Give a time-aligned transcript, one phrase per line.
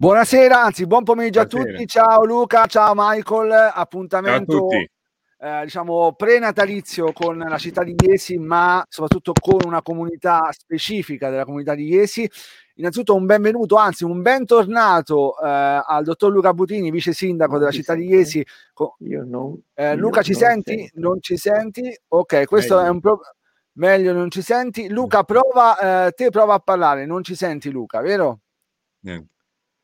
[0.00, 1.74] Buonasera, anzi buon pomeriggio Buonasera.
[1.74, 1.86] a tutti.
[1.86, 3.70] Ciao Luca, ciao Michael.
[3.74, 11.28] Appuntamento eh, diciamo prenatalizio con la città di Iesi, ma soprattutto con una comunità specifica
[11.28, 12.26] della comunità di Iesi.
[12.76, 17.92] Innanzitutto un benvenuto, anzi un bentornato eh, al dottor Luca Butini, vice sindaco della città
[17.92, 18.42] di Iesi.
[19.00, 20.78] Io non, eh, Luca, ci senti?
[20.78, 20.98] Sento.
[20.98, 21.94] Non ci senti?
[22.08, 22.86] Ok, questo Meglio.
[22.86, 23.34] è un problema.
[23.72, 24.88] Meglio non ci senti.
[24.88, 28.40] Luca, prova, eh, te prova a parlare, non ci senti Luca, vero?
[29.00, 29.39] Niente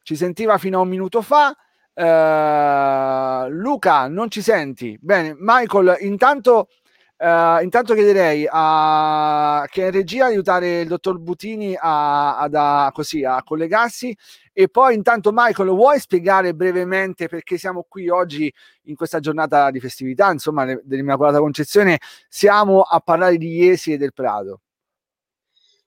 [0.07, 1.53] ci sentiva fino a un minuto fa.
[1.93, 4.97] Uh, Luca, non ci senti?
[5.01, 6.69] Bene, Michael, intanto,
[7.19, 13.25] uh, intanto chiederei a, che in regia aiutare il dottor Butini a, a, a, così,
[13.25, 14.17] a collegarsi
[14.53, 18.53] e poi intanto Michael vuoi spiegare brevemente perché siamo qui oggi
[18.85, 24.13] in questa giornata di festività, insomma, dell'Immacolata Concezione, siamo a parlare di Iesi e del
[24.13, 24.61] Prato.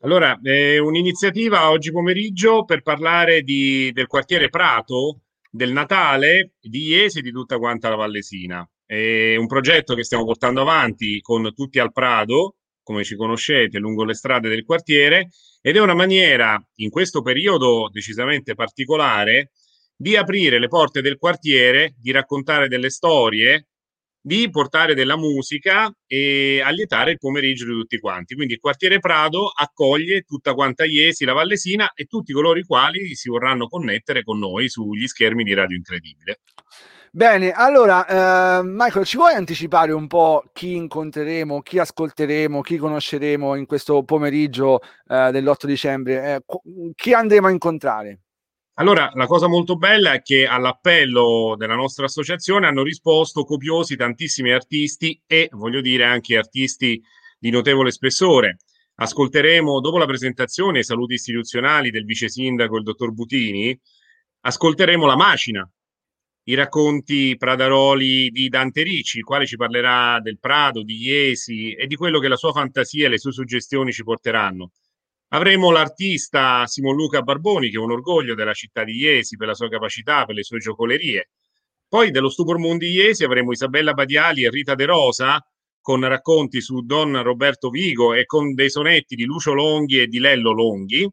[0.01, 7.19] Allora, è un'iniziativa oggi pomeriggio per parlare di, del quartiere Prato, del Natale, di Iesi
[7.19, 8.65] e di tutta quanta la Vallesina.
[8.85, 14.05] È un progetto che stiamo portando avanti con tutti al Prato, come ci conoscete, lungo
[14.05, 19.51] le strade del quartiere, ed è una maniera, in questo periodo decisamente particolare,
[19.97, 23.67] di aprire le porte del quartiere, di raccontare delle storie
[24.21, 28.35] di portare della musica e allietare il pomeriggio di tutti quanti.
[28.35, 33.15] Quindi il quartiere Prado accoglie tutta quanta Iesi, la Vallesina e tutti coloro i quali
[33.15, 36.39] si vorranno connettere con noi sugli schermi di Radio Incredibile.
[37.11, 43.55] Bene, allora eh, Michael, ci vuoi anticipare un po' chi incontreremo, chi ascolteremo, chi conosceremo
[43.55, 46.35] in questo pomeriggio eh, dell'8 dicembre?
[46.35, 46.43] Eh,
[46.93, 48.19] chi andremo a incontrare?
[48.79, 54.53] Allora, la cosa molto bella è che all'appello della nostra associazione hanno risposto copiosi tantissimi
[54.53, 57.01] artisti e, voglio dire, anche artisti
[57.37, 58.59] di notevole spessore.
[58.95, 63.77] Ascolteremo, dopo la presentazione, i saluti istituzionali del vice sindaco, il dottor Butini,
[64.41, 65.69] ascolteremo La Macina,
[66.43, 71.85] i racconti pradaroli di Dante Ricci, il quale ci parlerà del Prado, di Iesi e
[71.85, 74.71] di quello che la sua fantasia e le sue suggestioni ci porteranno.
[75.31, 79.53] Avremo l'artista Simon Luca Barboni, che è un orgoglio della città di Iesi per la
[79.53, 81.29] sua capacità, per le sue giocolerie.
[81.87, 85.43] Poi dello Stupor Mondi Iesi avremo Isabella Badiali e Rita De Rosa
[85.81, 90.19] con racconti su Don Roberto Vigo e con dei sonetti di Lucio Longhi e di
[90.19, 91.07] Lello Longhi.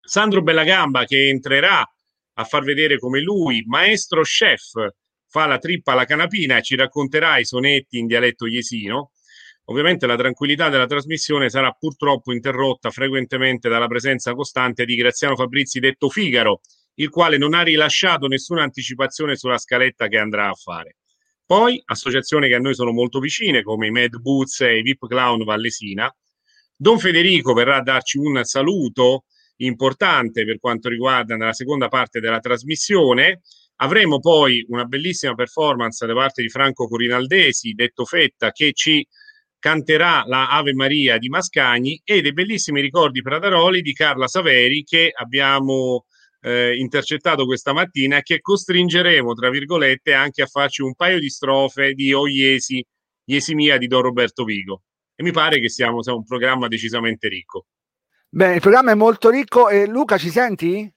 [0.00, 1.80] Sandro Bellagamba che entrerà
[2.34, 4.72] a far vedere come lui, maestro chef,
[5.26, 9.12] fa la trippa alla canapina e ci racconterà i sonetti in dialetto iesino.
[9.70, 15.78] Ovviamente la tranquillità della trasmissione sarà purtroppo interrotta frequentemente dalla presenza costante di Graziano Fabrizi
[15.78, 16.60] detto Figaro,
[16.94, 20.96] il quale non ha rilasciato nessuna anticipazione sulla scaletta che andrà a fare.
[21.46, 25.06] Poi associazioni che a noi sono molto vicine come i Mad Boots e i VIP
[25.06, 26.12] Clown Vallesina.
[26.74, 29.26] Don Federico verrà a darci un saluto
[29.58, 33.42] importante per quanto riguarda nella seconda parte della trasmissione.
[33.76, 39.06] Avremo poi una bellissima performance da parte di Franco Corinaldesi, detto Fetta, che ci
[39.60, 45.12] canterà la Ave Maria di Mascagni e dei bellissimi ricordi pradaroli di Carla Saveri che
[45.14, 46.06] abbiamo
[46.40, 51.92] eh, intercettato questa mattina che costringeremo, tra virgolette, anche a farci un paio di strofe
[51.92, 52.84] di O Iesi,
[53.26, 54.82] Iesi mia di Don Roberto Vigo.
[55.14, 57.66] E mi pare che siamo, siamo un programma decisamente ricco.
[58.28, 60.90] Bene, il programma è molto ricco e Luca ci senti?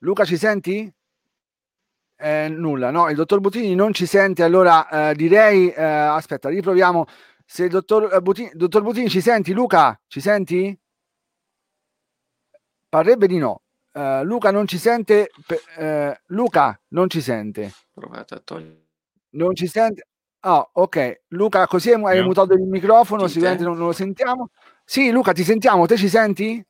[0.00, 0.92] Luca ci senti?
[2.20, 7.06] Eh, nulla, no, il dottor Butini non ci sente, allora eh, direi, eh, aspetta, riproviamo
[7.50, 9.98] se il dottor eh, Butini, dottor Butini ci senti, Luca?
[10.06, 10.78] Ci senti?
[12.90, 13.62] Parrebbe di no.
[13.94, 15.30] Uh, Luca non ci sente.
[15.78, 17.72] Uh, Luca non ci sente.
[17.90, 18.88] Provate a togliere.
[19.30, 20.08] Non ci sente.
[20.40, 21.22] Oh, ok.
[21.28, 22.24] Luca, così hai no.
[22.24, 24.50] mutato il microfono, Chi sicuramente non, non, lo sentiamo.
[24.84, 25.86] Sì, Luca, ti sentiamo.
[25.86, 26.62] Te ci senti?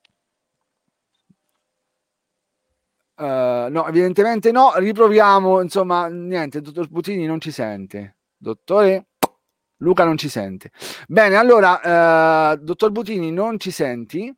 [3.17, 4.75] Uh, no, evidentemente no.
[4.77, 5.61] Riproviamo.
[5.61, 8.19] Insomma, niente, il dottor Butini non ci sente.
[8.37, 9.08] Dottore?
[9.79, 10.71] Luca non ci sente.
[11.07, 14.35] Bene, allora, eh, dottor Butini, non ci senti?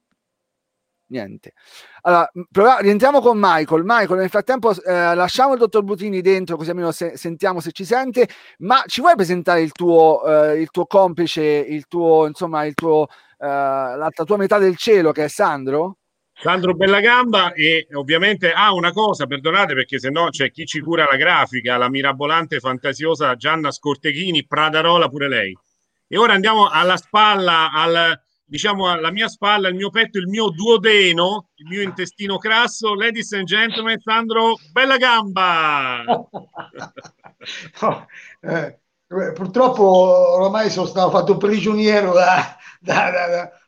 [1.11, 1.55] Niente.
[2.03, 3.83] Allora, proviamo, rientriamo con Michael.
[3.85, 7.85] Michael, nel frattempo eh, lasciamo il dottor Butini dentro così almeno se, sentiamo se ci
[7.85, 8.29] sente,
[8.59, 13.09] ma ci vuoi presentare il tuo, eh, il tuo complice, il tuo, insomma, il tuo,
[13.39, 16.00] eh, la, la tua metà del cielo che è Sandro?
[16.41, 21.05] Sandro Bellagamba e ovviamente ah una cosa, perdonate perché se no c'è chi ci cura
[21.05, 25.59] la grafica, la mirabolante fantasiosa Gianna Scorteghini, Pradarola pure lei.
[26.09, 30.49] E ora andiamo alla spalla, al, diciamo alla mia spalla, il mio petto, il mio
[30.49, 36.05] duodeno, il mio intestino crasso, ladies and gentlemen, Sandro Bellagamba.
[37.83, 38.07] no,
[38.41, 38.79] eh,
[39.35, 43.11] purtroppo ormai sono stato fatto prigioniero da, da,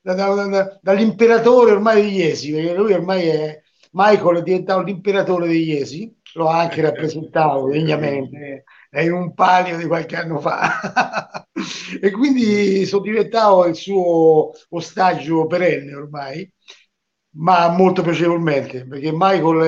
[0.00, 0.14] da,
[0.46, 3.60] da, dall'imperatore ormai di Iesi, perché lui ormai è,
[3.92, 10.16] Michael è diventato l'imperatore degli Esi, l'ho anche rappresentato degnamente in un palio di qualche
[10.16, 11.46] anno fa.
[12.00, 16.50] E quindi sono diventato il suo ostaggio perenne ormai,
[17.36, 19.60] ma molto piacevolmente perché Michael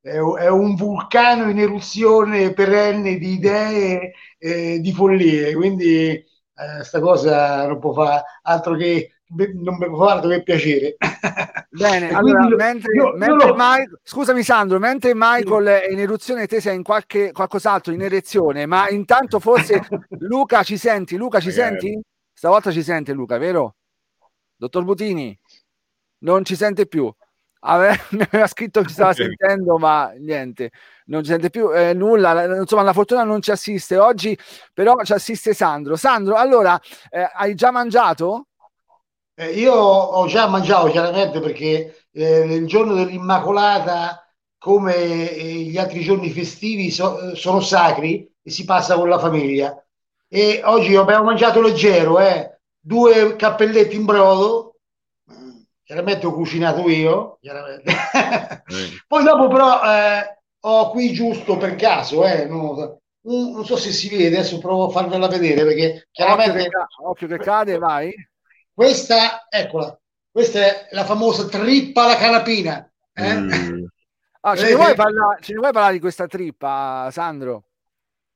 [0.00, 4.12] è, è un vulcano in eruzione perenne di idee
[4.44, 9.98] e di follie, quindi eh, sta cosa non può fare altro che non mi può
[9.98, 10.96] fare altro che piacere.
[11.70, 16.48] Bene, allora, lo, mentre, io, mentre io Michael, scusami Sandro, mentre Michael è in eruzione,
[16.48, 19.80] te sei in qualche, qualcos'altro, in erezione, ma intanto forse
[20.18, 21.16] Luca ci senti?
[21.16, 21.78] Luca ci Magari.
[21.78, 22.00] senti?
[22.32, 23.76] Stavolta ci sente Luca, vero?
[24.56, 25.38] Dottor Butini?
[26.18, 27.12] Non ci sente più.
[27.64, 30.70] Ave, mi aveva scritto che ci stava sentendo, ma niente,
[31.06, 32.58] non ci sente più eh, nulla.
[32.58, 34.36] Insomma, la fortuna non ci assiste oggi,
[34.72, 35.96] però ci assiste Sandro.
[35.96, 36.80] Sandro, allora,
[37.10, 38.46] eh, hai già mangiato?
[39.34, 44.26] Eh, io ho già mangiato chiaramente perché eh, il giorno dell'Immacolata,
[44.58, 49.18] come eh, gli altri giorni festivi, so, eh, sono sacri e si passa con la
[49.18, 49.76] famiglia.
[50.28, 54.71] E oggi abbiamo mangiato leggero, eh, due cappelletti in brodo,
[55.92, 57.38] chiaramente ho cucinato io,
[59.06, 64.38] poi dopo però eh, ho qui giusto per caso, non, non, so se si vede,
[64.38, 66.60] adesso provo a farvela vedere perché chiaramente...
[66.60, 68.12] Occhio che, occhio che cade, vai
[68.74, 69.96] questa, eccola,
[70.30, 72.90] questa è la famosa trippa alla canapina.
[73.12, 73.34] Eh?
[73.34, 73.84] Mm.
[74.40, 77.64] Ah, ce, ne vuoi parlare, ce ne vuoi parlare di questa trippa, Sandro?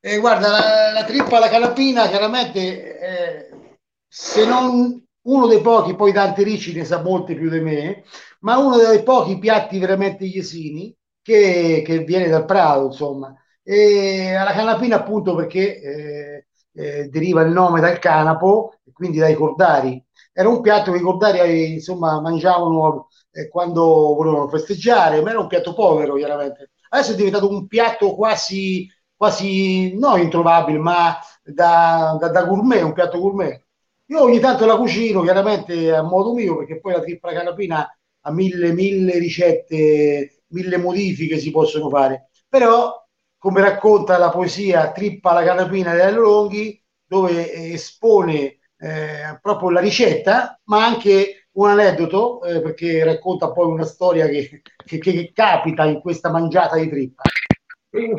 [0.00, 6.12] Eh, guarda, la, la, trippa alla canapina, chiaramente, eh, se non uno dei pochi, poi
[6.12, 8.05] Dante Ricci ne sa molti più di me,
[8.40, 13.34] ma uno dei pochi piatti veramente iesini che, che viene dal Prato, insomma.
[13.62, 20.02] E alla canapina, appunto, perché eh, eh, deriva il nome dal canapo, quindi dai cordari
[20.32, 23.82] era un piatto che i cordari insomma mangiavano eh, quando
[24.14, 26.72] volevano festeggiare, ma era un piatto povero chiaramente.
[26.90, 28.87] Adesso è diventato un piatto quasi,
[29.17, 33.66] quasi non introvabile, ma da, da, da gourmet, un piatto gourmet.
[34.08, 38.32] Io ogni tanto la cucino chiaramente a modo mio, perché poi la tripla canapina ha
[38.32, 42.31] mille, mille ricette, mille modifiche si possono fare.
[42.49, 43.05] Però,
[43.37, 49.81] come racconta la poesia Trippa la canapina di Elio Longhi, dove espone eh, proprio la
[49.81, 55.85] ricetta, ma anche un aneddoto, eh, perché racconta poi una storia che, che, che, capita
[55.85, 57.23] in questa mangiata di trippa.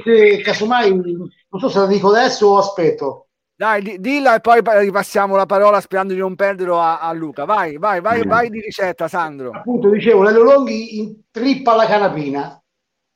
[0.04, 3.27] Se casomai, non so se la dico adesso o aspetto.
[3.60, 7.44] Dai, dilla e poi ripassiamo la parola sperando di non perderlo a, a Luca.
[7.44, 8.30] Vai, vai, vai, mm.
[8.30, 9.50] vai di ricetta, Sandro.
[9.50, 12.64] Appunto, dicevo, Lello Longhi in trippa alla canapina,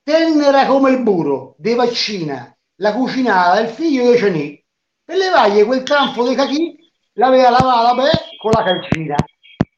[0.02, 4.66] tenera come il burro, de vaccina, la cucinata, il figlio di Cenì,
[5.06, 6.76] e le vaglie quel campo dei cachì
[7.14, 9.16] l'aveva lavata beh, con la calcina.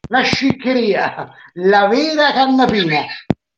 [0.08, 3.02] La sciccheria, la vera cannapina.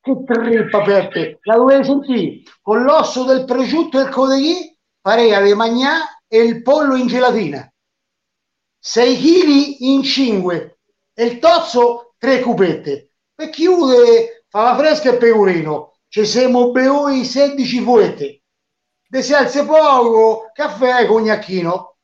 [0.01, 5.55] Che trippa Peppe, la dovevi sentire con l'osso del prosciutto e il codeghi, parea di
[5.55, 7.71] magnà e il pollo in gelatina.
[8.79, 10.79] 6 kg in 5
[11.15, 13.11] e il tozzo 3 cupette.
[13.35, 15.99] E chiude, fa la fresca e pecorino.
[16.09, 18.43] Ci siamo beoi 16 fuette.
[19.09, 21.97] De salse poco, caffè e cognacchino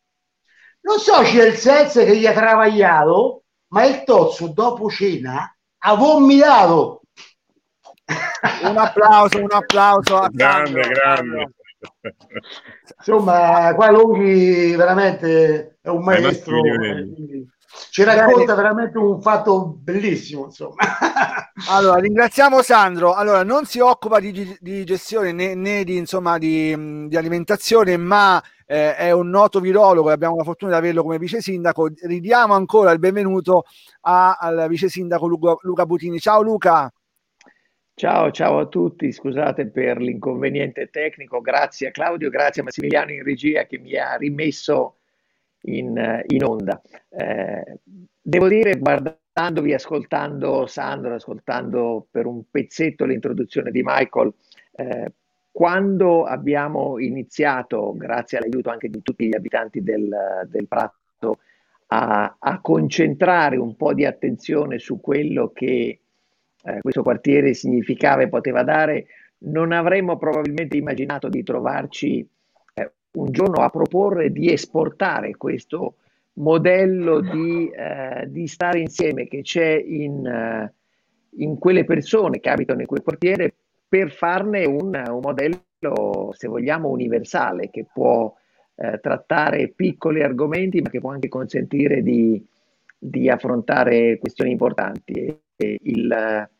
[0.82, 5.54] non so se è il Selz che gli ha travagliato, ma il Tozzo dopo cena
[5.84, 7.02] ha vomitato.
[8.64, 10.16] un applauso, un applauso.
[10.18, 11.52] A grande, grande.
[12.98, 16.60] Insomma, qua Longhi veramente è un maestro.
[17.90, 20.44] Ci racconta veramente un fatto bellissimo.
[20.44, 20.76] Insomma.
[21.68, 23.12] Allora, ringraziamo Sandro.
[23.12, 28.42] Allora, non si occupa di, di gestione né, né di, insomma, di, di alimentazione, ma
[28.66, 31.90] eh, è un noto virologo e abbiamo la fortuna di averlo come vice sindaco.
[31.94, 33.64] Ridiamo ancora il benvenuto
[34.02, 36.18] a, al vice sindaco Luca, Luca Butini.
[36.18, 36.90] Ciao Luca.
[37.94, 43.22] Ciao, ciao a tutti, scusate per l'inconveniente tecnico, grazie a Claudio, grazie a Massimiliano in
[43.22, 44.96] regia che mi ha rimesso
[45.62, 46.80] in, in onda.
[47.10, 47.78] Eh,
[48.20, 54.32] devo dire, guardandovi, ascoltando Sandro, ascoltando per un pezzetto l'introduzione di Michael,
[54.72, 55.12] eh,
[55.52, 61.40] quando abbiamo iniziato, grazie all'aiuto anche di tutti gli abitanti del, del Prato,
[61.88, 66.01] a, a, concentrare un po' di attenzione su quello che
[66.64, 69.06] eh, questo quartiere significava e poteva dare,
[69.44, 72.26] non avremmo probabilmente immaginato di trovarci
[72.74, 75.96] eh, un giorno a proporre di esportare questo
[76.34, 80.72] modello di, eh, di stare insieme che c'è in, eh,
[81.38, 83.54] in quelle persone che abitano in quel quartiere
[83.88, 88.34] per farne un, un modello, se vogliamo, universale che può
[88.76, 92.42] eh, trattare piccoli argomenti, ma che può anche consentire di,
[92.96, 95.38] di affrontare questioni importanti.
[95.62, 96.50] E, il,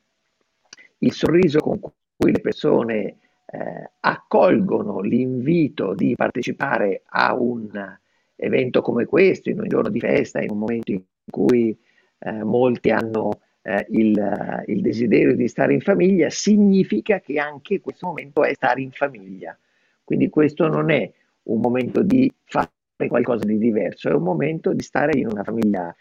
[0.99, 7.99] il sorriso con cui le persone eh, accolgono l'invito di partecipare a un
[8.37, 11.77] evento come questo, in un giorno di festa, in un momento in cui
[12.19, 18.07] eh, molti hanno eh, il, il, desiderio di stare in famiglia, significa che anche questo
[18.07, 19.57] momento è stare in famiglia.
[20.05, 21.11] Quindi questo non è
[21.45, 22.71] un momento di fare
[23.09, 25.95] qualcosa di diverso, è un momento di stare in una famiglia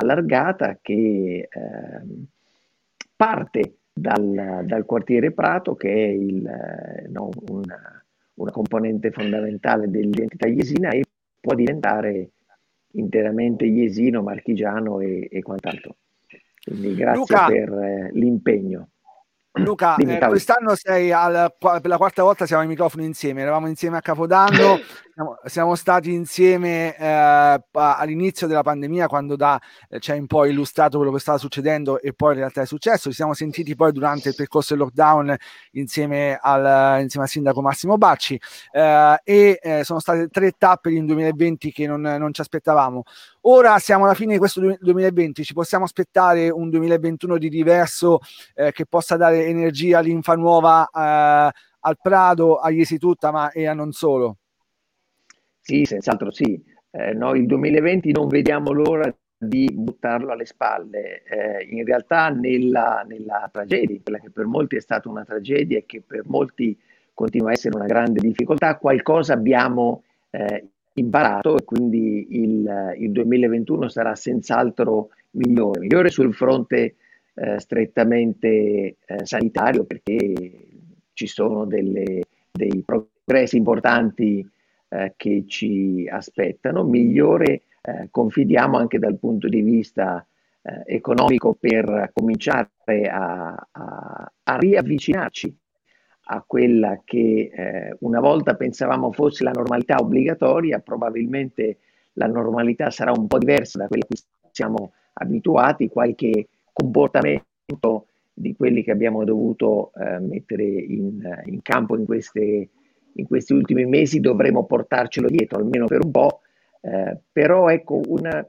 [0.00, 2.02] allargata che eh,
[3.16, 6.42] parte dal, dal, quartiere Prato, che è il,
[7.08, 8.04] no, una,
[8.34, 11.04] una, componente fondamentale dell'identità iesina e
[11.38, 12.30] può diventare
[12.92, 15.96] interamente iesino, marchigiano e, e quant'altro.
[16.62, 18.88] Quindi grazie Luca, per eh, l'impegno.
[19.52, 23.96] Luca, eh, quest'anno sei al, per la quarta volta siamo ai microfoni insieme, eravamo insieme
[23.96, 24.78] a Capodanno,
[25.20, 30.46] siamo, siamo, stati insieme eh, all'inizio della pandemia quando da eh, ci hai un po'
[30.46, 33.92] illustrato quello che stava succedendo e poi in realtà è successo, ci siamo sentiti poi
[33.92, 35.36] durante il percorso del lockdown
[35.72, 38.40] insieme al, insieme al sindaco Massimo Bacci
[38.72, 43.02] eh, e eh, sono state tre tappe in 2020 che non, non ci aspettavamo.
[43.42, 48.20] Ora siamo alla fine di questo 2020, ci possiamo aspettare un 2021 di diverso
[48.54, 51.50] eh, che possa dare energia, linfa nuova eh,
[51.80, 52.98] al Prado, agli Iesi
[53.32, 54.39] ma e a non solo?
[55.70, 56.60] Sì, senz'altro sì.
[56.90, 61.22] Eh, noi il 2020 non vediamo l'ora di buttarlo alle spalle.
[61.22, 65.86] Eh, in realtà nella, nella, tragedia, quella che per molti è stata una tragedia e
[65.86, 66.76] che per molti
[67.14, 73.88] continua a essere una grande difficoltà, qualcosa abbiamo eh, imparato e quindi il, il 2021
[73.88, 76.96] sarà senz'altro migliore, migliore sul fronte
[77.34, 80.66] eh, strettamente eh, sanitario perché
[81.12, 84.44] ci sono delle, dei progressi importanti
[84.90, 90.24] eh, che ci aspettano, migliore eh, confidiamo anche dal punto di vista
[90.62, 92.68] eh, economico per cominciare
[93.08, 95.56] a, a, a riavvicinarci
[96.32, 101.78] a quella che eh, una volta pensavamo fosse la normalità obbligatoria, probabilmente
[102.14, 104.16] la normalità sarà un po' diversa da quella a cui
[104.52, 112.04] siamo abituati, qualche comportamento di quelli che abbiamo dovuto eh, mettere in, in campo in,
[112.04, 112.68] queste,
[113.14, 116.40] in, questi ultimi mesi dovremo portarcelo dietro, almeno per un po',
[116.80, 118.46] eh, però ecco una,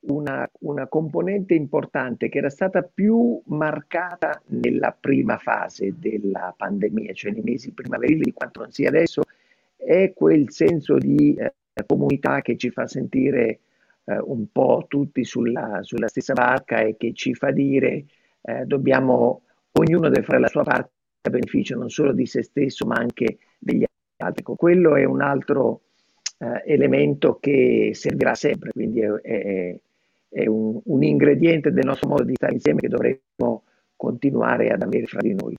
[0.00, 7.32] una, una, componente importante che era stata più marcata nella prima fase della pandemia, cioè
[7.32, 9.22] nei mesi primaverili, di quanto non sia adesso,
[9.76, 11.52] è quel senso di eh,
[11.86, 13.60] comunità che ci fa sentire
[14.04, 18.04] eh, un po' tutti sulla, sulla, stessa barca e che ci fa dire
[18.42, 20.92] eh, dobbiamo, ognuno deve fare la sua parte
[21.26, 23.84] a beneficio non solo di se stesso ma anche degli
[24.16, 24.42] altri.
[24.42, 25.82] Ecco, quello è un altro
[26.38, 29.76] eh, elemento che servirà sempre, quindi è, è,
[30.28, 33.64] è un, un, ingrediente del nostro modo di stare insieme che dovremmo
[33.96, 35.54] continuare ad avere fra di noi.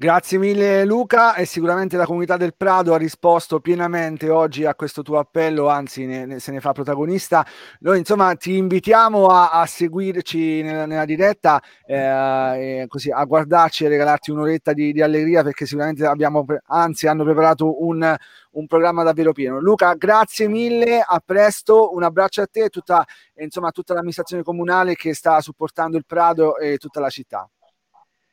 [0.00, 5.02] Grazie mille Luca e sicuramente la comunità del Prado ha risposto pienamente oggi a questo
[5.02, 7.44] tuo appello, anzi ne, ne, se ne fa protagonista.
[7.80, 13.88] Noi insomma ti invitiamo a, a seguirci nella, nella diretta, eh, così, a guardarci e
[13.88, 18.16] regalarti un'oretta di, di, allegria perché sicuramente abbiamo, anzi hanno preparato un,
[18.52, 19.58] un, programma davvero pieno.
[19.58, 23.04] Luca, grazie mille, a presto, un abbraccio a te e tutta,
[23.38, 27.50] insomma, tutta l'amministrazione comunale che sta supportando il Prado e tutta la città.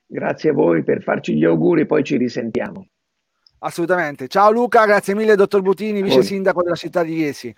[0.08, 2.88] Grazie a voi per farci gli auguri, poi ci risentiamo.
[3.60, 4.28] Assolutamente.
[4.28, 7.54] Ciao Luca, grazie mille, dottor Butini, vice sindaco della città di Iesi.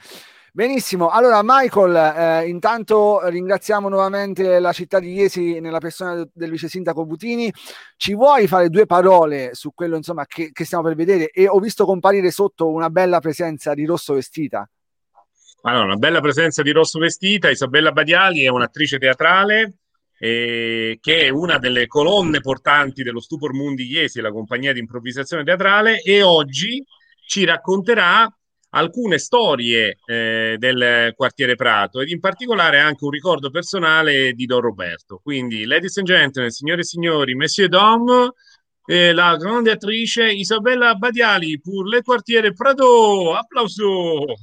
[0.54, 6.68] Benissimo, allora Michael, eh, intanto ringraziamo nuovamente la città di Iesi nella persona del vice
[6.68, 7.51] sindaco Butini.
[7.96, 11.30] Ci vuoi fare due parole su quello insomma, che, che stiamo per vedere?
[11.30, 14.68] E ho visto comparire sotto una bella presenza di rosso vestita.
[15.62, 17.50] Allora, una bella presenza di rosso vestita.
[17.50, 19.74] Isabella Badiali è un'attrice teatrale
[20.19, 25.43] eh, che è una delle colonne portanti dello Stupor Mundi Iesi, la compagnia di improvvisazione
[25.43, 26.83] teatrale, e oggi
[27.25, 28.29] ci racconterà
[28.69, 34.62] alcune storie eh, del quartiere Prato ed in particolare anche un ricordo personale di Don
[34.62, 35.19] Roberto.
[35.24, 38.31] Quindi, ladies and gentlemen, signore e signori, monsieur Dom,
[38.86, 43.36] eh, la grande attrice Isabella Badiali per le quartiere Prato.
[43.36, 44.36] Applauso!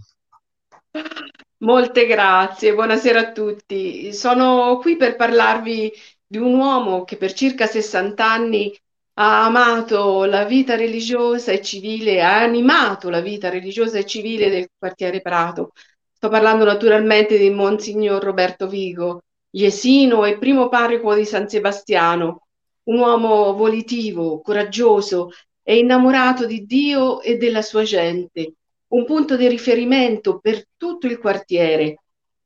[1.64, 4.12] Molte grazie, buonasera a tutti.
[4.12, 5.90] Sono qui per parlarvi
[6.26, 8.71] di un uomo che per circa 60 anni
[9.14, 14.68] ha amato la vita religiosa e civile, ha animato la vita religiosa e civile del
[14.76, 15.73] quartiere Prato.
[16.12, 22.47] Sto parlando naturalmente di Monsignor Roberto Vigo, Jesino e primo parroco di San Sebastiano,
[22.85, 25.30] un uomo volitivo, coraggioso
[25.62, 28.52] e innamorato di Dio e della sua gente
[28.94, 31.98] un punto di riferimento per tutto il quartiere,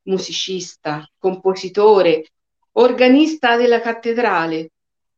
[0.03, 2.31] musicista, compositore,
[2.73, 4.71] organista della cattedrale,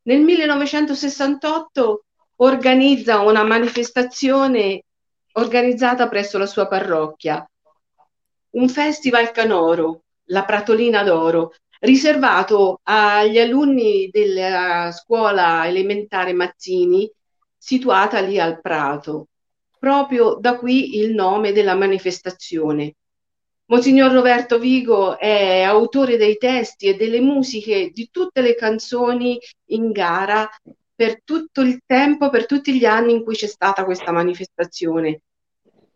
[0.03, 2.05] Nel 1968
[2.37, 4.83] organizza una manifestazione
[5.33, 7.47] organizzata presso la sua parrocchia,
[8.51, 17.09] un festival canoro, la Pratolina d'Oro, riservato agli alunni della scuola elementare Mazzini,
[17.55, 19.27] situata lì al Prato.
[19.81, 22.97] Proprio da qui il nome della manifestazione.
[23.65, 29.89] Monsignor Roberto Vigo è autore dei testi e delle musiche di tutte le canzoni in
[29.91, 30.47] gara
[30.93, 35.21] per tutto il tempo, per tutti gli anni in cui c'è stata questa manifestazione.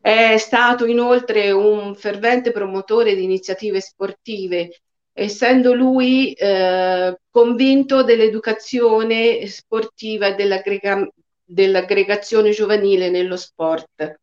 [0.02, 4.80] È stato inoltre un fervente promotore di iniziative sportive,
[5.14, 11.08] essendo lui eh, convinto dell'educazione sportiva e dell'aggrega-
[11.46, 14.20] dell'aggregazione giovanile nello sport.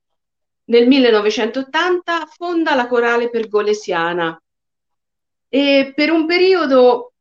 [0.64, 4.40] Nel 1980 fonda la Corale Pergolesiana
[5.48, 7.12] e per un periodo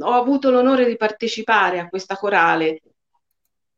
[0.00, 2.80] ho avuto l'onore di partecipare a questa corale.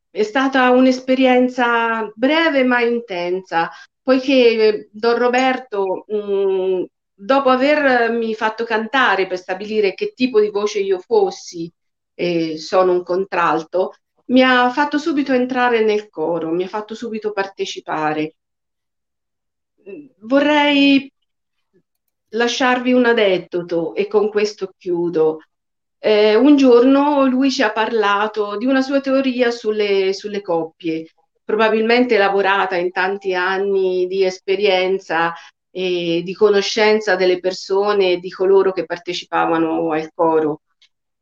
[0.09, 3.69] È stata un'esperienza breve ma intensa,
[4.01, 10.99] poiché Don Roberto, mh, dopo avermi fatto cantare per stabilire che tipo di voce io
[10.99, 11.71] fossi,
[12.13, 13.93] e sono un contralto,
[14.25, 18.35] mi ha fatto subito entrare nel coro, mi ha fatto subito partecipare
[20.19, 21.11] vorrei
[22.29, 25.39] lasciarvi un aneddoto e con questo chiudo.
[25.99, 31.09] Eh, un giorno lui ci ha parlato di una sua teoria sulle, sulle coppie,
[31.43, 35.33] probabilmente lavorata in tanti anni di esperienza
[35.71, 40.61] e di conoscenza delle persone e di coloro che partecipavano al coro.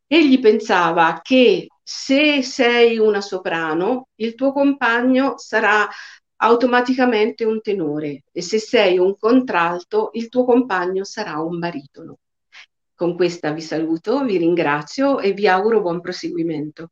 [0.06, 5.86] Egli pensava che se sei una soprano, il tuo compagno sarà
[6.36, 12.18] automaticamente un tenore e se sei un contralto il tuo compagno sarà un baritono.
[12.94, 16.90] Con questa vi saluto, vi ringrazio e vi auguro buon proseguimento.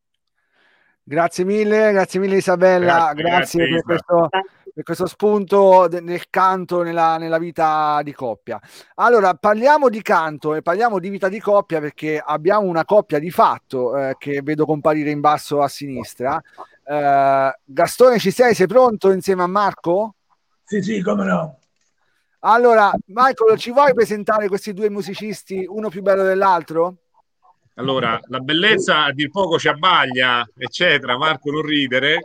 [1.03, 4.43] Grazie mille, grazie mille Isabella, grazie, grazie, grazie per, questo, per,
[4.83, 8.61] questo, spunto nel canto, nella, nella, vita di coppia.
[8.95, 13.31] Allora, parliamo di canto e parliamo di vita di coppia perché abbiamo una coppia di
[13.31, 16.41] fatto eh, che vedo comparire in basso a sinistra.
[16.85, 18.55] Uh, Gastone, ci sei?
[18.55, 20.15] Sei pronto insieme a Marco?
[20.65, 21.59] Sì, sì, come no.
[22.41, 26.97] Allora, Michael, ci vuoi presentare questi due musicisti, uno più bello dell'altro?
[27.75, 32.21] Allora, la bellezza a dir poco ci abbaglia, eccetera, Marco non ridere.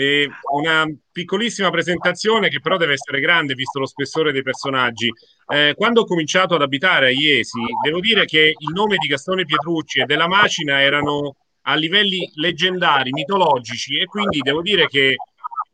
[0.00, 5.12] E una piccolissima presentazione che però deve essere grande visto lo spessore dei personaggi.
[5.46, 9.44] Eh, quando ho cominciato ad abitare a Iesi, devo dire che il nome di Gastone
[9.44, 15.16] Pietrucci e della Macina erano a livelli leggendari, mitologici e quindi devo dire che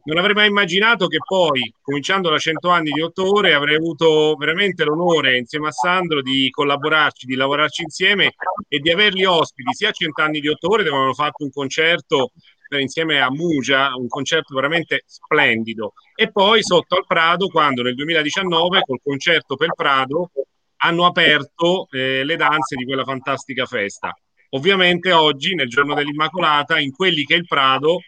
[0.06, 4.34] non avrei mai immaginato che poi, cominciando da 100 anni di 8 ore, avrei avuto
[4.36, 8.34] veramente l'onore insieme a Sandro di collaborarci, di lavorarci insieme
[8.68, 11.50] e di averli ospiti sia a 100 anni di 8 ore dove avevano fatto un
[11.50, 12.32] concerto
[12.70, 15.92] insieme a Mugia, un concerto veramente splendido.
[16.14, 20.30] E poi sotto al Prado, quando nel 2019 col concerto per Prado
[20.78, 24.14] hanno aperto eh, le danze di quella fantastica festa.
[24.50, 28.00] Ovviamente oggi, nel giorno dell'Immacolata, in quelli che è il Prado,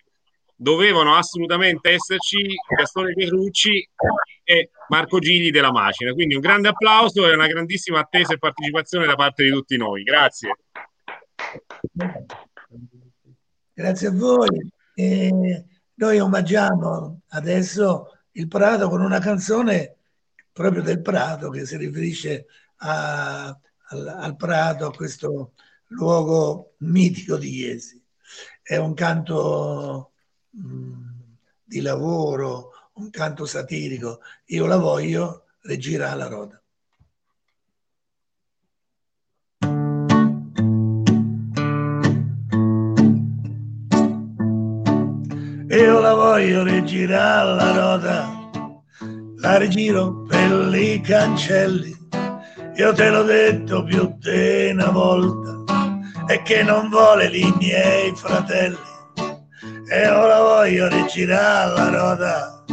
[0.61, 3.89] dovevano assolutamente esserci Gastone Pierucci
[4.43, 6.13] e Marco Gigli della Macina.
[6.13, 10.03] Quindi un grande applauso e una grandissima attesa e partecipazione da parte di tutti noi.
[10.03, 10.57] Grazie.
[13.79, 14.73] Grazie a voi.
[14.93, 15.65] E
[15.95, 19.99] noi omaggiamo adesso il Prato con una canzone
[20.51, 22.47] proprio del Prato che si riferisce
[22.79, 25.53] a, al, al Prato, a questo
[25.91, 28.05] luogo mitico di Iesi.
[28.61, 30.11] È un canto
[30.51, 31.11] mh,
[31.63, 34.23] di lavoro, un canto satirico.
[34.47, 36.61] Io la voglio, regira la roda.
[45.79, 48.51] Io la voglio rigirare la roda,
[49.37, 51.97] la rigiro per i cancelli.
[52.75, 55.55] Io te l'ho detto più di una volta
[56.27, 58.77] e che non vuole i miei fratelli.
[59.89, 62.65] E ora voglio rigirare la roda,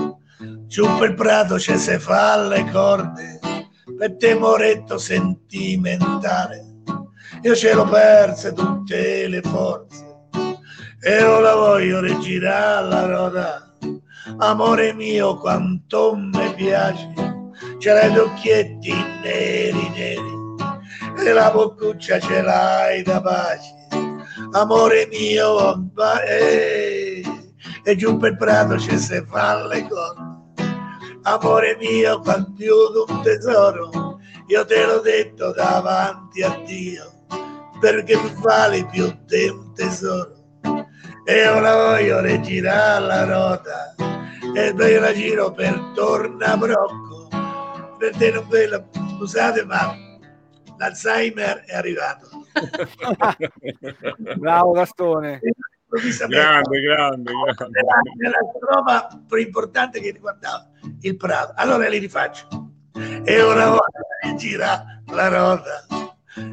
[0.65, 3.39] giù per prato ci se fa le corde,
[3.95, 6.65] per temoretto sentimentale.
[7.43, 10.04] Io ce l'ho perse tutte le forze,
[11.07, 13.77] e ora voglio rigirare la roda.
[14.39, 17.13] Amore mio, quanto mi piace,
[17.77, 18.91] ce l'hai gli occhietti
[19.21, 20.33] neri neri
[21.23, 23.73] e la boccuccia ce l'hai da pace.
[24.53, 25.91] Amore mio,
[26.27, 27.23] eh,
[27.83, 30.33] e giù per prato ci si fa le cose.
[31.21, 37.25] Amore mio, quanto un tesoro, io te l'ho detto davanti a Dio,
[37.79, 40.34] perché mi vale più di un tesoro.
[41.25, 43.95] E io la voglio rigirare la rota
[44.55, 47.27] e poi la giro per torna brocco
[47.97, 48.83] per te non quella
[49.17, 49.95] scusate ma
[50.77, 52.27] l'Alzheimer è arrivato
[54.37, 55.39] bravo Gastone
[56.27, 58.11] grande, grande, grande.
[58.17, 60.67] Nella roba più importante che riguardava
[61.01, 61.53] il Prato.
[61.55, 62.47] Allora li rifaccio.
[63.23, 65.85] E una volta gira la rota,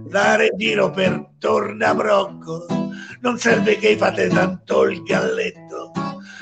[0.09, 2.67] la regiro per Tornabrocco.
[3.21, 5.93] Non serve che fate tanto il galletto,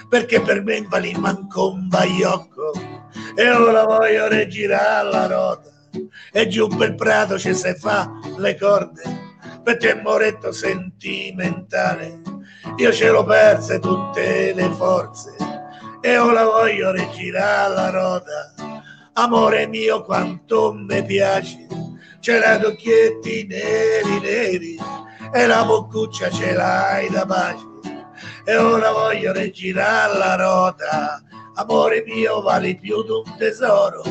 [0.09, 2.73] perché per me in manco un baiocco.
[3.35, 5.71] E ora voglio regirare la rota,
[6.33, 9.03] e giù per Prato ci si fa le corde,
[9.63, 12.21] perché è moretto sentimentale
[12.77, 15.35] io ce l'ho perse tutte le forze
[16.01, 18.55] e ora voglio rigirare la rota.
[19.15, 21.67] Amore mio, quanto mi piace,
[22.21, 24.79] c'era gli occhietti neri neri
[25.33, 27.69] e la boccuccia ce l'hai da pace.
[28.45, 31.23] E ora voglio rigirare la rota.
[31.55, 34.03] Amore mio, vali più di un tesoro,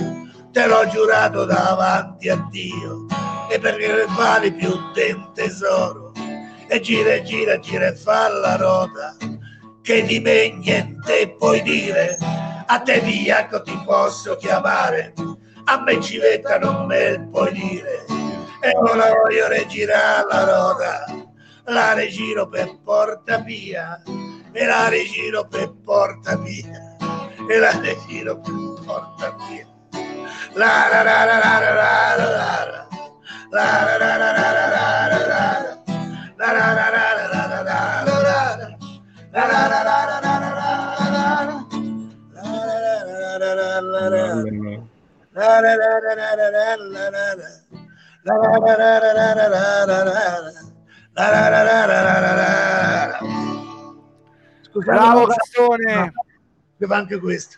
[0.52, 3.06] te l'ho giurato davanti a Dio,
[3.50, 6.12] e perché vali più di un tesoro
[6.68, 9.16] e gira e gira, gira e fa la rota,
[9.82, 12.18] che di me niente puoi dire,
[12.68, 15.14] a te Vigliacco ti posso chiamare,
[15.72, 18.04] a me Civetta non me puoi dire,
[18.60, 21.06] e ora voglio regirare la rota,
[21.66, 24.02] la regiro per porta via,
[24.52, 26.98] e la regiro per porta via,
[27.48, 29.68] e la regiro per porta via.
[30.54, 32.58] La la la la la la la la la
[33.98, 34.90] la la la la la
[43.82, 44.69] la la
[54.74, 56.12] Bravo Gastone!
[56.90, 57.58] Anche questo.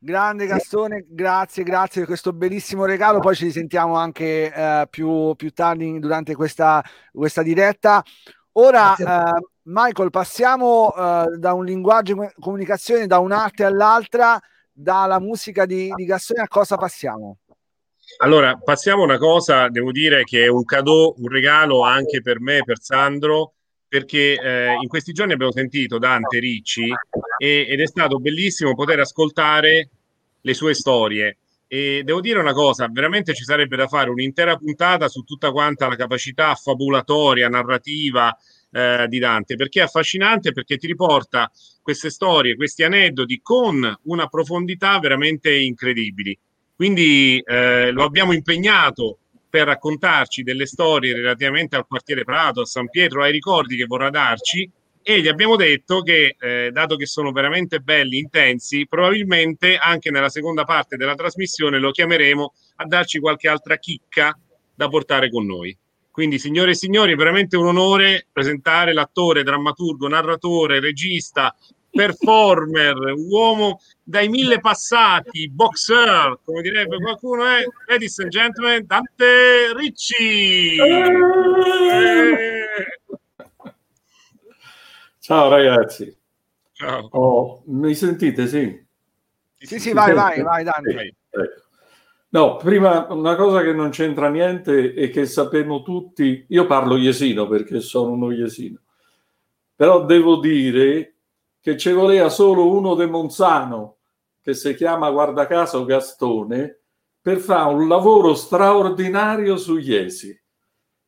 [0.00, 3.18] Grande Gastone, grazie, grazie per questo bellissimo regalo.
[3.18, 8.04] Poi ci risentiamo anche eh, più, più, tardi durante questa, questa diretta.
[8.52, 14.40] Ora, eh, Michael, passiamo eh, da un linguaggio di comunicazione, da un'arte all'altra,
[14.80, 17.38] dalla musica di, di Gastone a cosa passiamo?
[18.18, 22.40] Allora, passiamo a una cosa, devo dire che è un cadeau, un regalo anche per
[22.40, 23.54] me, per Sandro,
[23.88, 26.92] perché eh, in questi giorni abbiamo sentito Dante Ricci
[27.38, 29.90] e, ed è stato bellissimo poter ascoltare
[30.40, 31.38] le sue storie.
[31.66, 35.88] E devo dire una cosa, veramente ci sarebbe da fare un'intera puntata su tutta quanta
[35.88, 38.34] la capacità fabulatoria, narrativa
[38.70, 41.50] eh, di Dante, perché è affascinante, perché ti riporta
[41.82, 46.38] queste storie, questi aneddoti con una profondità veramente incredibili.
[46.74, 52.88] Quindi eh, lo abbiamo impegnato per raccontarci delle storie relativamente al quartiere Prato, a San
[52.88, 54.70] Pietro, ai ricordi che vorrà darci
[55.02, 60.28] e gli abbiamo detto che, eh, dato che sono veramente belli, intensi, probabilmente anche nella
[60.28, 64.38] seconda parte della trasmissione lo chiameremo a darci qualche altra chicca
[64.74, 65.76] da portare con noi.
[66.18, 71.54] Quindi, signore e signori, è veramente un onore presentare l'attore, drammaturgo, narratore, regista,
[71.88, 77.68] performer, uomo dai mille passati, boxer, come direbbe qualcuno, è eh?
[77.86, 80.76] ladies and gentlemen, Dante Ricci.
[80.76, 81.12] Eh.
[85.20, 86.18] Ciao ragazzi.
[86.72, 87.08] Ciao.
[87.12, 88.48] Oh, mi sentite?
[88.48, 88.86] Sì.
[89.56, 90.90] Sì, sì, vai, vai, vai, Dante.
[90.90, 91.67] Sì, ecco.
[92.30, 97.48] No, prima una cosa che non c'entra niente e che sappiamo tutti, io parlo iesino
[97.48, 98.80] perché sono uno iesino,
[99.74, 101.14] però devo dire
[101.60, 103.96] che ci voleva solo uno de Monzano,
[104.42, 106.80] che si chiama guarda caso Gastone,
[107.20, 110.38] per fare un lavoro straordinario su Iesi.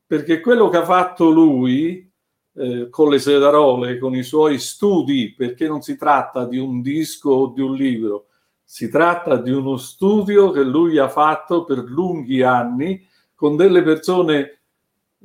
[0.06, 2.10] Perché quello che ha fatto lui
[2.54, 7.30] eh, con le sedarole, con i suoi studi, perché non si tratta di un disco
[7.30, 8.26] o di un libro,
[8.72, 13.04] si tratta di uno studio che lui ha fatto per lunghi anni
[13.34, 14.60] con delle persone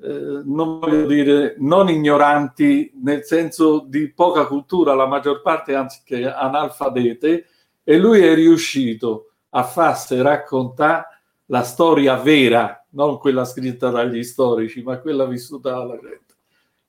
[0.02, 6.28] eh, non voglio dire non ignoranti nel senso di poca cultura, la maggior parte anziché
[6.28, 7.46] analfabete,
[7.84, 11.06] e lui è riuscito a farsi raccontare
[11.46, 16.34] la storia vera, non quella scritta dagli storici, ma quella vissuta dalla gente.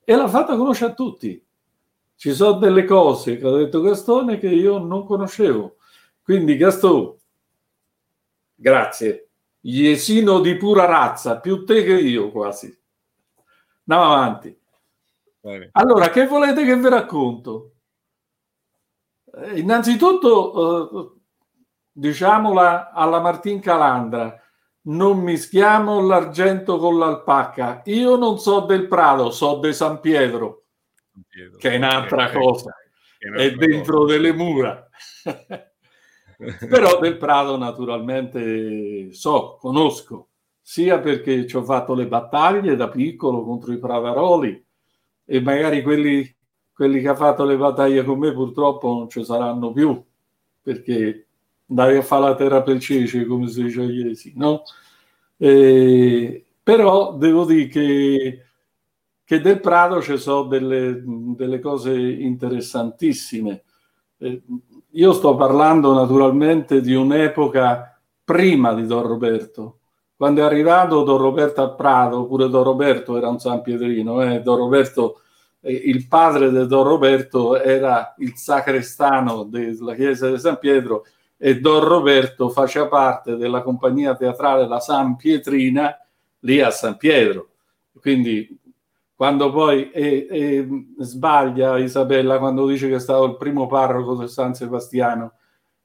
[0.03, 1.45] E l'ha fatta conoscere a tutti.
[2.17, 5.76] Ci sono delle cose che ha detto Gastone che io non conoscevo.
[6.27, 7.19] Quindi Gastone,
[8.53, 9.29] grazie.
[9.61, 12.77] Iesino di pura razza, più te che io quasi.
[13.87, 14.61] Andiamo avanti.
[15.71, 17.75] Allora, che volete che vi racconto?
[19.35, 21.21] Eh, innanzitutto, eh,
[21.93, 24.37] diciamola alla Martin Calandra,
[24.87, 27.83] non mischiamo l'argento con l'alpacca.
[27.85, 30.65] Io non so del Prado, so di San Pietro.
[31.57, 32.75] che è un'altra cosa,
[33.17, 34.13] è, è dentro cosa.
[34.13, 34.89] delle mura.
[36.37, 40.29] Però del Prato naturalmente so, conosco,
[40.61, 44.65] sia perché ci ho fatto le battaglie da piccolo contro i Pravaroli
[45.25, 46.35] e magari quelli,
[46.73, 50.03] quelli che hanno fatto le battaglie con me purtroppo non ci saranno più,
[50.63, 51.27] perché
[51.69, 54.63] andare a fare la terra per cece, come si dice ieri, no?
[55.37, 58.45] E, però devo dire che,
[59.25, 63.63] che del Prato ci sono delle, delle cose interessantissime.
[64.19, 64.43] Eh,
[64.97, 69.81] io sto parlando naturalmente di un'epoca prima di Don Roberto.
[70.17, 74.41] Quando è arrivato Don Roberto a Prato, pure Don Roberto era un San Pietrino, eh?
[74.41, 75.21] Don Roberto,
[75.61, 81.05] eh, il padre di Don Roberto era il sacrestano della chiesa di San Pietro
[81.37, 85.95] e Don Roberto faceva parte della compagnia teatrale La San Pietrina
[86.41, 87.49] lì a San Pietro.
[88.01, 88.59] Quindi
[89.17, 94.29] quando poi e, e sbaglia Isabella quando dice che è stato il primo parroco di
[94.29, 95.33] San Sebastiano,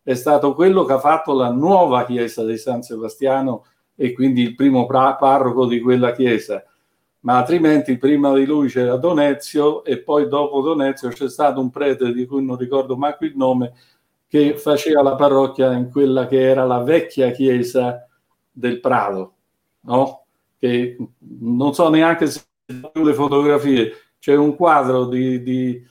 [0.03, 3.65] è stato quello che ha fatto la nuova chiesa di San Sebastiano
[3.95, 6.61] e quindi il primo pra- parroco di quella chiesa.
[7.21, 12.11] Ma altrimenti prima di lui c'era Donezio e poi dopo Donezio c'è stato un prete
[12.11, 13.73] di cui non ricordo manco il nome
[14.27, 18.05] che faceva la parrocchia in quella che era la vecchia chiesa
[18.51, 19.33] del Prato,
[19.81, 20.25] no?
[20.57, 22.41] Che non so neanche se
[22.93, 25.83] le fotografie, c'è un quadro di, di,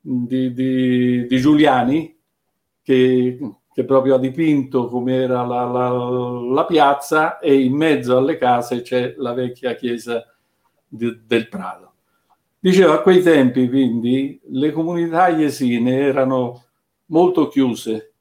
[0.00, 2.18] di, di Giuliani
[2.82, 3.38] che,
[3.72, 8.82] che, proprio ha dipinto come era la, la, la, piazza e in mezzo alle case
[8.82, 10.24] c'è la vecchia chiesa
[10.86, 11.92] del Prato.
[12.58, 16.64] Diceva a quei tempi quindi le comunità iesine erano
[17.06, 18.12] molto chiuse,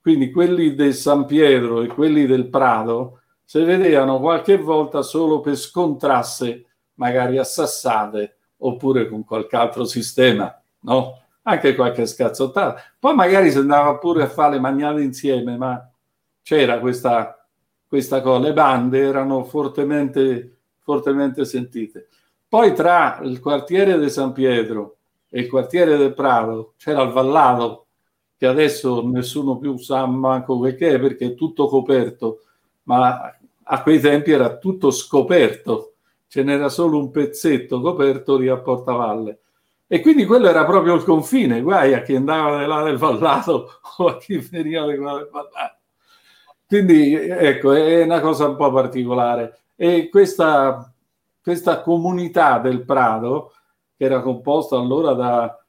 [0.00, 5.56] quindi quelli del San Pietro e quelli del Prato si vedevano qualche volta solo per
[5.56, 11.20] scontrasse magari a Sassate oppure con qualche altro sistema, no?
[11.42, 12.80] Anche qualche scazzottata.
[12.98, 15.90] Poi magari si andava pure a fare le magnate insieme, ma
[16.42, 17.46] c'era questa,
[17.86, 22.08] questa cosa, le bande erano fortemente, fortemente sentite.
[22.48, 27.86] Poi tra il quartiere di San Pietro e il quartiere del Prato c'era il Vallato,
[28.36, 32.42] che adesso nessuno più sa manco che perché è tutto coperto,
[32.84, 35.91] ma a quei tempi era tutto scoperto
[36.32, 39.40] ce n'era solo un pezzetto coperto lì a Portavalle.
[39.86, 43.68] E quindi quello era proprio il confine, guai a chi andava di là del Vallato
[43.98, 45.76] o a chi veniva di qua del Vallato.
[46.66, 49.58] Quindi ecco, è una cosa un po' particolare.
[49.76, 50.90] E questa,
[51.42, 53.52] questa comunità del Prato,
[53.94, 55.64] che era composta allora da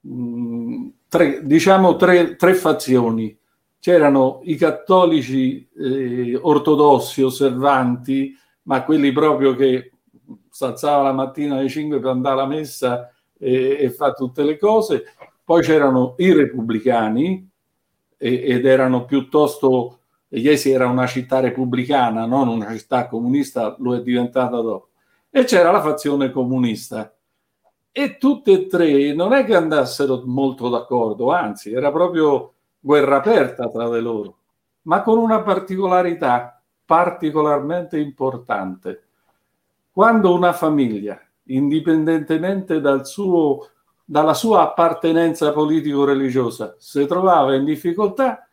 [0.00, 3.34] mh, mm, tre, diciamo tre, tre fazioni,
[3.80, 9.88] c'erano i cattolici eh, ortodossi osservanti, ma quelli proprio che
[10.48, 14.58] si alzava la mattina alle 5 per andare alla messa e, e fa tutte le
[14.58, 15.04] cose.
[15.44, 17.50] Poi c'erano i repubblicani
[18.16, 24.02] e, ed erano piuttosto, Iesi era una città repubblicana, non una città comunista, lo è
[24.02, 24.88] diventata dopo.
[25.30, 27.14] E c'era la fazione comunista.
[27.92, 33.68] E tutte e tre non è che andassero molto d'accordo, anzi, era proprio guerra aperta
[33.68, 34.38] tra di loro,
[34.82, 39.03] ma con una particolarità particolarmente importante
[39.94, 43.68] quando una famiglia, indipendentemente dal suo,
[44.04, 48.44] dalla sua appartenenza politico-religiosa, si trovava in difficoltà,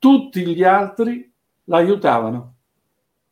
[0.00, 1.32] tutti gli altri
[1.66, 2.54] l'aiutavano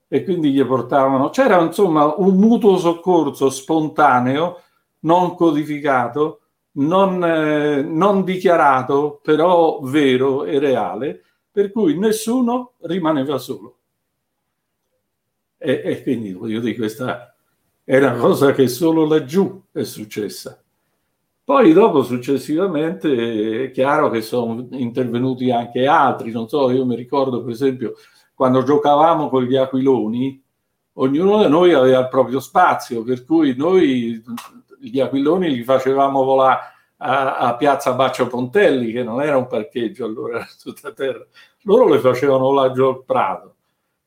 [0.07, 1.31] e quindi gli portavano.
[1.31, 4.62] C'era insomma un mutuo soccorso spontaneo,
[5.01, 6.43] non codificato,
[6.75, 13.79] non, eh, non dichiarato, però vero e reale, per cui nessuno rimaneva solo.
[15.59, 17.35] E, e quindi voglio dire, questa
[17.85, 20.61] è una cosa che solo laggiù è successa.
[21.45, 27.45] Poi dopo successivamente è chiaro che sono intervenuti anche altri, non so, io mi ricordo
[27.45, 27.95] per esempio
[28.35, 30.42] quando giocavamo con gli aquiloni,
[30.95, 34.23] ognuno di noi aveva il proprio spazio, per cui noi
[34.81, 36.59] gli aquiloni li facevamo volare
[36.99, 41.25] a, a Piazza Baccio Pontelli, che non era un parcheggio allora, era tutta terra,
[41.62, 43.56] loro le facevano volare giù al Prato.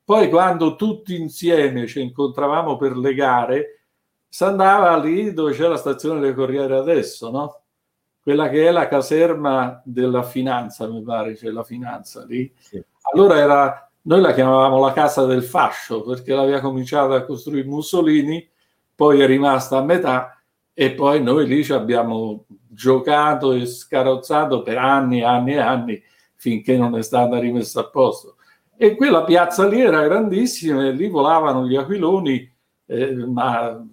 [0.10, 3.84] Poi quando tutti insieme ci incontravamo per le gare,
[4.28, 7.62] si andava lì dove c'è la stazione del Corriere adesso, no?
[8.19, 12.52] Quella che è la caserma della finanza, mi pare, c'è la finanza lì.
[12.58, 12.84] Sì.
[13.13, 18.50] Allora era, noi la chiamavamo la casa del fascio perché l'aveva cominciata a costruire Mussolini,
[18.95, 20.41] poi è rimasta a metà
[20.74, 26.04] e poi noi lì ci abbiamo giocato e scarrozzato per anni e anni e anni
[26.34, 28.38] finché non è stata rimessa a posto.
[28.81, 32.49] E quella piazza lì era grandissima e lì volavano gli aquiloni,
[32.85, 33.85] eh, ma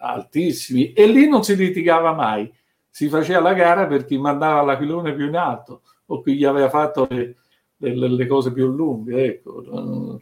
[0.00, 2.52] altissimi e lì non si litigava mai,
[2.90, 6.68] si faceva la gara per chi mandava l'aquilone più in alto o chi gli aveva
[6.68, 7.36] fatto le,
[7.76, 9.24] le, le cose più lunghe.
[9.24, 10.20] Ecco.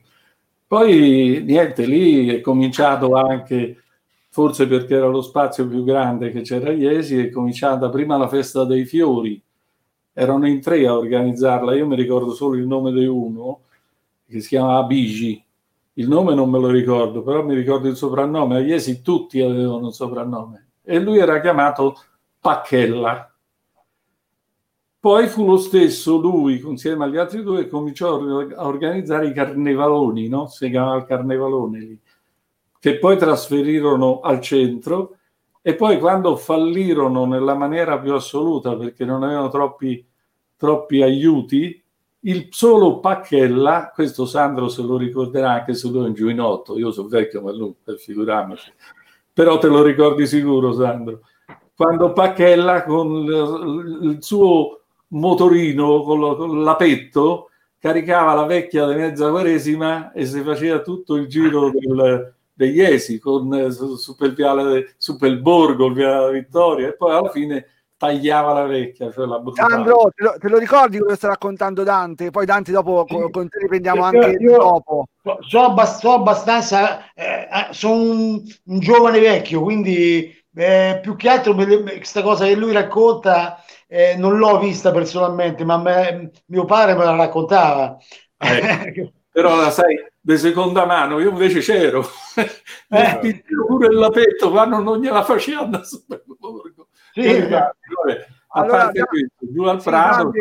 [0.66, 3.82] Poi niente, lì è cominciato anche,
[4.28, 8.28] forse perché era lo spazio più grande che c'era a Iesi, è cominciata prima la
[8.28, 9.42] festa dei fiori,
[10.12, 13.61] erano in tre a organizzarla, io mi ricordo solo il nome di uno,
[14.27, 15.43] che si chiamava Bigi,
[15.95, 19.87] il nome non me lo ricordo, però mi ricordo il soprannome, a Iesi tutti avevano
[19.87, 21.97] un soprannome, e lui era chiamato
[22.41, 23.31] Pacchella.
[24.99, 30.29] Poi fu lo stesso lui, insieme agli altri due, che cominciò a organizzare i carnevaloni,
[30.29, 30.49] no?
[30.49, 32.01] Si chiamava il carnevalone lì,
[32.81, 35.17] che poi trasferirono al centro
[35.62, 40.07] e poi quando fallirono nella maniera più assoluta perché non avevano troppi,
[40.57, 41.83] troppi aiuti,
[42.27, 46.91] il solo Pacchella, questo Sandro se lo ricorderà anche se lui è un giuinotto, io
[46.91, 48.73] sono vecchio ma lui, per figurarmici,
[49.33, 51.21] però te lo ricordi sicuro Sandro,
[51.75, 53.25] quando Pacchella con
[54.03, 61.15] il suo motorino con l'apetto caricava la vecchia di mezza quaresima e si faceva tutto
[61.15, 66.09] il giro del, degli Esi con, su, su, per viale, su per il Borgo, via
[66.09, 66.89] della Vittoria.
[66.89, 70.98] E poi alla fine tagliava la vecchia, cioè la Sandro, te lo, te lo, ricordi
[70.98, 72.30] quello che sta raccontando Dante?
[72.30, 73.30] Poi Dante dopo sì.
[73.30, 75.06] con, te riprendiamo anche io, dopo.
[75.40, 81.28] So, abbast- so abbastanza, eh, eh, sono un, un, giovane vecchio, quindi eh, più che
[81.28, 86.94] altro questa cosa che lui racconta eh, non l'ho vista personalmente, ma me, mio padre
[86.94, 87.96] me la raccontava.
[88.38, 92.06] Eh, però la sai, di seconda mano, io invece c'ero.
[92.88, 93.42] Eh.
[93.66, 95.80] pure il lapetto, ma non, non gliela facevano.
[97.16, 97.76] Sì, esatto.
[98.48, 100.33] a allora, parte questo, giù al sì, Prato...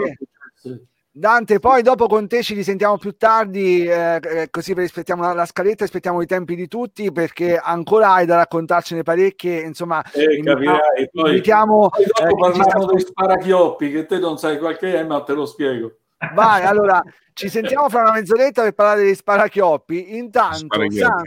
[1.17, 5.45] Dante, poi dopo con te ci risentiamo più tardi, eh, eh così rispettiamo la, la,
[5.45, 9.61] scaletta, aspettiamo i tempi di tutti perché ancora hai da raccontarcene parecchie.
[9.61, 11.87] Insomma, eh, capirai, poi, invitiamo.
[11.87, 15.45] Poi dopo eh, parliamo dei sparachioppi che te non sai qualche è, ma te lo
[15.45, 15.99] spiego.
[16.33, 20.17] Vai, allora ci sentiamo fra una mezz'oretta per parlare degli sparachioppi.
[20.17, 21.23] Intanto, San,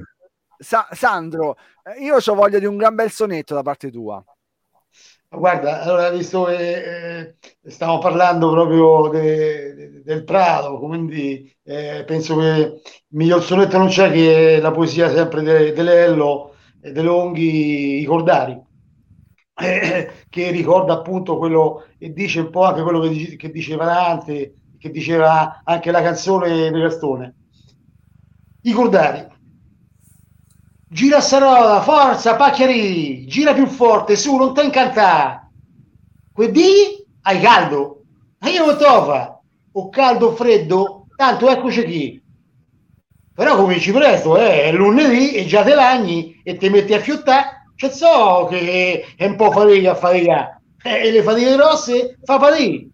[0.58, 4.22] Sa, Sandro, eh, io ho voglia di un gran bel sonetto da parte tua.
[5.30, 7.36] Guarda, allora visto che eh,
[7.70, 14.10] stiamo parlando proprio de, de, del Prato, quindi eh, penso che miglior sonetto non c'è
[14.10, 18.58] che la poesia sempre de Lello e De Longhi, i Cordari,
[19.54, 24.54] eh, che ricorda appunto quello e dice un po' anche quello che, che diceva Dante,
[24.78, 27.34] che diceva anche la canzone di Gastone.
[28.62, 29.26] I Cordari.
[30.90, 35.50] Gira Sarola, forza, pacchiari, gira più forte, su, non te incantare.
[36.32, 38.04] Quindi hai caldo.
[38.38, 39.38] Ma io non tofa.
[39.72, 42.22] O caldo o freddo, tanto eccoci qui.
[43.34, 47.66] Però cominci presto, eh, è lunedì e già te lagni e ti metti a fiottare.
[47.76, 50.62] C'è so che è un po' fatica a faticare.
[50.82, 52.86] Eh, e le fatiche grosse fa fatica.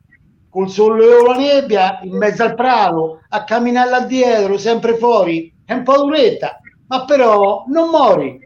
[0.50, 5.54] Col sole o la nebbia, in mezzo al prato, a camminare là dietro, sempre fuori,
[5.64, 8.40] è un po' duretta ma però non mori.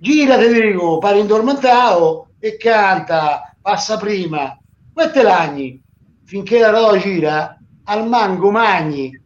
[0.00, 4.58] Gira, te dico, pari indormentato e canta, passa prima,
[4.92, 5.82] quette lagni,
[6.24, 9.22] finché la roda gira, al mango magni.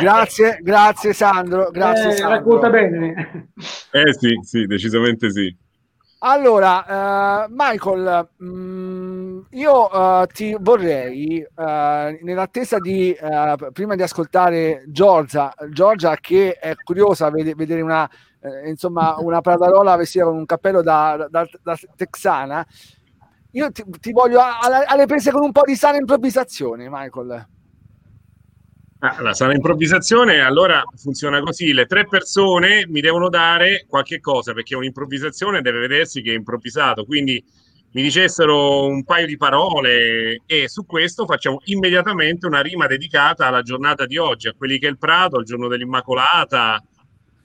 [0.00, 2.36] Grazie, grazie Sandro, grazie eh, Sandro.
[2.36, 3.48] Racconta bene.
[3.90, 5.54] Eh sì, sì, decisamente sì.
[6.24, 8.81] Allora, uh, Michael, mh, mm,
[9.50, 11.62] io uh, ti vorrei, uh,
[12.22, 13.16] nell'attesa di,
[13.72, 18.08] prima di ascoltare Giorgia, Giorgia che è curiosa ved- vedere una,
[18.64, 22.66] insomma, una pradarola vestita con un cappello da, da, da texana,
[23.52, 27.46] io ti, ti voglio alle prese con un po' di sana improvvisazione, Michael.
[29.04, 34.52] Ah, la sana improvvisazione allora funziona così: le tre persone mi devono dare qualche cosa
[34.52, 37.04] perché un'improvvisazione deve vedersi che è improvvisato.
[37.04, 37.44] Quindi
[37.92, 43.60] mi dicessero un paio di parole e su questo facciamo immediatamente una rima dedicata alla
[43.60, 46.82] giornata di oggi, a quelli che è il Prato, al giorno dell'Immacolata,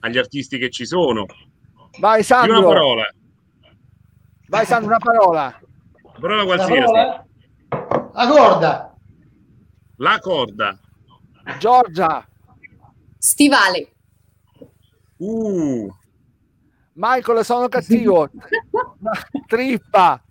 [0.00, 1.26] agli artisti che ci sono.
[1.98, 2.58] Vai Sandro.
[2.58, 3.14] Una parola.
[4.48, 5.60] Vai Sandro, una parola.
[6.02, 6.92] Una parola qualsiasi.
[6.92, 7.26] La,
[7.68, 8.10] parola?
[8.14, 8.96] la corda.
[9.96, 10.78] La corda.
[11.58, 12.26] Giorgia.
[13.18, 13.92] Stivale.
[15.18, 15.94] Uh.
[16.94, 18.30] Michael, sono cattivo.
[19.46, 20.22] Trippa.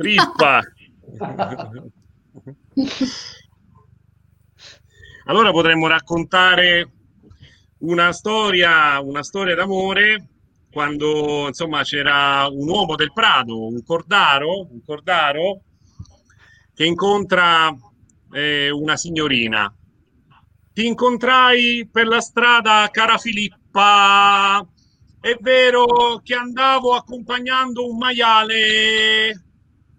[0.00, 0.62] Trippa.
[5.26, 6.90] allora potremmo raccontare
[7.80, 10.28] una storia, una storia d'amore
[10.72, 15.60] quando insomma c'era un uomo del Prato, un cordaro, un cordaro
[16.74, 17.68] che incontra
[18.32, 19.70] eh, una signorina.
[20.72, 24.66] Ti incontrai per la strada, cara Filippa,
[25.20, 29.49] è vero che andavo accompagnando un maiale,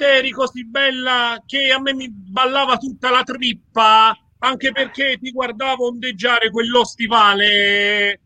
[0.02, 5.30] te eri così bella che a me mi ballava tutta la trippa, anche perché ti
[5.30, 8.20] guardavo ondeggiare quello stivale,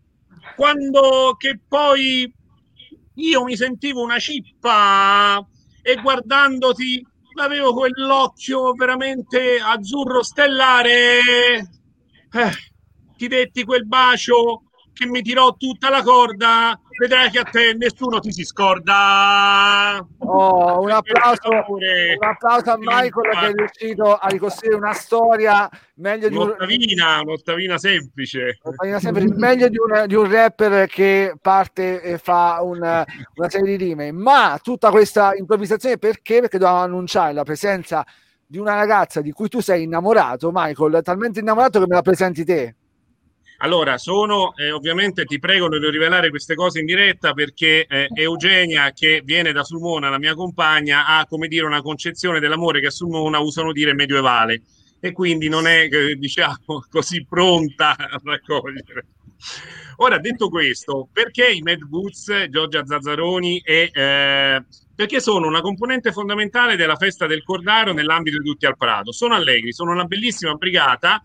[0.55, 2.33] quando che poi
[3.15, 5.45] io mi sentivo una cippa
[5.81, 7.05] e guardandoti
[7.41, 11.19] avevo quell'occhio veramente azzurro stellare.
[12.31, 12.51] Eh,
[13.17, 14.63] ti detti quel bacio
[14.93, 20.05] che mi tirò tutta la corda, vedrai che a te nessuno ti si scorda.
[20.19, 26.29] Oh, un applauso, un applauso a Michael che è riuscito a ricostruire una storia meglio
[26.29, 27.27] di un'ottavina, un...
[27.27, 28.59] un'ottavina semplice.
[28.63, 33.77] Un'ottavina semplice meglio di un, di un, rapper che parte e fa una, una serie
[33.77, 34.11] di rime.
[34.11, 36.39] Ma tutta questa improvvisazione perché?
[36.41, 38.05] Perché dovevamo annunciare la presenza
[38.47, 42.45] di una ragazza di cui tu sei innamorato, Michael, talmente innamorato che me la presenti
[42.45, 42.75] te.
[43.59, 48.91] Allora, sono eh, ovviamente ti prego di rivelare queste cose in diretta perché eh, Eugenia,
[48.91, 52.91] che viene da Sulmona, la mia compagna, ha come dire una concezione dell'amore che a
[52.91, 54.61] Sulmona usano dire medievale
[54.99, 59.07] e quindi non è, eh, diciamo, così pronta a raccogliere.
[59.97, 66.11] Ora, detto questo, perché i Mad Boots, Giorgia Zazzaroni e eh, perché sono una componente
[66.11, 69.11] fondamentale della festa del Cordaro nell'ambito di Tutti al Prato.
[69.11, 71.21] Sono allegri, sono una bellissima brigata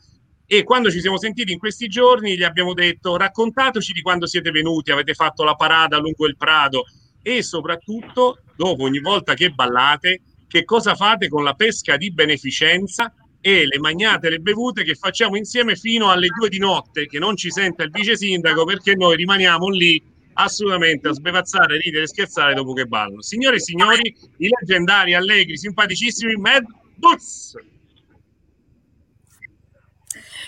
[0.52, 4.50] e quando ci siamo sentiti in questi giorni gli abbiamo detto raccontateci di quando siete
[4.50, 6.86] venuti, avete fatto la parada lungo il Prato
[7.22, 13.14] e soprattutto dopo ogni volta che ballate che cosa fate con la pesca di beneficenza
[13.40, 17.20] e le magnate e le bevute che facciamo insieme fino alle due di notte che
[17.20, 22.08] non ci senta il vice sindaco perché noi rimaniamo lì assolutamente a sbevazzare, ridere e
[22.08, 23.22] scherzare dopo che ballano.
[23.22, 26.64] Signore e signori, i leggendari, allegri, simpaticissimi Mad
[26.96, 27.54] Boots!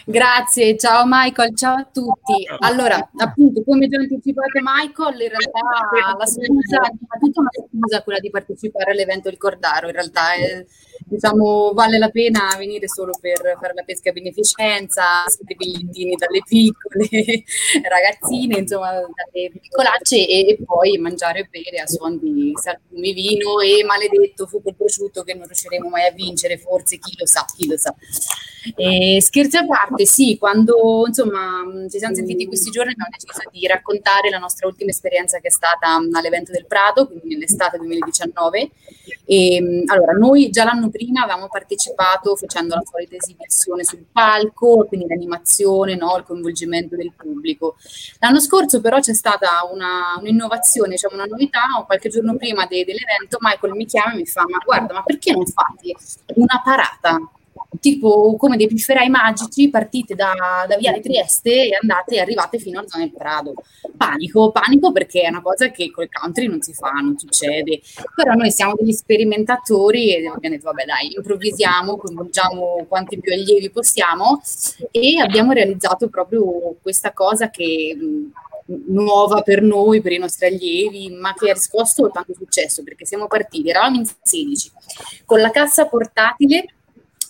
[0.04, 2.46] Grazie, ciao Michael, ciao a tutti.
[2.60, 6.80] Allora, appunto, come già anticipato Michael, in realtà la scusa,
[7.20, 10.64] tutta una scusa quella di partecipare all'evento Il Cordaro, in realtà è,
[11.06, 16.42] diciamo, vale la pena venire solo per fare la pesca a beneficenza, dei bigliettini dalle
[16.44, 17.08] piccole
[17.88, 23.60] ragazzine, insomma, dalle piccolacce e, e poi mangiare e bere a suon di salumi, vino
[23.60, 27.44] e maledetto fu quel prosciutto che non riusciremo mai a vincere, forse chi lo sa,
[27.56, 27.94] chi lo sa.
[28.76, 33.66] E scherzi a parte, sì, quando insomma ci siamo sentiti questi giorni abbiamo deciso di
[33.66, 38.70] raccontare la nostra ultima esperienza che è stata all'evento del Prato, quindi nell'estate 2019.
[39.24, 45.06] E, allora, noi già l'anno prima avevamo partecipato facendo la solita esibizione sul palco, quindi
[45.06, 47.76] l'animazione, no, il coinvolgimento del pubblico.
[48.18, 53.38] L'anno scorso però c'è stata una, un'innovazione, diciamo una novità, qualche giorno prima de, dell'evento
[53.40, 55.94] Michael mi chiama e mi fa, ma guarda, ma perché non fate
[56.34, 57.18] una parata
[57.80, 60.32] tipo come dei pifferai magici, partite da,
[60.68, 63.54] da Via di Trieste e andate e arrivate fino alla zona del Prado.
[63.96, 67.80] Panico, panico perché è una cosa che col country non si fa, non succede.
[68.14, 73.70] Però noi siamo degli sperimentatori e abbiamo detto, vabbè dai, improvvisiamo, coinvolgiamo quanti più allievi
[73.70, 74.40] possiamo
[74.90, 77.96] e abbiamo realizzato proprio questa cosa che
[78.86, 83.26] nuova per noi, per i nostri allievi, ma che ha riscosso tanto successo perché siamo
[83.26, 84.70] partiti, eravamo in 16
[85.24, 86.66] con la cassa portatile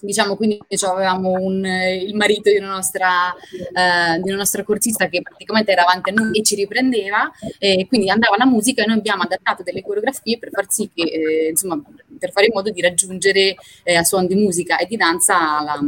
[0.03, 5.23] diciamo quindi avevamo un, il marito di una, nostra, eh, di una nostra corsista che
[5.23, 8.99] praticamente era avanti a noi e ci riprendeva e quindi andava la musica e noi
[8.99, 11.81] abbiamo adattato delle coreografie per far sì che eh, insomma
[12.19, 15.79] per fare in modo di raggiungere eh, a suon di musica e di danza la,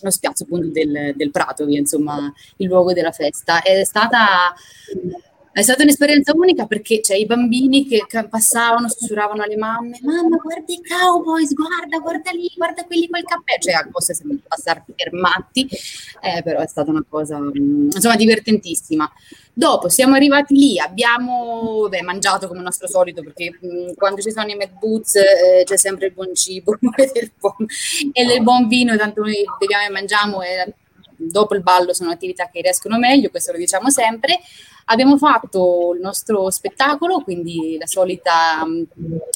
[0.00, 3.62] lo spiazzo appunto del, del Prato, insomma il luogo della festa.
[3.62, 4.54] È stata
[5.58, 10.72] è stata un'esperienza unica perché cioè, i bambini che, passavano, sussurravano alle mamme, mamma guarda
[10.72, 15.68] i cowboys, guarda, guarda lì, guarda quelli col cappello, cioè cose sembrano passare per matti,
[16.20, 19.10] eh, però è stata una cosa mm, insomma divertentissima.
[19.52, 24.30] Dopo siamo arrivati lì, abbiamo beh, mangiato come nostro solito perché mh, mm, quando ci
[24.30, 27.66] sono i Mad Boots eh, c'è sempre il buon cibo del buon,
[28.12, 30.72] e del buon vino, tanto noi beviamo e mangiamo e
[31.16, 34.38] dopo il ballo sono attività che riescono meglio, questo lo diciamo sempre.
[34.90, 38.82] Abbiamo fatto il nostro spettacolo, quindi la solita mm,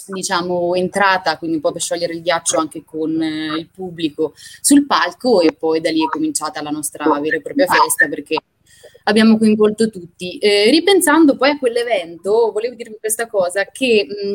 [0.06, 4.86] diciamo, entrata, quindi un po' per sciogliere il ghiaccio anche con eh, il pubblico sul
[4.86, 8.36] palco e poi da lì è cominciata la nostra vera e propria festa perché
[9.04, 10.38] abbiamo coinvolto tutti.
[10.38, 14.34] Eh, ripensando poi a quell'evento, volevo dirvi questa cosa che mh, mm,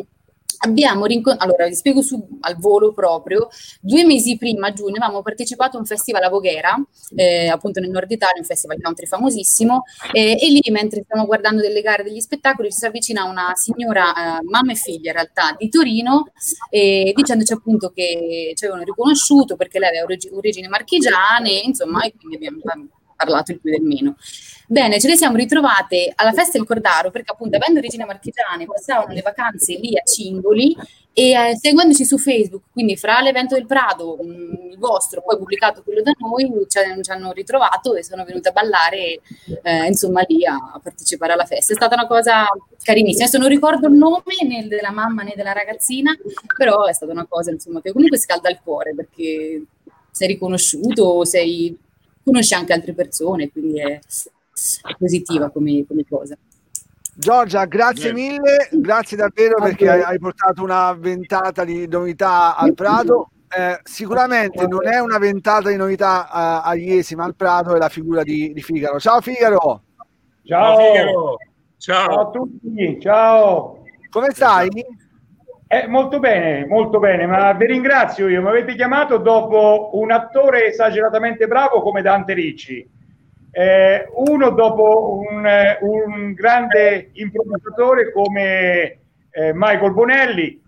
[0.59, 5.21] abbiamo rincontrato, allora vi spiego su, al volo proprio, due mesi prima, a giugno, avevamo
[5.21, 6.75] partecipato a un festival a Voghera,
[7.15, 11.61] eh, appunto nel nord Italia, un festival country famosissimo, eh, e lì mentre stavamo guardando
[11.61, 15.55] delle gare, degli spettacoli, ci si avvicina una signora, eh, mamma e figlia in realtà,
[15.57, 16.25] di Torino,
[16.69, 22.59] dicendoci appunto che ci avevano riconosciuto perché lei aveva origini marchigiane, insomma, e quindi abbiamo
[23.17, 24.15] parlato il più del meno.
[24.67, 29.13] Bene, ce le siamo ritrovate alla festa del Cordaro perché appunto avendo origini marchigiane passavano
[29.13, 30.75] le vacanze lì a Cingoli
[31.13, 35.35] e eh, seguendoci su Facebook, quindi fra l'evento del Prado, mh, mm, il vostro, poi
[35.35, 39.21] pubblicato quello da noi, ci, ci hanno ritrovato e sono venute a ballare
[39.63, 41.73] eh, insomma lì a, partecipare alla festa.
[41.73, 42.45] È stata una cosa
[42.83, 43.23] carinissima.
[43.23, 46.15] Adesso non ricordo il nome né della mamma né della ragazzina,
[46.55, 49.63] però è stata una cosa insomma che comunque scalda il cuore perché
[50.11, 51.75] sei riconosciuto, sei,
[52.27, 53.99] conosci anche altre persone, quindi è
[54.97, 56.37] positiva come, come cosa.
[57.15, 63.29] Giorgia, grazie mille, grazie davvero perché hai, hai portato una ventata di novità al Prato.
[63.49, 67.79] Eh, sicuramente non è una ventata di novità a, a Iesi, ma al Prato è
[67.79, 68.99] la figura di, di Figaro.
[68.99, 69.83] Ciao Figaro!
[70.43, 70.77] Ciao!
[70.77, 71.37] Ciao,
[71.77, 73.83] ciao a tutti, ciao!
[74.09, 74.69] Come stai?
[75.67, 78.41] Eh, molto bene, molto bene, ma vi ringrazio io.
[78.41, 82.95] Mi avete chiamato dopo un attore esageratamente bravo come Dante Ricci
[83.57, 85.43] eh, uno dopo un,
[85.81, 88.99] un, grande improvvisatore come
[89.31, 90.61] eh, Michael Bonelli,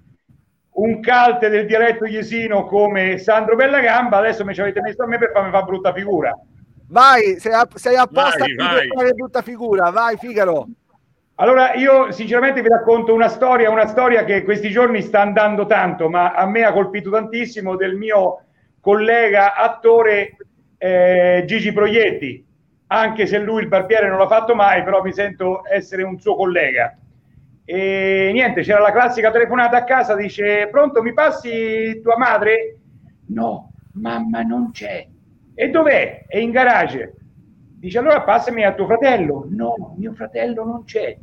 [0.71, 5.19] un calte del dialetto iesino come Sandro Bellagamba, adesso mi ci avete messo a me
[5.19, 6.35] per farmi fare brutta figura.
[6.87, 8.87] Vai, sei, a, sei apposta vai, vai.
[8.87, 10.65] per fare brutta figura, vai Figaro.
[11.39, 16.09] Allora, io sinceramente vi racconto una storia, una storia che questi giorni sta andando tanto,
[16.09, 18.43] ma a me ha colpito tantissimo del mio
[18.81, 20.35] collega attore
[20.77, 22.47] eh, Gigi Proietti
[22.91, 26.35] anche se lui il barbiere non l'ha fatto mai, però mi sento essere un suo
[26.35, 26.97] collega.
[27.65, 32.77] E niente, c'era la classica telefonata a casa, dice, pronto, mi passi tua madre?
[33.27, 35.07] No, mamma non c'è.
[35.53, 36.25] E dov'è?
[36.25, 37.13] È in garage.
[37.77, 39.45] Dice, allora passami a tuo fratello.
[39.49, 41.15] No, mio fratello non c'è.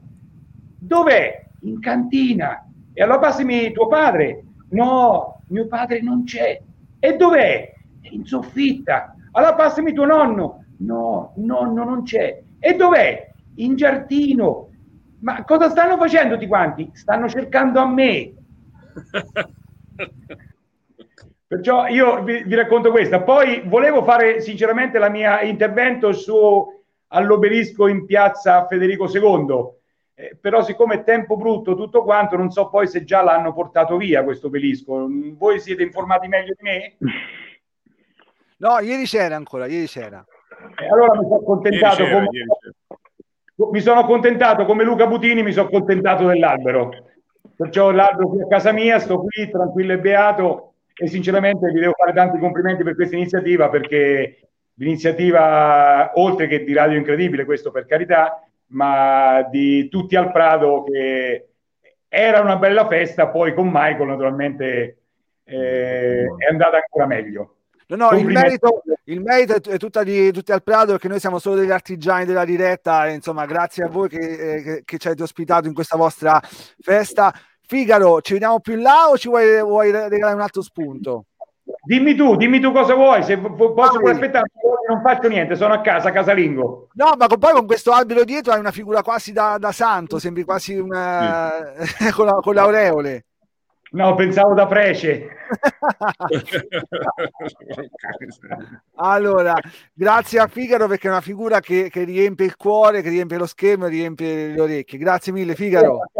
[0.86, 1.48] Dov'è?
[1.62, 2.64] In cantina.
[2.92, 4.44] E allora passami tuo padre.
[4.70, 6.60] No, mio padre non c'è.
[7.00, 7.72] E dov'è?
[8.12, 9.16] In soffitta.
[9.32, 10.64] Allora passami tuo nonno.
[10.78, 12.40] No, nonno non c'è.
[12.60, 13.32] E dov'è?
[13.56, 14.68] In giardino.
[15.20, 16.88] Ma cosa stanno facendo tutti quanti?
[16.92, 18.32] Stanno cercando a me.
[21.48, 23.22] Perciò io vi, vi, racconto questa.
[23.22, 26.64] Poi volevo fare sinceramente la mia intervento su
[27.08, 29.75] all'obelisco in piazza Federico II.
[30.18, 33.98] Eh, però siccome è tempo brutto tutto quanto, non so poi se già l'hanno portato
[33.98, 35.06] via questo obelisco.
[35.36, 36.96] Voi siete informati meglio di me?
[38.56, 40.24] No, ieri c'era ancora, ieri c'era.
[40.80, 42.28] E allora mi sono accontentato c'era, come...
[43.70, 46.88] mi sono accontentato come Luca Butini, mi sono accontentato dell'albero.
[47.54, 51.92] Perciò l'albero qui a casa mia, sto qui tranquillo e beato e sinceramente vi devo
[51.92, 57.84] fare tanti complimenti per questa iniziativa perché l'iniziativa, oltre che di Radio Incredibile, questo per
[57.84, 61.48] carità, ma di tutti al Prado che
[62.08, 64.98] era una bella festa, poi con Michael naturalmente
[65.44, 67.56] eh, è andata ancora meglio.
[67.88, 71.38] No, no, il merito, il merito, è tutta di, tutti al Prato perché noi siamo
[71.38, 75.06] solo degli artigiani della diretta e insomma grazie a voi che, eh, che, che ci
[75.06, 77.32] avete ospitato in questa vostra festa.
[77.62, 81.26] Figaro, ci vediamo più in là o ci vuoi, vuoi regalare un altro spunto?
[81.84, 84.48] Dimmi tu, dimmi tu cosa vuoi, se posso ah, aspettare,
[84.88, 86.88] non faccio niente, sono a casa, casalingo.
[86.94, 90.44] No, ma poi con questo albero dietro hai una figura quasi da, da santo, sembri
[90.44, 91.74] quasi una...
[91.80, 92.10] Sì.
[92.14, 93.24] con, la, con l'aureole.
[93.92, 95.28] No, pensavo da prece.
[98.96, 99.54] allora,
[99.92, 103.46] grazie a Figaro perché è una figura che, che, riempie il cuore, che riempie lo
[103.46, 104.98] schermo, riempie le orecchie.
[104.98, 106.10] Grazie mille, Figaro.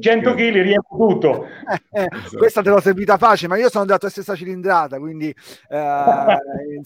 [0.00, 1.46] 100 kg riempie tutto.
[1.92, 5.34] Eh, eh, questa te l'ho servita facile, ma io sono andato a stessa cilindrata, quindi...
[5.68, 6.82] Eh,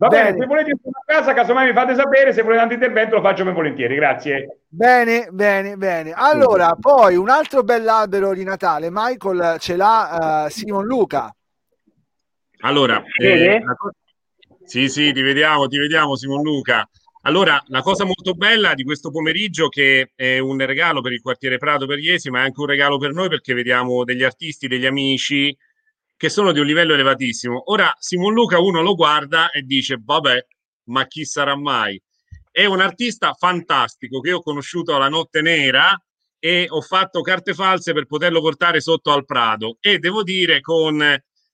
[0.00, 3.16] Va bene, bene se volete a casa, casomai mi fate sapere, se volete un intervento
[3.16, 4.60] lo faccio ben volentieri, grazie.
[4.68, 6.12] Bene, bene, bene.
[6.14, 11.34] Allora, poi un altro bell'albero di Natale, Michael ce l'ha uh, Simon Luca.
[12.60, 13.60] Allora, eh,
[14.64, 16.88] sì, sì, ti vediamo, ti vediamo Simon Luca.
[17.22, 21.58] Allora, la cosa molto bella di questo pomeriggio che è un regalo per il quartiere
[21.58, 24.86] Prato per Iesi, ma è anche un regalo per noi perché vediamo degli artisti, degli
[24.86, 25.56] amici,
[26.16, 27.70] che sono di un livello elevatissimo.
[27.72, 30.46] Ora Simon Luca uno lo guarda e dice, vabbè,
[30.84, 32.00] ma chi sarà mai?
[32.50, 36.00] È un artista fantastico che ho conosciuto alla Notte Nera
[36.38, 41.02] e ho fatto carte false per poterlo portare sotto al Prado e devo dire con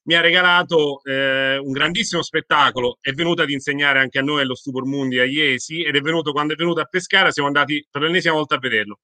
[0.04, 4.54] mi ha regalato eh, un grandissimo spettacolo, è venuto ad insegnare anche a noi allo
[4.54, 8.02] Stupor Mundi a Iesi ed è venuto quando è venuto a Pescara, siamo andati per
[8.02, 8.98] l'ennesima volta a vederlo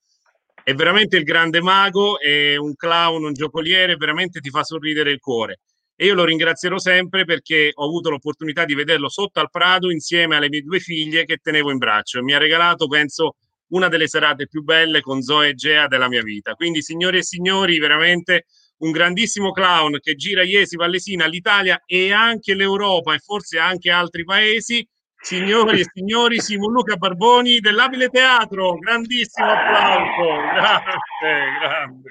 [0.62, 5.18] è veramente il grande mago, è un clown, un giocoliere, veramente ti fa sorridere il
[5.18, 5.60] cuore.
[5.96, 10.36] E io lo ringrazierò sempre perché ho avuto l'opportunità di vederlo sotto al Prado insieme
[10.36, 13.36] alle mie due figlie che tenevo in braccio mi ha regalato, penso,
[13.68, 16.54] una delle serate più belle con Zoe e Gea della mia vita.
[16.54, 18.46] Quindi, signore e signori, veramente
[18.80, 24.24] un grandissimo clown che gira Iesi, Vallesina, l'Italia e anche l'Europa e forse anche altri
[24.24, 24.86] paesi
[25.22, 32.08] Signori e signori, Simon Luca Barboni dell'Abile Teatro, grandissimo applauso, grande, grande.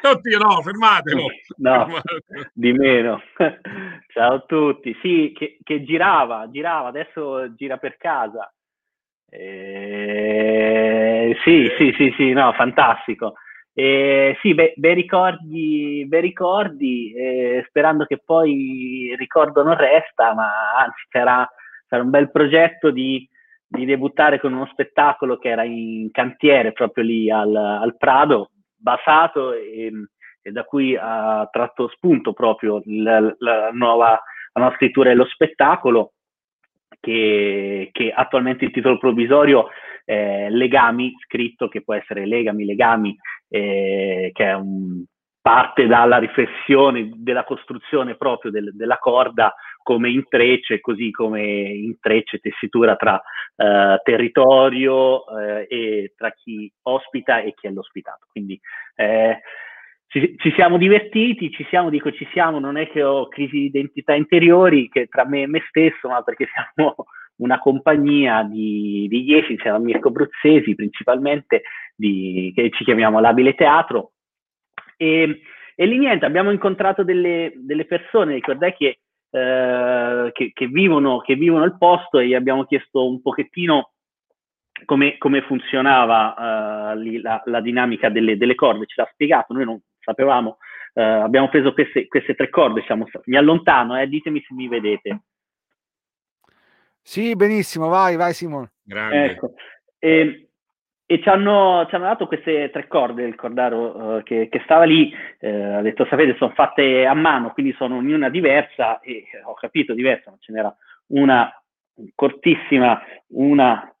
[0.00, 1.26] Tutti no, fermatelo.
[1.56, 2.22] No, fermatelo.
[2.54, 3.20] di meno.
[4.14, 4.96] Ciao a tutti.
[5.02, 8.50] Sì, che, che girava, girava, adesso gira per casa.
[9.28, 13.34] Eh, sì, sì, sì, sì, no, fantastico.
[13.76, 20.32] Eh, sì, bei, bei ricordi, bei ricordi eh, sperando che poi il ricordo non resta,
[20.32, 21.44] ma anzi sarà,
[21.88, 23.28] sarà un bel progetto di,
[23.66, 29.52] di, debuttare con uno spettacolo che era in cantiere proprio lì al, al Prado, basato
[29.52, 29.90] e,
[30.40, 36.12] e, da cui ha tratto spunto proprio la, la, nuova, la nuova scrittura dello spettacolo,
[37.00, 39.68] che, che attualmente il titolo provvisorio
[40.04, 43.16] è Legami, scritto che può essere Legami, Legami,
[43.48, 45.04] eh, che è un,
[45.44, 52.96] parte dalla riflessione della costruzione proprio del, della corda come intrecce, così come intrecce tessitura
[52.96, 53.22] tra
[53.54, 58.26] eh, territorio eh, e tra chi ospita e chi è l'ospitato.
[58.30, 58.58] Quindi
[58.94, 59.42] eh,
[60.14, 63.64] ci, ci, siamo divertiti, ci siamo, dico ci siamo, non è che ho crisi di
[63.64, 66.94] identità interiori che tra me e me stesso, ma perché siamo
[67.38, 71.62] una compagnia di, di dieci, a Mirko Bruzzesi principalmente,
[71.96, 74.12] di, che ci chiamiamo Labile Teatro.
[74.96, 75.40] E,
[75.74, 79.00] e lì niente, abbiamo incontrato delle, delle persone, ricordai che,
[79.30, 83.94] eh, che, che, vivono, che vivono il posto e gli abbiamo chiesto un pochettino
[84.84, 89.64] come, come funzionava uh, lì, la, la, dinamica delle, delle, corde, ce l'ha spiegato, noi
[89.64, 90.58] non sapevamo,
[90.94, 95.22] uh, abbiamo preso queste, queste tre corde, siamo, mi allontano, eh, ditemi se mi vedete.
[97.00, 98.72] Sì, benissimo, vai, vai Simone.
[98.86, 99.54] Ecco.
[99.98, 100.48] E,
[101.06, 104.84] e ci hanno, ci hanno, dato queste tre corde, il cordaro uh, che, che, stava
[104.84, 109.52] lì, eh, ha detto, sapete, sono fatte a mano, quindi sono ognuna diversa, e ho
[109.54, 110.74] capito diversa, ma ce n'era
[111.08, 111.50] una
[112.14, 113.94] cortissima, una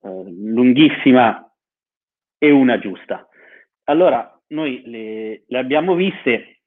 [0.00, 1.50] uh, lunghissima
[2.38, 3.26] e una giusta.
[3.84, 6.60] Allora, noi le, le abbiamo viste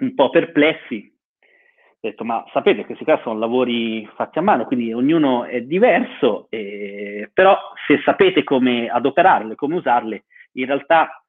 [0.00, 4.92] un po' perplessi, ho detto, ma sapete, questi qua sono lavori fatti a mano, quindi
[4.92, 11.22] ognuno è diverso, eh, però se sapete come adoperarle, come usarle, in realtà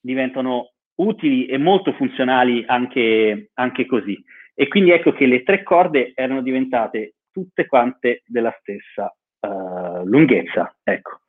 [0.00, 4.18] diventano utili e molto funzionali anche, anche così.
[4.54, 10.74] E quindi ecco che le tre corde erano diventate tutte quante della stessa uh, lunghezza.
[10.82, 11.20] Ecco.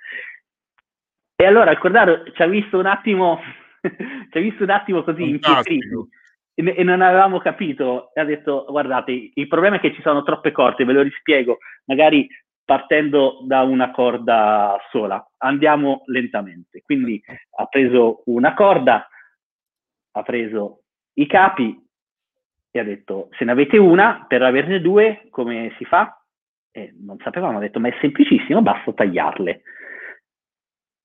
[1.35, 3.39] E allora il Cordaro ci ha visto un attimo,
[4.31, 5.87] ci ha visto un attimo così impietriti
[6.53, 8.11] e, non avevamo capito.
[8.13, 11.59] E ha detto guardate il problema è che ci sono troppe corde ve lo rispiego
[11.85, 12.27] magari
[12.63, 15.25] partendo da una corda sola.
[15.37, 16.81] Andiamo lentamente.
[16.85, 17.21] Quindi
[17.57, 19.07] ha preso una corda
[20.11, 20.81] ha preso
[21.13, 21.87] i capi
[22.71, 26.21] e ha detto se ne avete una per averne due come si fa?
[26.71, 29.61] E non sapevamo ha detto ma è semplicissimo basta tagliarle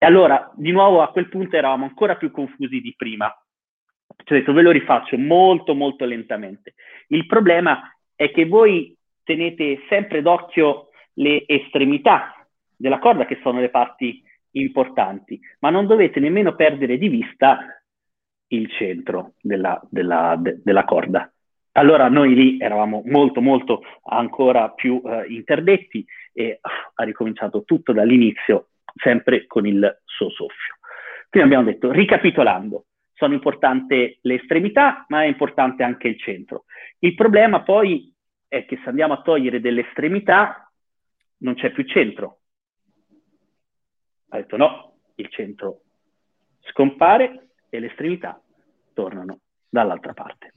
[0.04, 3.34] e allora di nuovo a quel punto eravamo ancora più confusi di prima
[4.22, 6.74] ci ho detto ve lo rifaccio molto molto lentamente.
[7.08, 12.46] Il problema è che voi tenete sempre d'occhio le estremità
[12.76, 17.58] della corda che sono le parti importanti, ma non dovete nemmeno perdere di vista
[18.48, 21.32] il centro della, della, de, della corda.
[21.72, 27.92] Allora noi lì eravamo molto molto ancora più uh, interdetti e uh, ha ricominciato tutto
[27.92, 30.76] dall'inizio, sempre con il suo soffio.
[31.28, 36.64] Quindi abbiamo detto, ricapitolando, sono importanti le estremità, ma è importante anche il centro.
[36.98, 38.12] Il problema poi
[38.48, 40.70] è che se andiamo a togliere delle estremità
[41.38, 42.40] non c'è più centro.
[44.30, 45.80] Ha detto no, il centro
[46.70, 48.40] scompare e le estremità
[48.92, 50.52] tornano dall'altra parte.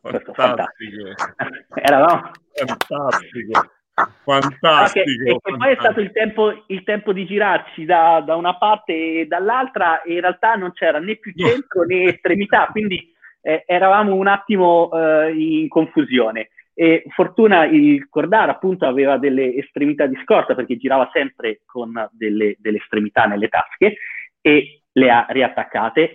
[0.00, 1.12] Questo fantastico.
[1.74, 2.30] Era no?
[2.52, 3.72] Fantastico.
[3.94, 5.40] Fantastico.
[5.44, 9.26] E, poi è stato il tempo, il tempo di girarci da, da, una parte e
[9.26, 13.12] dall'altra e in realtà non c'era né più centro né estremità, quindi
[13.42, 16.48] eh, eravamo un attimo eh, in confusione.
[16.74, 22.56] E fortuna il Cordar appunto aveva delle estremità di scorta perché girava sempre con delle,
[22.58, 23.96] delle estremità nelle tasche
[24.40, 26.12] e le ha riattaccate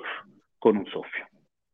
[0.57, 1.27] con un soffio.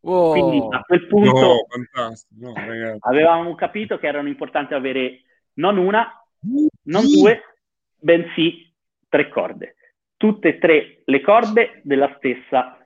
[0.05, 2.53] Oh, Quindi a quel punto no, no,
[2.99, 5.21] avevamo capito che erano importanti avere
[5.55, 6.07] non una,
[6.83, 7.41] non due,
[7.99, 8.71] bensì
[9.09, 9.75] tre corde.
[10.17, 12.77] Tutte e tre le corde della stessa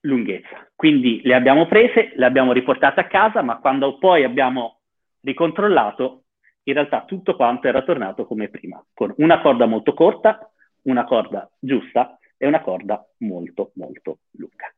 [0.00, 0.70] lunghezza.
[0.74, 4.80] Quindi le abbiamo prese, le abbiamo riportate a casa, ma quando poi abbiamo
[5.20, 6.24] ricontrollato,
[6.64, 10.50] in realtà tutto quanto era tornato come prima, con una corda molto corta,
[10.82, 14.72] una corda giusta e una corda molto molto lunga.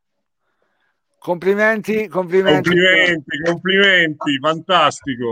[1.19, 2.69] Complimenti, complimenti.
[2.69, 5.29] Complimenti, complimenti, fantastico.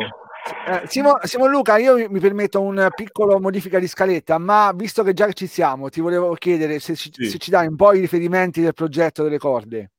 [0.67, 5.13] Eh, Simon, Simon, Luca, io mi permetto un piccolo modifica di scaletta, ma visto che
[5.13, 7.25] già ci siamo, ti volevo chiedere se, ci, sì.
[7.25, 9.91] se ci dai un po' i riferimenti del progetto delle corde.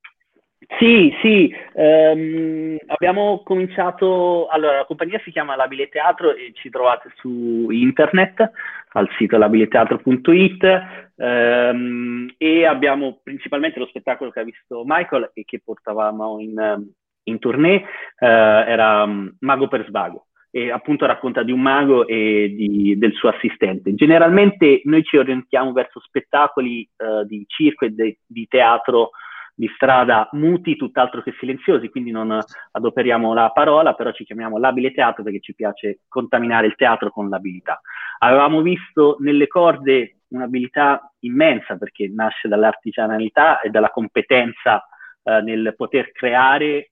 [0.79, 7.11] Sì, sì, um, abbiamo cominciato, allora la compagnia si chiama Labile Teatro e ci trovate
[7.17, 8.51] su internet
[8.93, 10.83] al sito labileteatro.it
[11.17, 16.87] um, e abbiamo principalmente lo spettacolo che ha visto Michael e che portavamo in,
[17.23, 20.28] in tournée, uh, era um, Mago per Svago
[20.59, 23.95] e appunto racconta di un mago e di, del suo assistente.
[23.95, 29.11] Generalmente noi ci orientiamo verso spettacoli uh, di circo e de, di teatro
[29.55, 32.39] di strada muti, tutt'altro che silenziosi, quindi non
[32.73, 37.29] adoperiamo la parola, però ci chiamiamo labile teatro perché ci piace contaminare il teatro con
[37.29, 37.81] l'abilità.
[38.19, 44.85] Avevamo visto nelle corde un'abilità immensa perché nasce dall'artigianalità e dalla competenza
[45.25, 46.91] eh, nel poter creare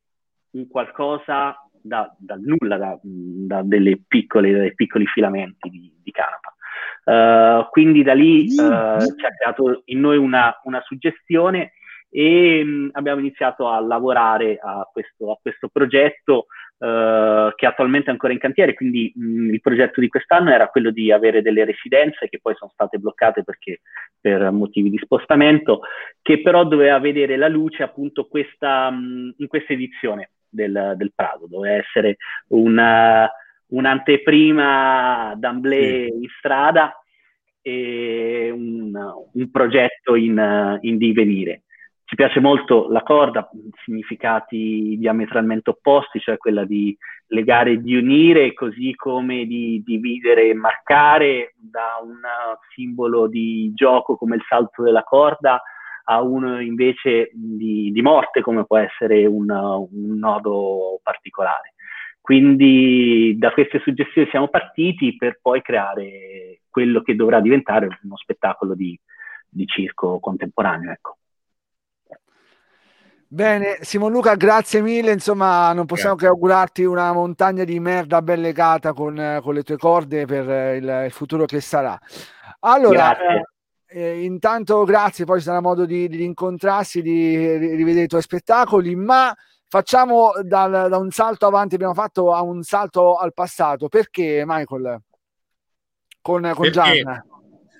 [0.50, 1.56] un qualcosa
[1.86, 6.54] da, dal nulla, da, da delle piccole, dai piccoli filamenti di, di canapa.
[7.06, 11.74] Uh, quindi da lì uh, ci ha creato in noi una, una suggestione
[12.10, 16.46] e mh, mm, abbiamo iniziato a lavorare a questo, a questo progetto
[16.78, 20.68] uh, che attualmente è ancora in cantiere, quindi mh, mm, il progetto di quest'anno era
[20.68, 23.82] quello di avere delle residenze che poi sono state bloccate perché,
[24.20, 25.82] per motivi di spostamento,
[26.22, 31.12] che però doveva vedere la luce appunto questa, mh, mm, in questa edizione del, del
[31.14, 32.16] Prado, doveva essere
[32.48, 33.30] una,
[33.68, 36.92] un'anteprima d'amblè in strada
[37.62, 38.92] e un,
[39.32, 41.62] un progetto in, in divenire.
[42.04, 43.50] Ci piace molto la corda,
[43.84, 46.96] significati diametralmente opposti, cioè quella di
[47.28, 52.20] legare e di unire, così come di dividere e marcare da un
[52.72, 55.60] simbolo di gioco come il salto della corda
[56.08, 61.74] a uno invece di, di morte come può essere un, un nodo particolare.
[62.20, 68.74] Quindi da queste suggestioni siamo partiti per poi creare quello che dovrà diventare uno spettacolo
[68.74, 68.98] di,
[69.48, 70.92] di circo contemporaneo.
[70.92, 71.16] Ecco.
[73.28, 75.12] Bene, Simon Luca, grazie mille.
[75.12, 76.34] Insomma, non possiamo grazie.
[76.34, 81.02] che augurarti una montagna di merda ben legata con, con le tue corde per il,
[81.06, 81.98] il futuro che sarà.
[82.60, 83.42] Allora, eh,
[83.96, 88.94] eh, intanto grazie, poi ci sarà modo di, di incontrarsi, di rivedere i tuoi spettacoli,
[88.94, 89.34] ma
[89.66, 93.88] facciamo dal, da un salto avanti, abbiamo fatto a un salto al passato.
[93.88, 95.00] Perché, Michael?
[96.20, 96.70] Con, con?
[96.70, 97.24] Gianna.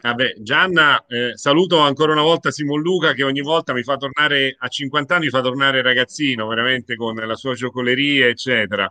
[0.01, 4.57] Vabbè, Gianna, eh, saluto ancora una volta Simon Luca che ogni volta mi fa tornare
[4.59, 8.91] a 50 anni, mi fa tornare ragazzino, veramente con la sua giocoleria, eccetera.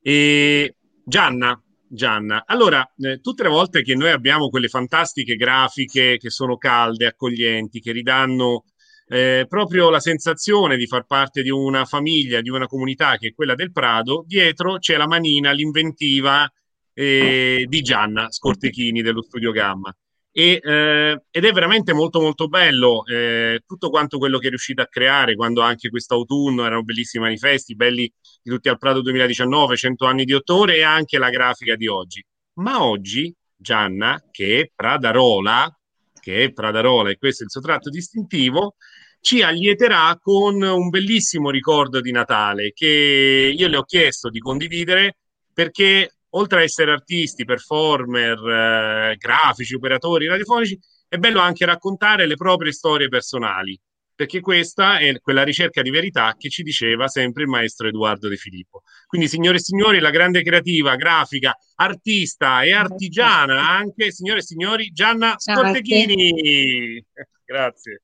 [0.00, 1.60] E Gianna,
[1.94, 7.04] Gianna, allora, eh, tutte le volte che noi abbiamo quelle fantastiche grafiche che sono calde,
[7.04, 8.64] accoglienti, che ridanno
[9.08, 13.34] eh, proprio la sensazione di far parte di una famiglia, di una comunità che è
[13.34, 16.50] quella del Prado, dietro c'è la manina, l'inventiva
[16.94, 19.94] eh, di Gianna Scortechini dello Studio Gamma
[20.32, 24.80] e, eh, ed è veramente molto molto bello eh, tutto quanto quello che è riuscito
[24.80, 28.10] a creare quando anche quest'autunno erano bellissimi manifesti, belli
[28.42, 32.24] di tutti al Prato 2019, 100 anni di ottore e anche la grafica di oggi.
[32.54, 35.70] Ma oggi Gianna, che è Pradarola,
[36.18, 38.76] che è Pradarola e questo è il suo tratto distintivo,
[39.20, 45.18] ci allieterà con un bellissimo ricordo di Natale che io le ho chiesto di condividere
[45.52, 50.78] perché oltre a essere artisti, performer, eh, grafici, operatori radiofonici,
[51.08, 53.78] è bello anche raccontare le proprie storie personali,
[54.14, 58.36] perché questa è quella ricerca di verità che ci diceva sempre il maestro Edoardo De
[58.36, 58.82] Filippo.
[59.06, 64.90] Quindi, signore e signori, la grande creativa, grafica, artista e artigiana anche, signore e signori,
[64.92, 67.04] Gianna Scortechini.
[67.44, 68.02] Grazie.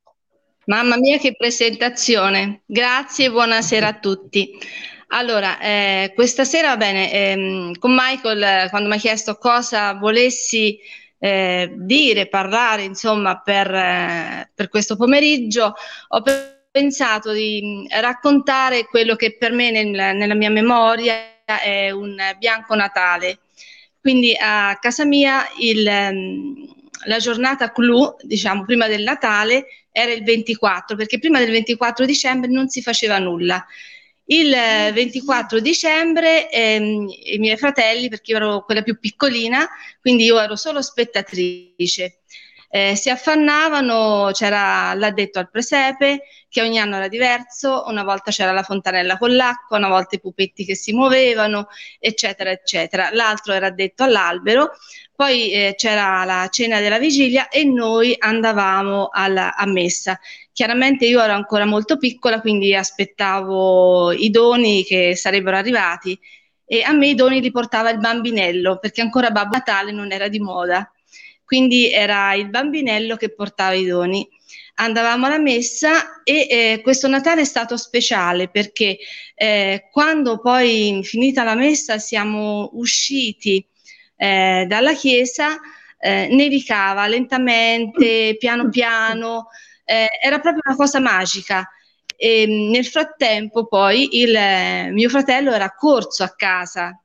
[0.67, 2.63] Mamma mia, che presentazione.
[2.67, 4.51] Grazie e buonasera a tutti.
[5.11, 10.79] Allora, eh, questa sera, va bene, ehm, con Michael, quando mi ha chiesto cosa volessi
[11.19, 15.75] eh, dire, parlare, insomma, per, eh, per questo pomeriggio,
[16.09, 16.23] ho
[16.71, 22.75] pensato di mm, raccontare quello che per me nel, nella mia memoria è un bianco
[22.75, 23.39] Natale.
[24.01, 26.65] Quindi a casa mia il, mm,
[27.07, 32.51] la giornata clou, diciamo, prima del Natale era il 24, perché prima del 24 dicembre
[32.51, 33.65] non si faceva nulla.
[34.31, 39.67] Il 24 dicembre ehm, i miei fratelli, perché io ero quella più piccolina,
[40.03, 42.19] quindi io ero solo spettatrice,
[42.69, 48.53] eh, si affannavano, c'era l'addetto al presepe, che ogni anno era diverso, una volta c'era
[48.53, 51.69] la fontanella con l'acqua, una volta i pupetti che si muovevano,
[51.99, 53.11] eccetera, eccetera.
[53.13, 54.71] L'altro era addetto all'albero,
[55.15, 60.19] poi eh, c'era la cena della vigilia e noi andavamo alla, a messa.
[60.53, 66.19] Chiaramente io ero ancora molto piccola, quindi aspettavo i doni che sarebbero arrivati
[66.65, 70.29] e a me i doni li portava il bambinello perché ancora Babbo Natale non era
[70.29, 70.91] di moda.
[71.45, 74.29] Quindi era il bambinello che portava i doni
[74.81, 78.99] andavamo alla messa e eh, questo Natale è stato speciale perché
[79.35, 83.65] eh, quando poi finita la messa siamo usciti
[84.17, 85.59] eh, dalla chiesa,
[85.99, 89.49] eh, nevicava lentamente, piano piano,
[89.85, 91.69] eh, era proprio una cosa magica.
[92.17, 97.01] E, nel frattempo poi il eh, mio fratello era corso a casa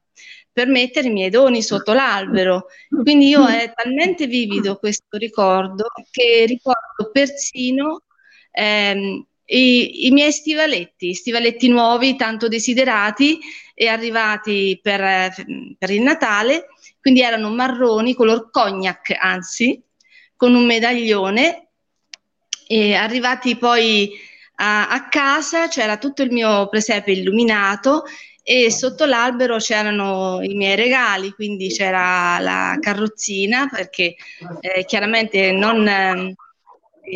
[0.53, 2.67] per mettere i miei doni sotto l'albero.
[2.87, 8.03] Quindi io è talmente vivido questo ricordo che ricordo persino
[8.51, 13.39] ehm, i, i, miei stivaletti, stivaletti nuovi, tanto desiderati
[13.73, 15.33] e arrivati per,
[15.77, 16.67] per il Natale,
[17.01, 19.81] quindi erano marroni, color cognac anzi,
[20.35, 21.69] con un medaglione
[22.67, 24.11] e arrivati poi
[24.55, 28.03] a, a casa c'era tutto il mio presepe illuminato
[28.43, 34.15] e sotto l'albero c'erano i miei regali, quindi c'era la carrozzina perché
[34.59, 36.35] eh, chiaramente non eh,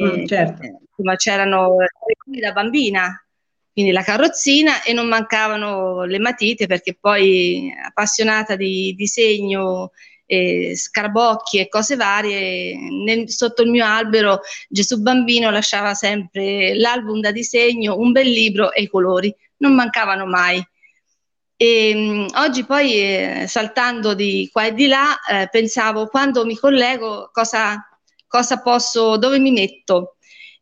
[0.02, 0.80] mm, certo.
[1.04, 3.26] ma c'erano regali da bambina,
[3.74, 9.92] quindi la carrozzina e non mancavano le matite perché poi appassionata di disegno
[10.26, 17.20] eh, scarabocchi e cose varie, nel, sotto il mio albero Gesù Bambino lasciava sempre l'album
[17.20, 20.64] da disegno, un bel libro e i colori, non mancavano mai.
[21.60, 26.56] E, mh, oggi poi, eh, saltando di qua e di là, eh, pensavo quando mi
[26.56, 27.84] collego cosa,
[28.28, 30.18] cosa posso, dove mi metto.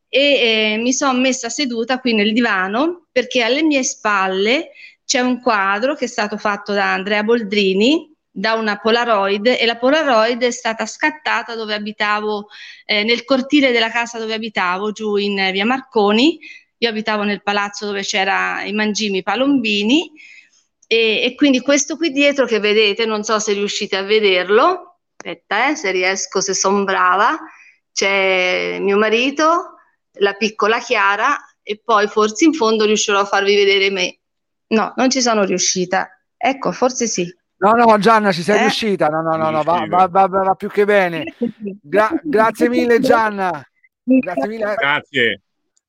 [0.07, 4.71] E eh, mi sono messa seduta qui nel divano perché alle mie spalle
[5.03, 9.77] c'è un quadro che è stato fatto da Andrea Boldrini da una Polaroid e la
[9.77, 12.47] Polaroid è stata scattata dove abitavo,
[12.85, 16.39] eh, nel cortile della casa dove abitavo, giù in via Marconi.
[16.79, 20.11] Io abitavo nel palazzo dove c'era i mangimi Palombini
[20.87, 25.69] e, e, quindi questo qui dietro che vedete, non so se riuscite a vederlo, aspetta
[25.69, 27.37] eh, se riesco, se sono brava,
[27.91, 29.75] c'è mio marito,
[30.19, 34.19] la piccola Chiara e poi forse in fondo riuscirò a farvi vedere me.
[34.67, 36.09] No, non ci sono riuscita.
[36.37, 37.33] Ecco, forse sì.
[37.57, 38.61] No, no, Gianna, ci sei eh?
[38.61, 39.07] riuscita.
[39.07, 41.23] No, no, no, no va, va, va, va, più che bene.
[41.81, 43.65] Gra- grazie mille, Gianna.
[44.03, 44.75] Grazie mille.
[44.75, 45.41] Grazie.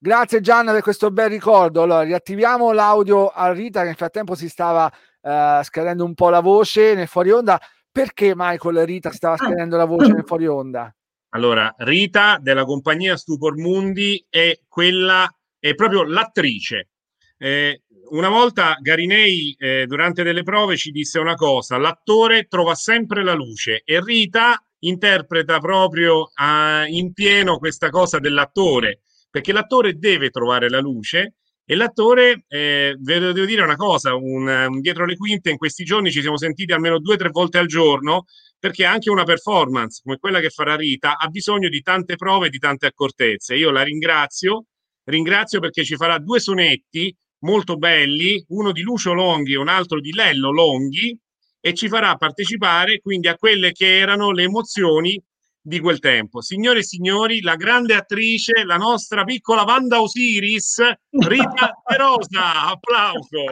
[0.07, 1.83] Grazie Gianna per questo bel ricordo.
[1.83, 6.39] Allora, riattiviamo l'audio a Rita che nel frattempo si stava uh, scadendo un po' la
[6.39, 7.61] voce nel fuori onda.
[7.91, 9.39] Perché Michael Rita stava ah.
[9.39, 10.95] scadendo la voce nel fuori onda?
[11.31, 15.29] Allora, Rita della compagnia Stupor Mundi è quella,
[15.59, 16.91] è proprio l'attrice.
[17.37, 23.25] Eh, una volta Garinei eh, durante delle prove ci disse una cosa, l'attore trova sempre
[23.25, 29.01] la luce e Rita interpreta proprio uh, in pieno questa cosa dell'attore
[29.31, 31.35] perché l'attore deve trovare la luce
[31.69, 36.13] e l'attore, eh, devo dire una cosa, un, un dietro le quinte in questi giorni
[36.13, 38.27] ci siamo sentiti almeno due o tre volte al giorno
[38.59, 42.51] perché anche una performance come quella che farà Rita ha bisogno di tante prove e
[42.51, 43.57] di tante accortezze.
[43.57, 44.67] Io la ringrazio,
[45.05, 50.01] ringrazio perché ci farà due sonetti molto belli, uno di Lucio Longhi e un altro
[50.01, 51.19] di Lello Longhi
[51.61, 55.21] e ci farà partecipare quindi a quelle che erano le emozioni
[55.67, 56.41] di quel tempo.
[56.43, 63.43] Signore e signori, la grande attrice, la nostra piccola Wanda Osiris, Rita Rosa, applauso.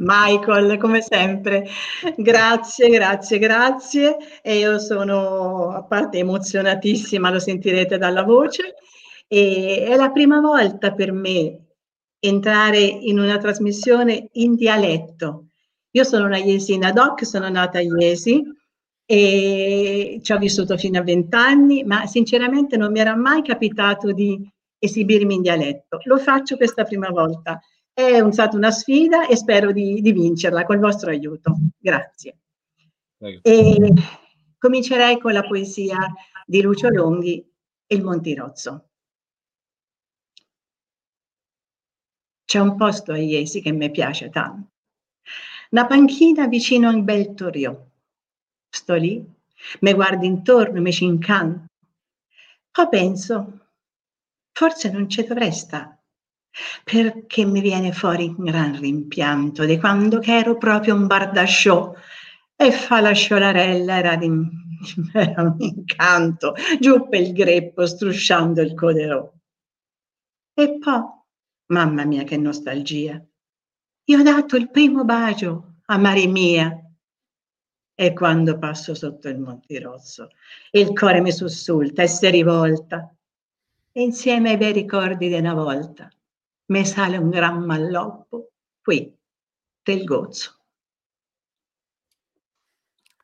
[0.00, 1.68] Michael, come sempre,
[2.16, 4.16] grazie, grazie, grazie.
[4.40, 8.76] E io sono a parte emozionatissima, lo sentirete dalla voce.
[9.26, 11.66] E è la prima volta per me
[12.18, 15.48] entrare in una trasmissione in dialetto.
[15.90, 18.42] Io sono una Iesina doc, sono nata a Iesi,
[19.10, 24.38] e ci ho vissuto fino a vent'anni, ma sinceramente non mi era mai capitato di
[24.78, 25.98] esibirmi in dialetto.
[26.04, 27.58] Lo faccio questa prima volta.
[27.90, 31.56] È un, stata una sfida e spero di, di vincerla col vostro aiuto.
[31.78, 32.36] Grazie.
[33.16, 33.92] E
[34.58, 36.12] comincerei con la poesia
[36.44, 37.42] di Lucio Longhi
[37.86, 38.90] e il Montirozzo.
[42.44, 44.72] C'è un posto a Iesi che mi piace tanto.
[45.70, 47.87] Una panchina vicino a un bel torio
[48.68, 49.24] sto lì,
[49.80, 51.66] mi guardo intorno, mi ci incanto.
[52.70, 53.66] Poi penso,
[54.52, 55.98] forse non ci dovrei stare,
[56.84, 61.92] perché mi viene fuori un gran rimpianto di quando ero proprio un bardasciò
[62.54, 64.28] e fa la sciolarella, era, di,
[65.12, 69.32] era un incanto, giù per il greppo, strusciando il coderò.
[70.54, 71.02] E poi,
[71.66, 73.24] mamma mia che nostalgia,
[74.04, 76.87] io ho dato il primo bacio a Maria mia,
[78.00, 80.30] e quando passo sotto il Montirosso.
[80.70, 83.12] Il cuore mi sussulta e si rivolta.
[83.90, 86.08] E insieme ai bei ricordi di una volta
[86.66, 89.12] mi sale un gran malloppo qui
[89.82, 90.58] del gozzo.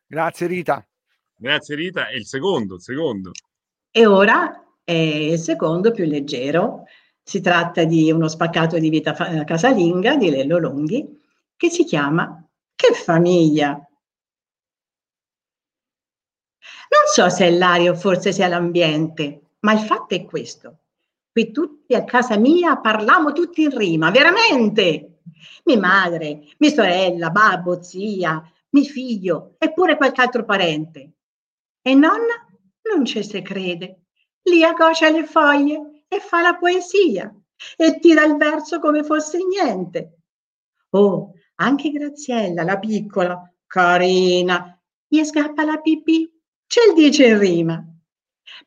[0.08, 0.84] Grazie Rita.
[1.36, 2.08] Grazie Rita.
[2.08, 3.30] E il secondo, il secondo.
[3.92, 6.82] E ora è il secondo più leggero.
[7.22, 9.12] Si tratta di uno spaccato di vita
[9.44, 11.22] casalinga di Lello Longhi
[11.56, 12.44] che si chiama
[12.74, 13.88] Che famiglia!
[16.90, 20.78] Non so se è l'aria o forse sia l'ambiente, ma il fatto è questo.
[21.30, 25.20] Qui tutti a casa mia parliamo tutti in rima, veramente.
[25.64, 31.12] Mia madre, mia sorella, babbo, zia, mio figlio e pure qualche altro parente.
[31.82, 32.46] E nonna
[32.94, 34.04] non ci si crede.
[34.42, 37.34] Lì aggocia le foglie e fa la poesia
[37.76, 40.18] e tira il verso come fosse niente.
[40.90, 46.30] Oh, anche Graziella, la piccola, carina, gli scappa la pipì,
[46.66, 47.84] ce il dice in rima.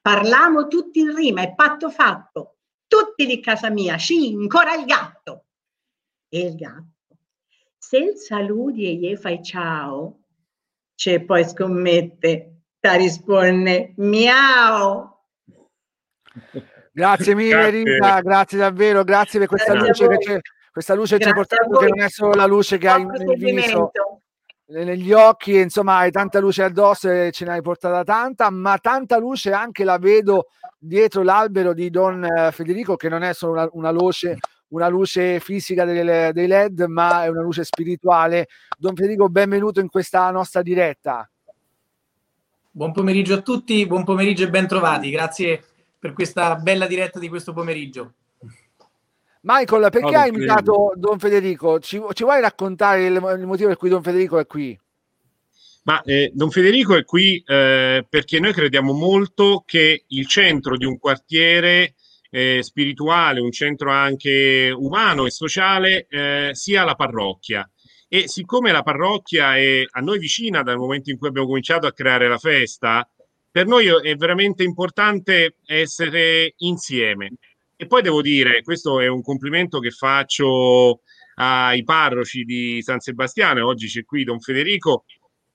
[0.01, 5.45] Parlamo tutti in rima, è patto fatto, tutti di casa mia, sci, ancora il gatto.
[6.29, 7.17] E il gatto,
[7.77, 10.23] se il saluti e gli fai ciao,
[10.95, 15.15] c'è poi scommette, ti risponde miau.
[16.91, 17.83] Grazie mille grazie.
[17.83, 20.39] Rita, grazie davvero, grazie per questa grazie luce che c'è
[20.77, 23.91] questa luce ci ha portato che non è solo la luce che hai nel viso
[24.69, 29.51] negli occhi, insomma, hai tanta luce addosso e ce n'hai portata tanta, ma tanta luce
[29.51, 30.47] anche la vedo
[30.77, 34.37] dietro l'albero di Don eh, Federico, che non è solo una, una luce,
[34.69, 38.47] una luce fisica dei, dei LED, ma è una luce spirituale.
[38.77, 41.29] Don Federico, benvenuto in questa nostra diretta.
[42.69, 45.09] Buon pomeriggio a tutti, buon pomeriggio e ben trovati.
[45.09, 45.63] Grazie
[45.97, 48.13] per questa bella diretta di questo pomeriggio.
[49.49, 51.79] Michael, perché no, hai invitato Don Federico?
[51.79, 54.77] Ci, ci vuoi raccontare il, il, motivo per cui Don Federico è qui?
[55.83, 60.83] Ma eh, Don Federico è qui eh, perché noi crediamo molto che il centro di
[60.83, 61.93] un quartiere
[62.29, 67.69] eh, spirituale, un centro anche umano e sociale, eh, sia la parrocchia.
[68.09, 71.93] E siccome la parrocchia è a noi vicina dal momento in cui abbiamo cominciato a
[71.93, 73.09] creare la festa,
[73.49, 77.31] per noi è veramente importante essere insieme.
[77.79, 81.01] E poi devo dire, questo è un complimento che faccio
[81.35, 85.05] ai parroci di San Sebastiano, oggi c'è qui Don Federico.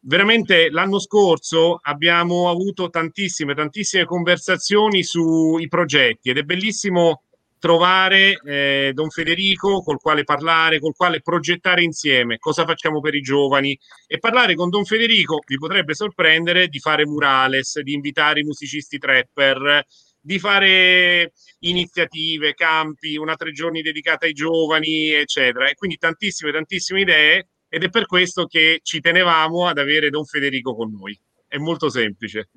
[0.04, 7.22] Veramente l'anno scorso abbiamo avuto tantissime, tantissime conversazioni sui progetti ed è bellissimo
[7.58, 13.20] trovare eh, Don Federico col quale parlare, col quale progettare insieme cosa facciamo per i
[13.20, 18.44] giovani e parlare con Don Federico vi potrebbe sorprendere di fare murales, di invitare i
[18.44, 19.84] musicisti trapper,
[20.24, 25.68] di fare iniziative, campi, una tre giorni dedicata ai giovani, eccetera.
[25.68, 30.24] E quindi tantissime, tantissime idee ed è per questo che ci tenevamo ad avere Don
[30.24, 31.18] Federico con noi.
[31.48, 32.48] È molto semplice.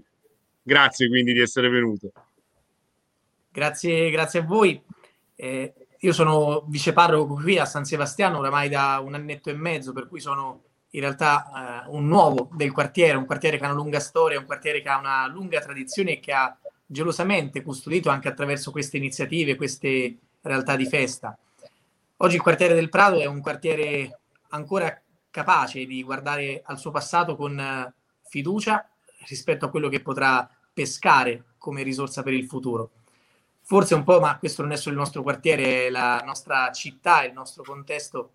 [0.62, 2.12] Grazie quindi di essere venuto.
[3.52, 4.82] Grazie, grazie a voi.
[5.36, 10.08] Eh, io sono viceparroco qui a San Sebastiano oramai da un annetto e mezzo, per
[10.08, 14.00] cui sono in realtà eh, un nuovo del quartiere, un quartiere che ha una lunga
[14.00, 18.72] storia, un quartiere che ha una lunga tradizione e che ha gelosamente custodito anche attraverso
[18.72, 21.38] queste iniziative, queste realtà di festa.
[22.18, 24.20] Oggi il quartiere del Prato è un quartiere
[24.50, 27.94] ancora capace di guardare al suo passato con eh,
[28.30, 28.88] fiducia
[29.28, 32.92] rispetto a quello che potrà pescare come risorsa per il futuro.
[33.62, 37.34] Forse un po', ma questo non è solo il nostro quartiere, la nostra città, il
[37.34, 38.34] nostro contesto,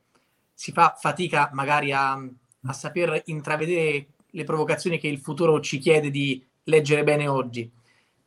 [0.52, 6.10] si fa fatica magari a, a saper intravedere le provocazioni che il futuro ci chiede
[6.10, 7.70] di leggere bene oggi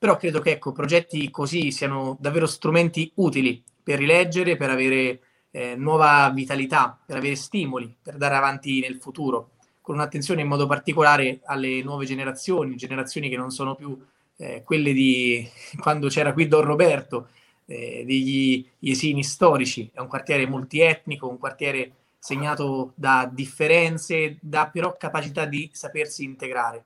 [0.03, 5.77] però credo che ecco, progetti così siano davvero strumenti utili per rileggere, per avere eh,
[5.77, 11.39] nuova vitalità, per avere stimoli, per dare avanti nel futuro, con un'attenzione in modo particolare
[11.45, 13.97] alle nuove generazioni, generazioni che non sono più
[14.35, 15.49] eh, quelle di
[15.79, 17.29] quando c'era qui Don Roberto,
[17.65, 19.89] eh, degli esini storici.
[19.93, 26.83] È un quartiere multietnico, un quartiere segnato da differenze, da però capacità di sapersi integrare.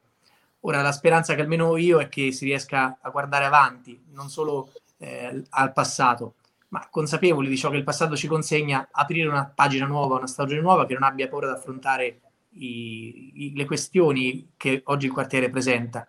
[0.62, 4.72] Ora la speranza che almeno io è che si riesca a guardare avanti, non solo
[4.97, 6.36] eh, al passato,
[6.70, 10.62] ma consapevoli di ciò che il passato ci consegna, aprire una pagina nuova, una stagione
[10.62, 12.20] nuova che non abbia paura di affrontare
[12.51, 16.05] i, i, le questioni che oggi il quartiere presenta,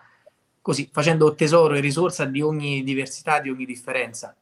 [0.63, 4.35] così facendo tesoro e risorsa di ogni diversità, di ogni differenza.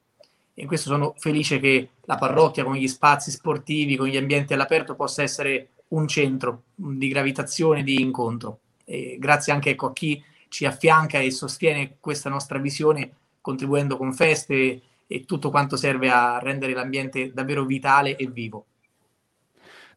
[0.54, 4.54] E in questo sono felice che la parrocchia con gli spazi sportivi, con gli ambienti
[4.54, 10.22] all'aperto possa essere un centro di gravitazione, di incontro e grazie anche ecco, a chi
[10.49, 13.11] ci affianca e sostiene questa nostra visione
[13.41, 18.66] contribuendo con feste e tutto quanto serve a rendere l'ambiente davvero vitale e vivo.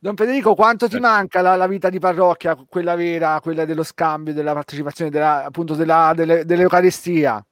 [0.01, 4.33] Don Federico, quanto ti manca la, la, vita di parrocchia, quella vera, quella dello scambio,
[4.33, 7.45] della partecipazione, della, appunto della, delle, dell'Eucaristia?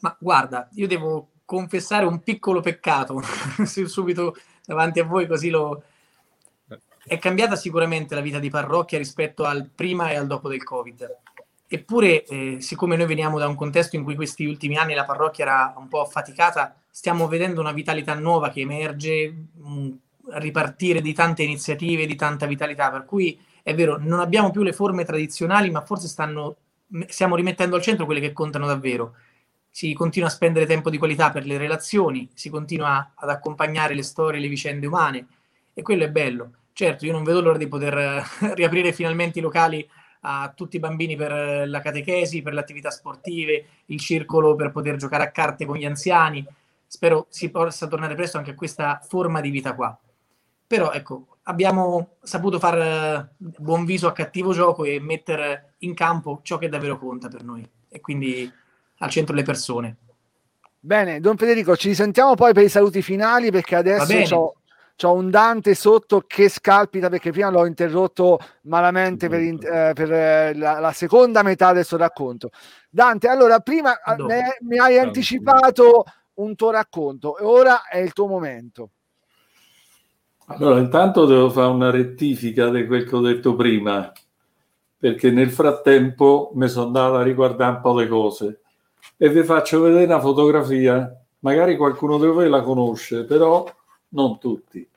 [0.00, 3.20] Ma guarda, io devo confessare un piccolo peccato
[3.64, 4.34] subito
[4.64, 5.82] davanti a voi, così lo,
[7.08, 11.16] è cambiata sicuramente la vita di parrocchia rispetto al prima e al dopo del Covid.
[11.66, 15.44] Eppure, eh, siccome noi veniamo da un contesto in cui questi ultimi anni la parrocchia
[15.44, 19.96] era un po' affaticata, stiamo vedendo una vitalità nuova che emerge, un
[20.32, 24.72] ripartire di tante iniziative, di tanta vitalità, per cui è vero, non abbiamo più le
[24.72, 26.56] forme tradizionali, ma forse stanno,
[27.06, 29.14] stiamo rimettendo al centro quelle che contano davvero.
[29.70, 34.02] Si continua a spendere tempo di qualità per le relazioni, si continua ad accompagnare le
[34.02, 35.26] storie, le vicende umane
[35.72, 36.52] e quello è bello.
[36.78, 38.22] Certo, io non vedo l'ora di poter
[38.54, 39.84] riaprire finalmente i locali
[40.20, 44.94] a tutti i bambini per la catechesi, per le attività sportive, il circolo per poter
[44.94, 46.46] giocare a carte con gli anziani.
[46.86, 49.98] Spero si possa tornare presto anche a questa forma di vita qua.
[50.68, 56.58] Però ecco, abbiamo saputo fare buon viso a cattivo gioco e mettere in campo ciò
[56.58, 58.48] che davvero conta per noi e quindi
[58.98, 59.96] al centro le persone.
[60.78, 64.57] Bene, Don Federico, ci sentiamo poi per i saluti finali perché adesso
[64.98, 70.54] c'ho un Dante sotto che scalpita perché prima l'ho interrotto malamente per, eh, per eh,
[70.56, 72.50] la, la, seconda metà del suo racconto.
[72.90, 76.02] Dante, allora prima eh, mi hai anticipato
[76.34, 78.90] un tuo racconto e ora è il tuo momento.
[80.46, 84.10] Allora, intanto devo fare una rettifica di quel che ho detto prima,
[84.98, 88.60] perché nel frattempo mi sono andato a riguardare un po' le cose
[89.16, 91.14] e vi faccio vedere una fotografia.
[91.40, 93.64] Magari qualcuno di voi la conosce, però
[94.10, 94.88] non tutti.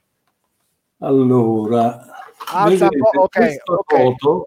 [0.99, 2.05] Allora,
[2.53, 4.15] Alza vedete, okay, questa, okay.
[4.17, 4.45] Foto,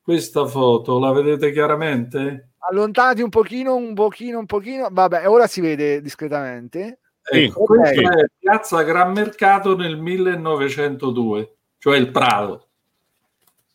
[0.00, 2.50] questa foto la vedete chiaramente?
[2.58, 4.88] Allontanati un pochino, un pochino, un pochino.
[4.90, 7.00] Vabbè, ora si vede discretamente.
[7.22, 7.94] Ecco, okay.
[7.94, 12.68] questa è Piazza Gran Mercato nel 1902, cioè il Prado.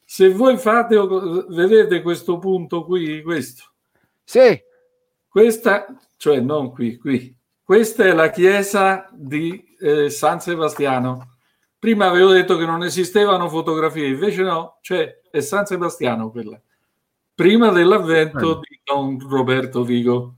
[0.06, 0.98] Se voi fate,
[1.50, 3.74] vedete questo punto qui, questo.
[4.24, 4.60] Sì.
[5.28, 5.86] Questa,
[6.18, 7.36] cioè non qui, qui,
[7.70, 11.36] questa è la chiesa di eh, San Sebastiano.
[11.78, 16.60] Prima avevo detto che non esistevano fotografie, invece no, c'è, è San Sebastiano quella.
[17.36, 18.66] Prima dell'avvento eh.
[18.68, 20.38] di Don Roberto Vigo.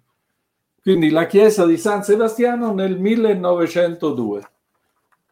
[0.82, 4.52] Quindi la chiesa di San Sebastiano nel 1902.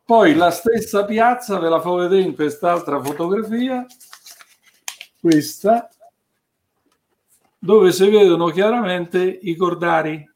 [0.05, 3.85] Poi la stessa piazza, ve la fa vedere in quest'altra fotografia,
[5.19, 5.89] questa,
[7.57, 10.28] dove si vedono chiaramente i cordari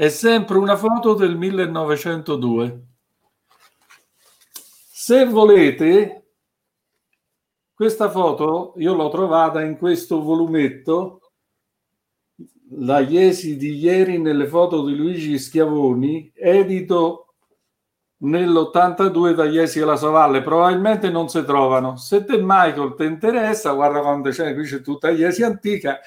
[0.00, 2.84] è sempre una foto del 1902.
[4.90, 6.30] Se volete,
[7.74, 11.32] questa foto io l'ho trovata in questo volumetto,
[12.78, 17.34] la Iesi di ieri nelle foto di Luigi Schiavoni, edito
[18.20, 20.40] nell'82 da Iesi alla Savalle.
[20.40, 21.96] Probabilmente non si trovano.
[21.96, 26.00] Se te Michael ti interessa, guarda quando c'è, qui c'è tutta Iesi antica,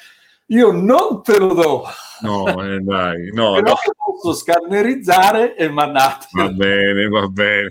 [0.53, 1.84] io non te lo do.
[2.21, 3.75] No, eh, dai, no, Però no.
[4.21, 6.27] posso scannerizzare e mandate.
[6.31, 7.69] Va bene, va bene.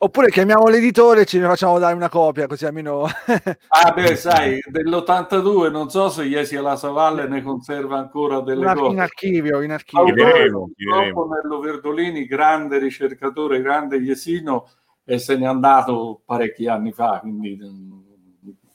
[0.00, 3.02] Oppure chiamiamo l'editore e ce ne facciamo dare una copia, così almeno...
[3.68, 8.74] ah beh, sai, dell'82 non so se Iesi alla Savalle ne conserva ancora delle una,
[8.74, 8.92] cose.
[8.92, 10.04] In archivio, in archivio.
[10.04, 11.26] Chiederemo, chiederemo.
[11.26, 14.68] Nello Verdolini, grande ricercatore, grande iesino,
[15.04, 17.58] e se n'è andato parecchi anni fa, quindi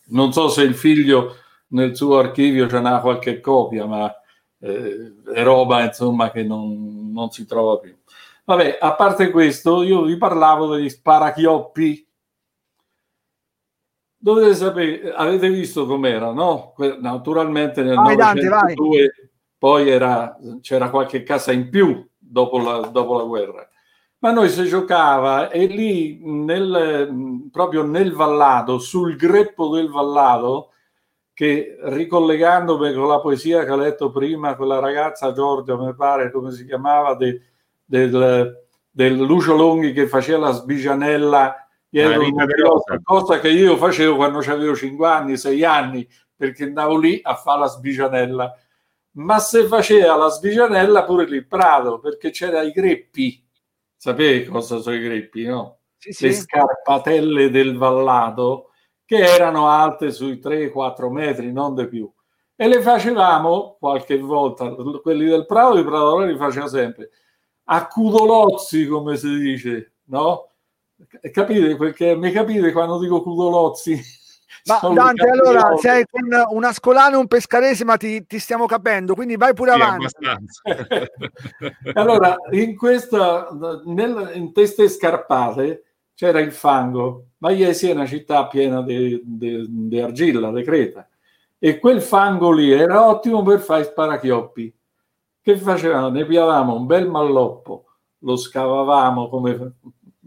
[0.08, 1.38] non so se il figlio
[1.74, 4.14] nel suo archivio ce n'ha qualche copia, ma
[4.60, 7.96] eh, è roba insomma che non, non, si trova più.
[8.46, 12.08] Vabbè, a parte questo, io vi parlavo degli sparachioppi.
[14.18, 16.74] Dovete sapere, avete visto com'era, no?
[17.00, 23.18] Naturalmente nel vai, 1902 Dante, poi era, c'era qualche casa in più dopo la, dopo
[23.18, 23.68] la guerra
[24.24, 30.73] ma noi si giocava e lì nel, proprio nel Vallado, sul greppo del Vallado,
[31.34, 36.52] che ricollegandomi con la poesia che ho letto prima, quella ragazza Giorgia, mi pare come
[36.52, 37.42] si chiamava, de,
[37.84, 42.24] del, del Lucio Longhi che faceva la sbigianella dietro
[42.86, 47.36] ah, cosa che io facevo quando avevo 5 anni, 6 anni, perché andavo lì a
[47.36, 48.58] fare la sbigianella.
[49.16, 53.44] Ma se faceva la sbigianella pure lì Prato, perché c'era i greppi.
[53.96, 55.80] Sapete cosa sono i greppi, no?
[55.98, 56.26] Sì, sì.
[56.26, 58.72] Le scarpatelle del Vallato
[59.14, 62.12] che erano alte sui 3-4 metri, non di più.
[62.56, 67.10] E le facevamo qualche volta, quelli del Prato, di Prato li faceva sempre,
[67.66, 70.50] a cudolozzi, come si dice, no?
[71.32, 71.76] Capite?
[71.76, 74.00] Perché mi capite quando dico cudolozzi?
[74.66, 76.22] Ma Dante, allora sei con
[76.52, 80.06] un ascolano e un pescarese, ma ti, ti, stiamo capendo, quindi vai pure sì, avanti.
[81.94, 83.50] allora, in questa,
[83.86, 85.84] nel, in queste scarpate
[86.14, 91.06] c'era il fango, ma Iesi è una città piena di argilla, di creta,
[91.60, 94.74] e quel fango lì era ottimo per fare sparachioppi.
[95.42, 96.08] Che facevamo?
[96.08, 97.84] Ne piavamo un bel malloppo,
[98.20, 99.74] lo scavavamo come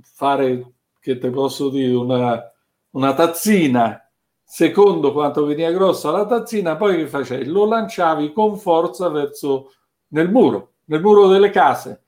[0.02, 2.52] fare, che te posso dire, una,
[2.90, 3.98] una tazzina
[4.44, 7.47] secondo quanto veniva grossa la tazzina, poi che facevi?
[7.47, 9.72] Lo lanciavi con forza verso
[10.09, 12.02] nel muro, nel muro delle case.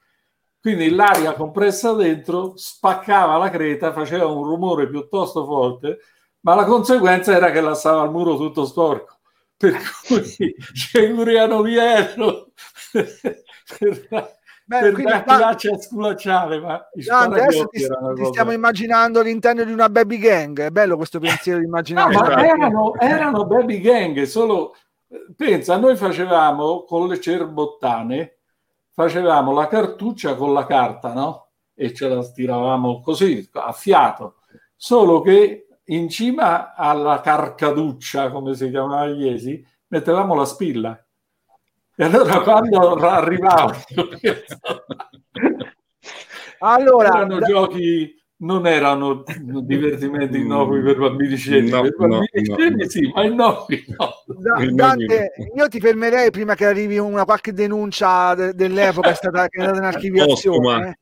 [0.60, 5.98] Quindi l'aria compressa dentro spaccava la creta, faceva un rumore piuttosto forte,
[6.40, 9.16] ma la conseguenza era che lasciava il muro tutto sporco.
[9.56, 9.76] Per
[10.06, 12.52] cui ci curiano dietro
[12.92, 14.36] per,
[14.68, 19.88] Beh, per darti a sculacciare, ma Dante, adesso ti, ti stiamo immaginando all'interno di una
[19.88, 20.60] baby gang.
[20.60, 22.12] È bello questo pensiero di immaginare.
[22.12, 24.74] No, ma erano, erano baby gang, solo
[25.34, 28.37] pensa, noi facevamo con le cerbottane,
[28.98, 31.50] facevamo la cartuccia con la carta, no?
[31.72, 34.38] E ce la stiravamo così, a fiato.
[34.74, 41.00] Solo che in cima alla carcaduccia, come si chiamava Iesi, mettevamo la spilla
[41.94, 43.72] e allora quando arrivavo...
[46.58, 47.46] allora, erano da...
[47.46, 49.24] giochi non erano
[49.62, 52.88] divertimenti innocui per bambini scemi, no, per bambini no, scemi no.
[52.88, 54.72] sì, ma innocui no.
[54.72, 59.60] Dante, io ti fermerei prima che arrivi una qualche denuncia de- dell'epoca è stata, che
[59.60, 60.98] è stata in archiviazione.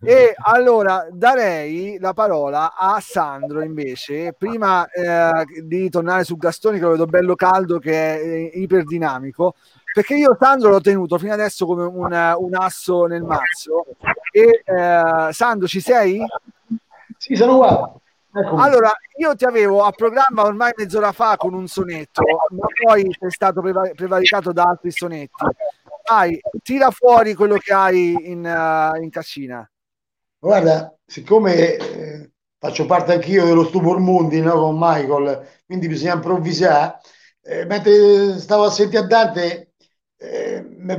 [0.00, 6.84] E allora darei la parola a Sandro invece, prima eh, di tornare su Gastoni che
[6.84, 9.54] lo vedo bello caldo, che è eh, iperdinamico,
[9.98, 13.84] perché io Sandro l'ho tenuto fino adesso come un, un asso nel mazzo.
[14.30, 16.24] E eh, Sandro, ci sei?
[17.16, 18.00] Sì, sono qua.
[18.32, 18.62] Eccomi.
[18.62, 23.30] Allora, io ti avevo a programma ormai mezz'ora fa con un sonetto, ma poi sei
[23.32, 25.44] stato preva- prevaricato da altri sonetti.
[26.08, 29.68] Vai, tira fuori quello che hai in, uh, in cascina.
[30.38, 37.00] Guarda, siccome eh, faccio parte anch'io dello Stupor Mundi no, con Michael, quindi bisogna improvvisare.
[37.42, 39.67] Eh, mentre stavo a sentire a Dante,
[40.18, 40.98] eh, mi è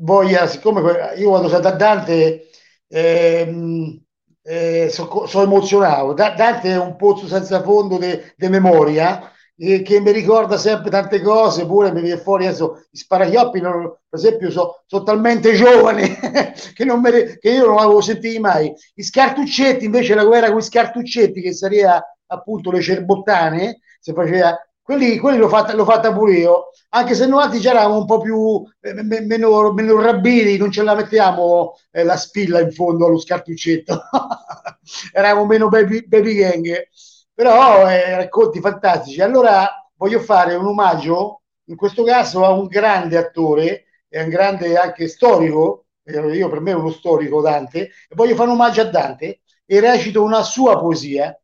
[0.00, 0.80] voglia, siccome
[1.16, 2.48] io quando sono da Dante
[2.88, 4.00] eh,
[4.42, 6.12] eh, sono so emozionato.
[6.14, 9.32] Da, Dante è un pozzo senza fondo di memoria
[9.82, 14.18] che mi ricorda sempre tante cose, pure mi viene fuori adesso i sparachioppi, non, per
[14.18, 16.02] esempio, sono so talmente giovani
[16.74, 18.72] che, non me, che io non avevo sentito mai.
[18.94, 24.56] I scartuccetti, invece la guerra con i scartuccetti, che sarebbe appunto le cerbottane, si faceva
[24.92, 28.20] quelli, quelli l'ho, fatta, l'ho fatta pure io, anche se noi altri eravamo un po'
[28.20, 33.18] più eh, meno, meno rabbini, non ce la mettiamo eh, la spilla in fondo allo
[33.18, 34.02] scartuccetto,
[35.12, 36.88] eravamo meno baby, baby gang,
[37.32, 39.22] però eh, racconti fantastici.
[39.22, 44.76] Allora voglio fare un omaggio, in questo caso a un grande attore, e un grande
[44.76, 48.82] anche storico, eh, io per me è uno storico Dante, e voglio fare un omaggio
[48.82, 51.34] a Dante e recito una sua poesia.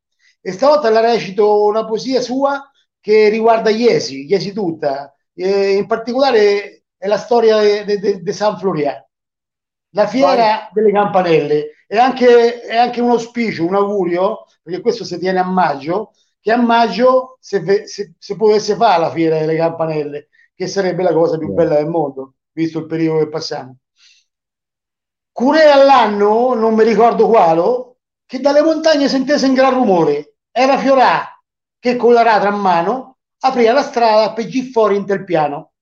[0.40, 2.62] E stavolta la recito una poesia sua
[3.08, 9.02] che riguarda Iesi, Iesi tutta, e in particolare è la storia di San Florian,
[9.92, 10.68] la fiera Vai.
[10.72, 11.70] delle campanelle.
[11.86, 16.52] È anche, è anche, un auspicio, un augurio, perché questo si tiene a maggio, che
[16.52, 21.38] a maggio se, se, se potesse fare la fiera delle campanelle, che sarebbe la cosa
[21.38, 23.74] più bella del mondo, visto il periodo che passiamo.
[25.32, 30.34] Cure all'anno, non mi ricordo quale, che dalle montagne sentese un gran rumore.
[30.50, 31.37] Era Fiorà,
[31.78, 35.72] che con la ratra a mano apriva la strada per fuori in tel piano.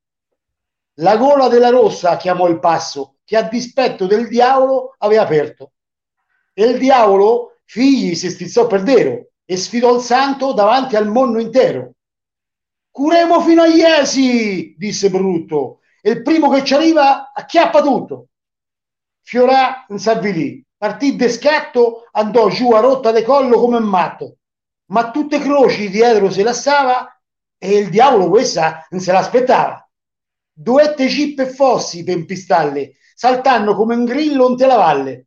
[1.01, 5.73] La gola della rossa chiamò il passo che a dispetto del diavolo aveva aperto.
[6.52, 11.39] E il diavolo, figli, si stizzò per dero e sfidò il santo davanti al mondo
[11.39, 11.93] intero.
[12.90, 18.28] Curemo fino a Iesi, disse Brutto, e il primo che ci arriva acchiappa tutto.
[19.23, 24.36] Fiorà in s'avvilì, partì de scatto, andò giù a rotta de collo come un matto
[24.87, 27.11] ma tutte croci dietro se lassava
[27.59, 29.89] e il diavolo questa non se l'aspettava.
[30.53, 35.27] Duette cippe e fossi per impistalle, saltando come un grillo in la valle.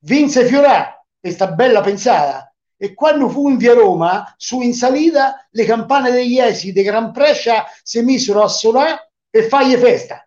[0.00, 5.64] Vinse Fiorà, questa bella pensata, e quando fu in via Roma, su in salita, le
[5.64, 10.26] campane degli esi di Gran Prescia si misero a suonare per fargli festa.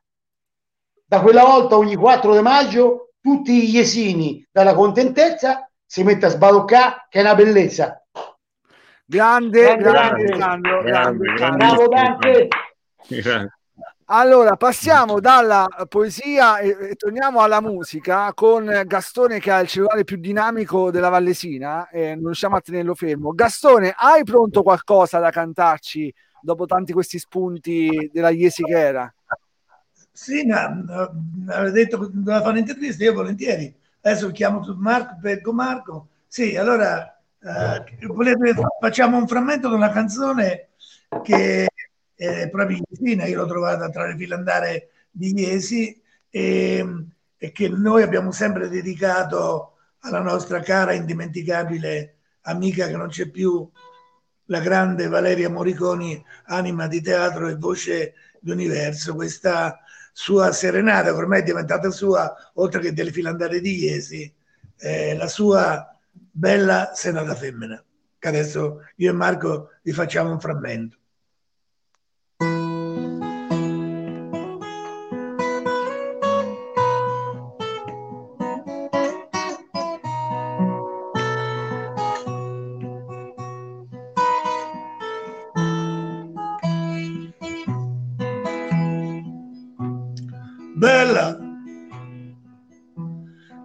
[1.06, 6.36] Da quella volta, ogni 4 di maggio, tutti gli esini dalla contentezza si mettono a
[6.36, 8.07] sbadoccare, che è una bellezza.
[9.10, 12.48] Grande, grande, grande, grande, grande,
[13.08, 13.52] grande.
[14.08, 20.04] Allora, passiamo dalla poesia e, e, torniamo alla musica con Gastone che ha il cellulare
[20.04, 23.32] più dinamico della Vallesina e non riusciamo a tenerlo fermo.
[23.32, 29.14] Gastone, hai pronto qualcosa da cantarci dopo tanti questi spunti della Iesi che era?
[30.12, 33.74] Sì, no, no, avete detto che doveva fare un'intervista, io volentieri.
[34.02, 36.08] Adesso chiamo Marco, Marco.
[36.28, 40.70] Sì, allora Uh, volete, facciamo un frammento di una canzone
[41.24, 41.68] che
[42.16, 47.06] è proprio in io l'ho trovata tra le filandare di Iesi e,
[47.38, 53.70] e, che noi abbiamo sempre dedicato alla nostra cara indimenticabile amica che non c'è più,
[54.46, 59.80] la grande Valeria Moriconi, anima di teatro e voce d'universo, questa
[60.14, 64.34] sua serenata, che ormai è diventata sua, oltre che delle filandare di Iesi,
[64.78, 65.97] eh, la sua
[66.38, 67.84] bella senata femmina,
[68.20, 70.98] che adesso io e Marco vi facciamo un frammento.
[90.76, 91.36] bella,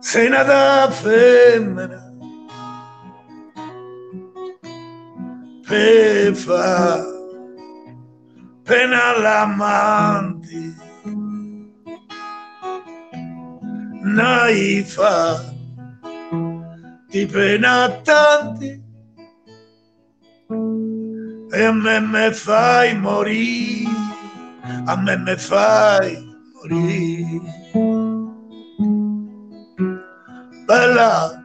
[0.01, 1.92] sei nata femmina
[6.35, 7.05] fa
[8.63, 10.75] pena all'amanti
[14.03, 15.17] naifa
[17.09, 18.81] di pena tanti
[21.53, 24.03] e a me me fai morire
[24.87, 27.41] a me me fai morì.
[30.67, 31.42] Bella,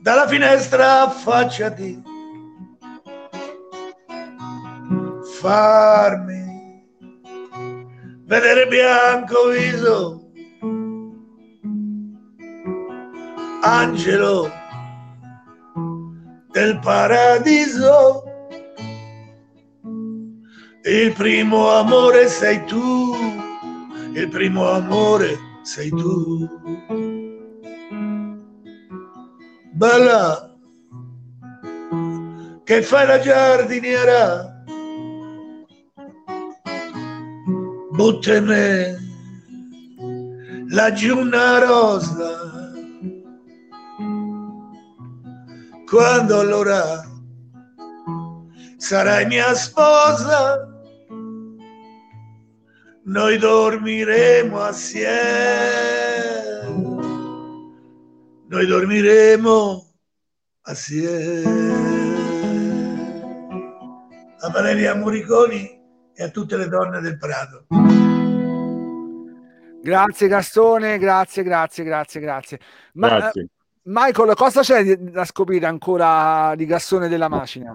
[0.00, 2.02] dalla finestra affacciati,
[5.40, 6.84] farmi
[8.24, 10.30] vedere bianco viso,
[13.62, 14.50] angelo
[16.50, 18.24] del paradiso
[20.82, 23.14] il primo amore sei tu,
[24.14, 26.48] il primo amore sei tu.
[29.80, 30.50] Bella,
[32.64, 34.62] che fai la giardiniera?
[37.90, 38.98] Buttene
[40.68, 42.72] laggiù una rosa.
[45.88, 47.02] Quando allora
[48.76, 50.68] sarai mia sposa?
[53.02, 55.10] noi dormiremo assieme,
[58.50, 59.92] noi dormiremo
[60.62, 61.68] assieme.
[64.42, 65.78] A Valeria Moriconi
[66.12, 67.66] e a tutte le donne del Prato.
[69.82, 72.60] Grazie Gastone, grazie, grazie, grazie, grazie.
[72.94, 73.42] Ma, grazie.
[73.42, 73.48] Eh,
[73.82, 77.74] Michael, cosa c'è da scoprire ancora di Gastone della Macina?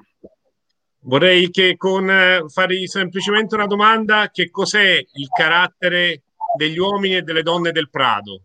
[1.00, 6.24] Vorrei che con eh, fare semplicemente una domanda: che cos'è il carattere
[6.58, 8.42] degli uomini e delle donne del Prado?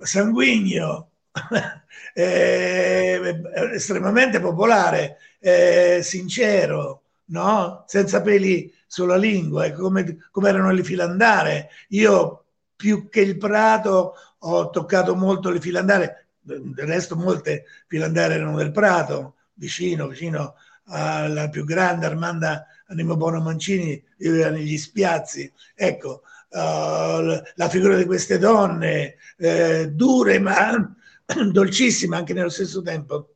[0.00, 1.10] Sanguigno,
[2.14, 3.40] eh,
[3.72, 7.84] estremamente popolare, eh, sincero, no?
[7.86, 11.68] senza peli sulla lingua, come, come erano le filandare.
[11.88, 12.44] Io
[12.76, 18.72] più che il Prato ho toccato molto le filandare, del resto molte filandare erano del
[18.72, 20.54] Prato, vicino, vicino
[20.90, 25.50] la più grande Armanda Animo Bono Mancini viveva negli spiazzi.
[25.74, 30.96] Ecco, la figura di queste donne, eh, dure ma
[31.50, 33.34] dolcissime anche nello stesso tempo,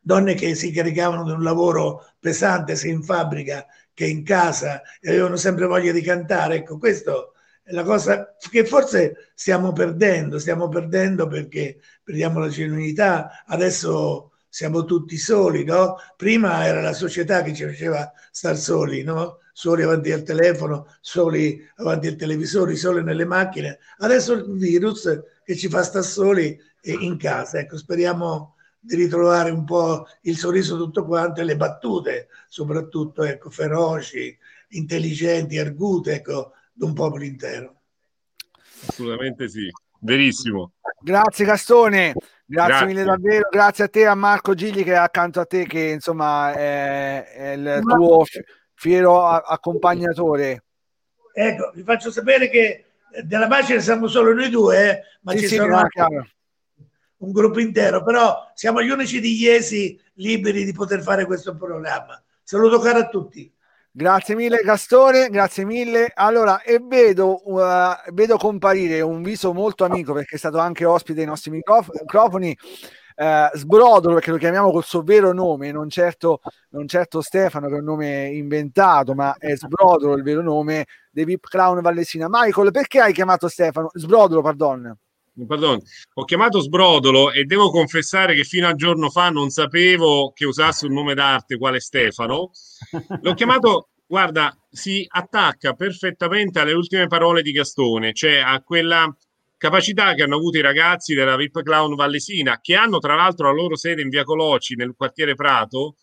[0.00, 5.10] donne che si caricavano di un lavoro pesante sia in fabbrica che in casa e
[5.10, 6.56] avevano sempre voglia di cantare.
[6.56, 7.32] Ecco, questo
[7.62, 13.44] è la cosa che forse stiamo perdendo, stiamo perdendo perché perdiamo la genuinità.
[13.46, 15.96] Adesso siamo tutti soli, no?
[16.16, 19.40] Prima era la società che ci faceva star soli, no?
[19.58, 23.78] Soli avanti al telefono, soli avanti al televisore, soli nelle macchine.
[24.00, 25.08] Adesso il virus
[25.42, 27.58] che ci fa star soli in casa.
[27.60, 33.48] Ecco, speriamo di ritrovare un po' il sorriso tutto quanto e le battute, soprattutto ecco,
[33.48, 34.36] feroci,
[34.68, 37.80] intelligenti, argute, ecco, d'un popolo intero.
[38.86, 39.70] Assolutamente sì,
[40.00, 40.72] verissimo.
[41.00, 42.12] Grazie Gastone.
[42.48, 45.66] Grazie, grazie, mille davvero, grazie a te a Marco Gigli che è accanto a te
[45.66, 48.24] che insomma è, è il tuo
[48.76, 50.62] fiero accompagnatore.
[51.32, 52.84] Ecco, vi faccio sapere che
[53.24, 55.82] della macchina siamo solo noi due, eh, ma sì, ci sì, sono
[57.18, 62.22] un gruppo intero, però siamo gli unici di Iesi liberi di poter fare questo programma.
[62.42, 63.52] Saluto caro a tutti.
[63.90, 66.12] Grazie mille Gastone, grazie mille.
[66.14, 71.14] Allora, e vedo, uh, vedo comparire un viso molto amico perché è stato anche ospite
[71.14, 72.56] dei nostri microf- microfoni.
[73.16, 76.40] Uh, Sbrodolo, perché lo chiamiamo col suo vero nome, non certo,
[76.70, 81.24] non certo Stefano, che è un nome inventato, ma è Sbrodolo il vero nome dei
[81.24, 82.26] VIP Clown Vallesina.
[82.28, 83.90] Michael, perché hai chiamato Stefano?
[83.94, 84.98] Sbrodolo, pardon.
[85.46, 85.78] Pardon,
[86.14, 90.86] ho chiamato Sbrodolo e devo confessare che fino a giorno fa non sapevo che usasse
[90.86, 92.50] un nome d'arte quale Stefano.
[93.20, 99.14] L'ho chiamato, guarda, si attacca perfettamente alle ultime parole di Gastone, cioè a quella
[99.56, 103.54] capacità che hanno avuto i ragazzi della VIP Clown Vallesina, che hanno tra l'altro la
[103.54, 105.96] loro sede in via Coloci, nel quartiere Prato,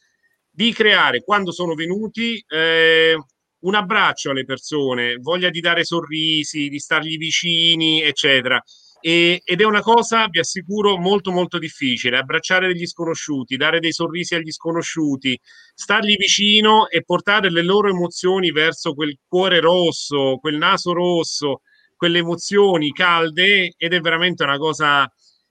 [0.50, 3.18] di creare, quando sono venuti, eh,
[3.60, 8.62] un abbraccio alle persone, voglia di dare sorrisi, di stargli vicini, eccetera.
[9.06, 13.92] E, ed è una cosa, vi assicuro, molto molto difficile, abbracciare degli sconosciuti, dare dei
[13.92, 15.38] sorrisi agli sconosciuti,
[15.74, 21.62] stargli vicino e portare le loro emozioni verso quel cuore rosso, quel naso rosso,
[22.04, 25.10] quelle emozioni calde ed è veramente una cosa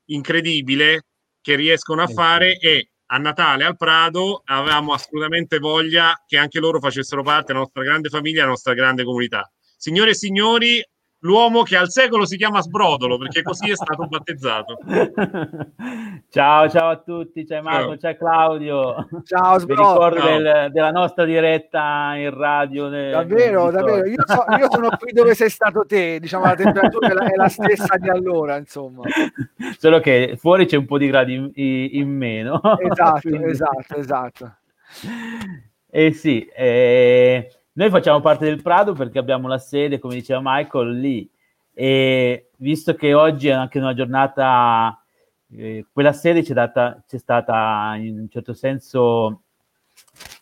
[0.09, 1.07] incredibile
[1.41, 6.79] che riescono a fare e a Natale al Prado avevamo assolutamente voglia che anche loro
[6.79, 9.51] facessero parte della nostra grande famiglia, della nostra grande comunità.
[9.79, 10.87] Signore e signori,
[11.23, 14.79] l'uomo che al secolo si chiama Sbrodolo, perché così è stato battezzato.
[16.31, 19.09] ciao, ciao a tutti, c'è Marco, c'è Claudio.
[19.25, 20.09] Ciao Sbrodolo.
[20.09, 22.89] Vi ricordo del, della nostra diretta in radio.
[22.89, 26.55] Nel, davvero, nel davvero, io, so, io, sono qui dove sei stato te, diciamo la
[26.55, 29.03] temperatura è la, è la stessa di allora, insomma.
[29.79, 32.61] Solo che fuori c'è un po' di gradi in, in meno.
[32.79, 33.51] Esatto, Quindi...
[33.51, 34.57] esatto, esatto.
[35.89, 40.99] Eh sì, eh noi facciamo parte del Prado perché abbiamo la sede, come diceva Michael,
[40.99, 41.29] lì.
[41.75, 45.03] E visto che oggi è anche una giornata,
[45.57, 49.43] eh, quella sede c'è, data, c'è stata in un certo senso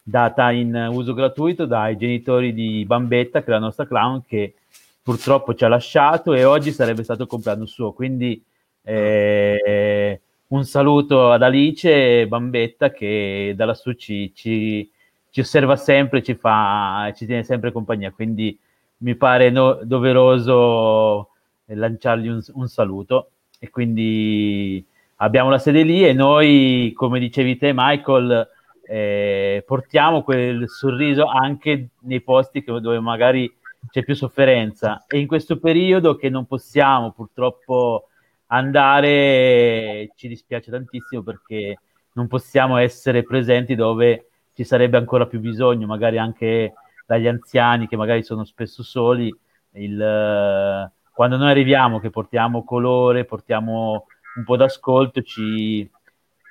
[0.03, 4.55] data in uso gratuito dai genitori di Bambetta, che è la nostra clown, che
[5.03, 7.93] purtroppo ci ha lasciato e oggi sarebbe stato comprato suo.
[7.93, 8.43] Quindi
[8.83, 14.91] eh, un saluto ad Alice Bambetta che da lassù ci, ci
[15.31, 18.59] ci osserva sempre, ci fa, ci tiene sempre compagnia, quindi
[18.99, 21.31] mi pare no, doveroso
[21.67, 23.31] lanciargli un, un, saluto.
[23.59, 24.85] E quindi
[25.17, 28.49] abbiamo la sede lì e noi, come dicevi te Michael,
[28.87, 33.53] eh, portiamo quel sorriso anche nei posti dove magari
[33.91, 35.05] c'è più sofferenza.
[35.07, 38.09] E in questo periodo che non possiamo purtroppo
[38.47, 41.79] andare ci dispiace tantissimo perché
[42.15, 44.30] non possiamo essere presenti dove
[44.61, 46.75] ci sarebbe ancora più bisogno, magari anche
[47.07, 49.35] dagli anziani che magari sono spesso soli.
[49.73, 54.05] Il, quando noi arriviamo, che portiamo colore, portiamo
[54.37, 55.91] un po' d'ascolto, ci,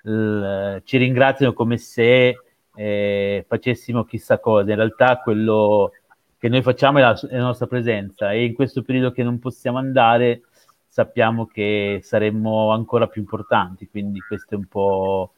[0.06, 2.36] il, ci ringraziano come se
[2.74, 4.72] eh, facessimo chissà cosa.
[4.72, 5.92] In realtà quello
[6.40, 9.38] che noi facciamo è la, è la, nostra presenza e in questo periodo che non
[9.38, 10.46] possiamo andare
[10.88, 15.34] sappiamo che saremmo ancora più importanti, quindi questo è un po'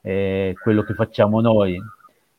[0.00, 1.78] eh, quello che facciamo noi.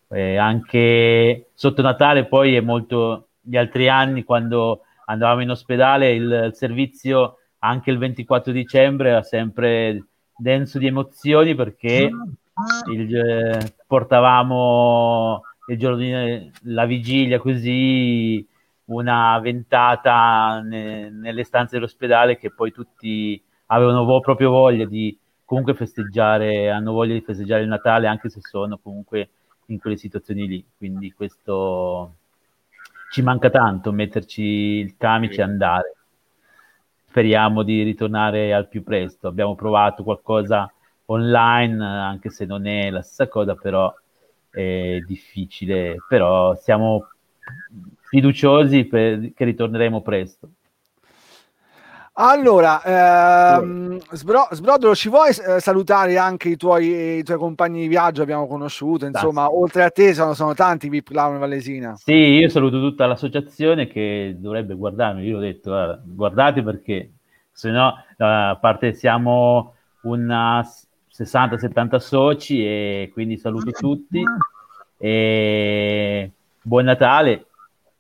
[0.09, 6.43] Eh, anche sotto Natale poi è molto gli altri anni quando andavamo in ospedale il,
[6.47, 10.05] il servizio anche il 24 dicembre era sempre
[10.35, 12.09] denso di emozioni perché
[12.91, 18.45] il, eh, portavamo il giorno di, la vigilia così
[18.85, 25.73] una ventata ne, nelle stanze dell'ospedale che poi tutti avevano vo- proprio voglia di comunque
[25.73, 29.29] festeggiare, hanno voglia di festeggiare il Natale anche se sono comunque
[29.68, 30.65] in quelle situazioni lì.
[30.77, 32.15] Quindi questo
[33.11, 35.95] ci manca tanto metterci il camice e andare.
[37.07, 39.27] Speriamo di ritornare al più presto.
[39.27, 40.72] Abbiamo provato qualcosa
[41.06, 43.94] online, anche se non è la stessa cosa, però
[44.49, 45.98] è difficile.
[46.07, 47.10] Però siamo
[48.02, 50.49] fiduciosi per, che ritorneremo presto.
[52.19, 57.88] Allora, ehm, Sbro- Sbrodolo, ci vuoi eh, salutare anche i tuoi, i tuoi, compagni di
[57.88, 58.23] viaggio?
[58.23, 59.56] Abbiamo conosciuto, insomma, Tanti.
[59.56, 61.95] oltre a te sono, sono tanti VIP Clown Valesina.
[61.95, 65.23] Sì, io saluto tutta l'associazione che dovrebbe guardarmi.
[65.27, 67.11] Io ho detto, guarda, guardate perché
[67.52, 70.65] se no, a parte siamo una
[71.07, 74.23] 60-70 soci e quindi saluto tutti.
[74.98, 76.31] E
[76.64, 77.45] buon Natale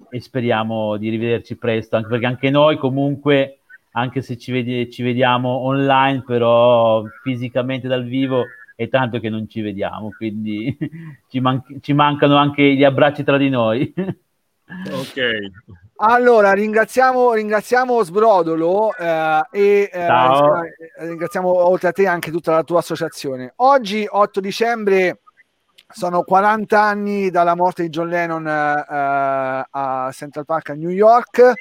[0.09, 3.56] e speriamo di rivederci presto, anche perché anche noi comunque
[3.97, 8.43] anche se ci, vedi, ci vediamo online, però fisicamente dal vivo
[8.75, 10.77] è tanto che non ci vediamo, quindi
[11.27, 13.91] ci, man- ci mancano anche gli abbracci tra di noi.
[13.97, 15.15] ok.
[15.99, 20.07] Allora, ringraziamo, ringraziamo Sbrodolo eh, e eh,
[20.99, 23.53] ringraziamo oltre a te anche tutta la tua associazione.
[23.57, 25.21] Oggi, 8 dicembre,
[25.89, 31.55] sono 40 anni dalla morte di John Lennon eh, a Central Park a New York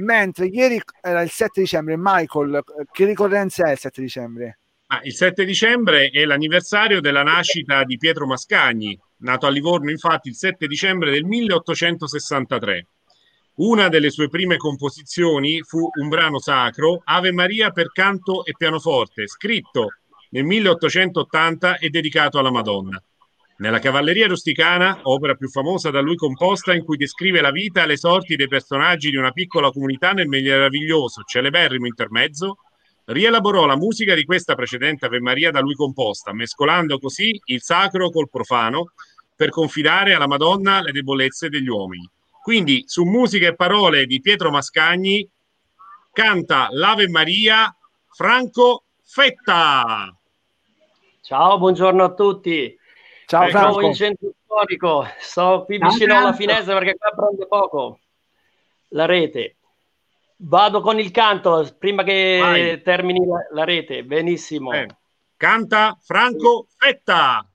[0.00, 1.94] mentre ieri era il 7 dicembre.
[1.96, 4.58] Michael, che ricorrenza è il 7 dicembre?
[4.88, 10.28] Ah, il 7 dicembre è l'anniversario della nascita di Pietro Mascagni, nato a Livorno infatti
[10.28, 12.86] il 7 dicembre del 1863.
[13.56, 19.28] Una delle sue prime composizioni fu un brano sacro, Ave Maria per canto e pianoforte,
[19.28, 19.88] scritto
[20.30, 23.00] nel 1880 e dedicato alla Madonna.
[23.60, 27.86] Nella Cavalleria Rusticana, opera più famosa da lui composta, in cui descrive la vita e
[27.88, 32.56] le sorti dei personaggi di una piccola comunità nel meraviglioso, celeberrimo intermezzo,
[33.04, 38.08] rielaborò la musica di questa precedente Ave Maria da lui composta, mescolando così il sacro
[38.08, 38.92] col profano
[39.36, 42.08] per confidare alla Madonna le debolezze degli uomini.
[42.42, 45.28] Quindi, su musica e parole di Pietro Mascagni,
[46.14, 47.76] canta l'Ave Maria
[48.08, 50.16] Franco Fetta.
[51.20, 52.78] Ciao, buongiorno a tutti.
[53.30, 53.80] Ciao Mi Franco.
[53.82, 58.00] in centro storico, sto qui vicino alla finestra perché qua prende poco
[58.88, 59.54] la rete.
[60.38, 62.82] Vado con il canto prima che Vai.
[62.82, 64.02] termini la, la rete.
[64.02, 64.72] Benissimo.
[64.72, 64.88] Eh,
[65.36, 67.48] Canta Franco Fetta.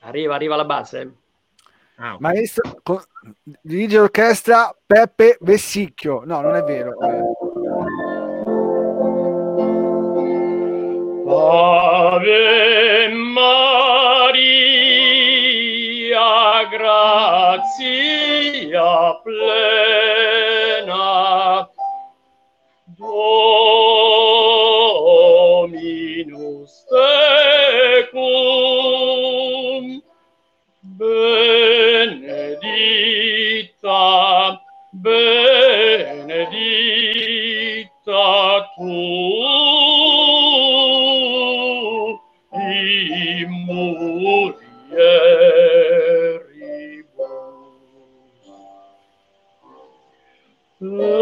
[0.00, 1.14] Arriva, arriva la base.
[1.98, 3.04] Ah, Maestro, con-
[3.60, 6.24] dirige l'orchestra Peppe Vessicchio.
[6.24, 6.98] No, non è vero.
[7.00, 7.49] Eh,
[11.42, 13.48] Ave Maria,
[16.70, 17.64] grazia
[19.24, 21.08] plena,
[26.20, 26.84] Dominus
[28.10, 28.22] tecum,
[30.82, 32.50] benedicta,
[34.92, 36.68] benedicta
[38.76, 39.89] tu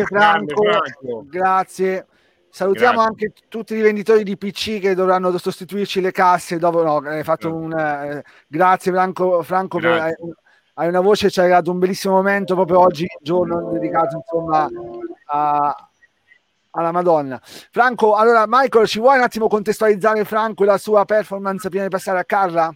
[0.00, 1.24] Grazie Grande Franco, Franco.
[1.28, 2.06] grazie.
[2.48, 3.08] Salutiamo Grazie.
[3.08, 6.82] anche tutti i rivenditori di PC che dovranno sostituirci le casse dopo.
[6.82, 10.16] No, hai fatto un, eh, grazie Franco, Franco per- Grazie.
[10.24, 10.32] hai,
[10.74, 14.68] hai una voce, ci hai dato un bellissimo momento proprio oggi, giorno dedicato insomma
[15.26, 15.88] a-
[16.74, 17.40] alla Madonna.
[17.42, 21.90] Franco, allora Michael, ci vuoi un attimo contestualizzare Franco e la sua performance prima di
[21.90, 22.74] passare a Carla?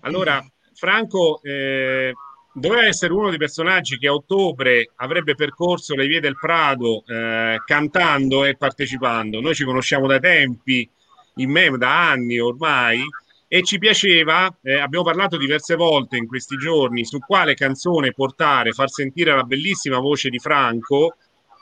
[0.00, 0.44] Allora,
[0.74, 2.12] Franco eh,
[2.52, 7.60] doveva essere uno dei personaggi che a ottobre avrebbe percorso le vie del Prado eh,
[7.64, 9.40] cantando e partecipando.
[9.40, 10.88] Noi ci conosciamo da tempi,
[11.36, 13.04] in me da anni ormai,
[13.50, 18.72] e ci piaceva, eh, abbiamo parlato diverse volte in questi giorni su quale canzone portare,
[18.72, 21.16] far sentire la bellissima voce di Franco,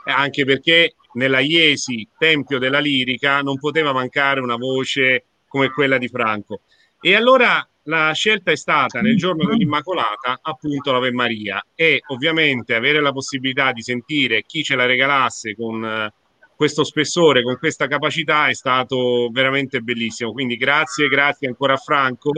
[0.04, 5.96] eh, anche perché nella Iesi, Tempio della Lirica, non poteva mancare una voce come quella
[5.96, 6.62] di Franco.
[7.00, 13.00] E allora la scelta è stata nel giorno dell'Immacolata appunto l'Ave Maria e ovviamente avere
[13.00, 16.12] la possibilità di sentire chi ce la regalasse con eh,
[16.56, 20.32] questo spessore, con questa capacità è stato veramente bellissimo.
[20.32, 22.32] Quindi grazie, grazie ancora a Franco,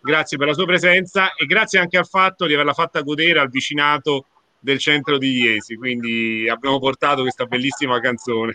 [0.00, 3.48] grazie per la sua presenza e grazie anche al fatto di averla fatta godere al
[3.48, 4.26] vicinato
[4.58, 5.76] del centro di Iesi.
[5.76, 8.54] Quindi abbiamo portato questa bellissima canzone.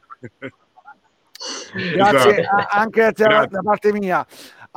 [1.73, 2.67] Grazie esatto.
[2.69, 4.25] anche da parte mia.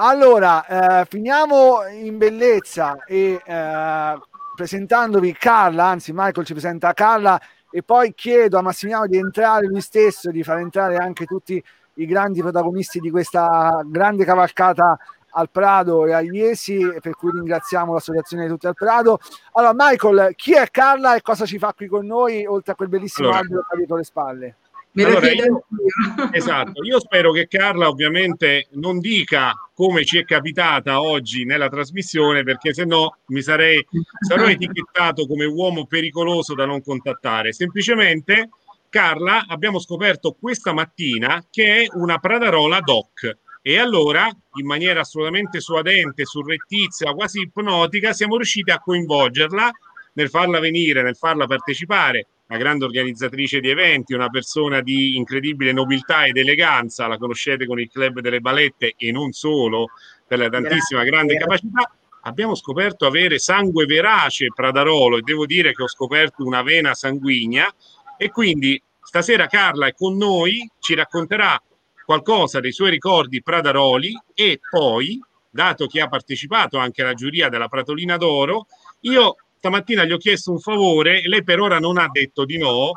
[0.01, 4.19] Allora, eh, finiamo in bellezza e eh,
[4.55, 9.81] presentandovi Carla, anzi Michael ci presenta Carla e poi chiedo a Massimiliano di entrare lui
[9.81, 11.61] stesso, di far entrare anche tutti
[11.95, 14.97] i grandi protagonisti di questa grande cavalcata
[15.31, 19.19] al Prado e a Iesi, per cui ringraziamo l'associazione di tutti al Prado.
[19.55, 22.89] Allora, Michael, chi è Carla e cosa ci fa qui con noi, oltre a quel
[22.89, 24.57] bellissimo allora, albero che ha dietro le spalle?
[24.99, 25.65] Me allora, io,
[26.33, 32.43] esatto, io spero che Carla ovviamente non dica come ci è capitata oggi nella trasmissione,
[32.43, 33.87] perché se no mi sarei
[34.27, 37.53] sarò etichettato come uomo pericoloso da non contattare.
[37.53, 38.49] Semplicemente,
[38.89, 43.37] Carla, abbiamo scoperto questa mattina che è una Pradarola DOC.
[43.63, 49.71] E allora, in maniera assolutamente suadente, surrettizia, quasi ipnotica, siamo riusciti a coinvolgerla
[50.15, 55.73] nel farla venire, nel farla partecipare una grande organizzatrice di eventi, una persona di incredibile
[55.73, 59.89] nobiltà ed eleganza, la conoscete con il club delle balette e non solo,
[60.27, 61.11] per la tantissima Grazie.
[61.11, 61.93] grande capacità.
[62.23, 67.71] Abbiamo scoperto avere sangue verace Pradarolo e devo dire che ho scoperto una vena sanguigna
[68.17, 71.63] e quindi stasera Carla è con noi, ci racconterà
[72.05, 75.21] qualcosa dei suoi ricordi Pradaroli e poi,
[75.51, 78.67] dato che ha partecipato anche alla giuria della Pratolina d'Oro,
[79.01, 82.93] io stamattina gli ho chiesto un favore lei per ora non ha detto di no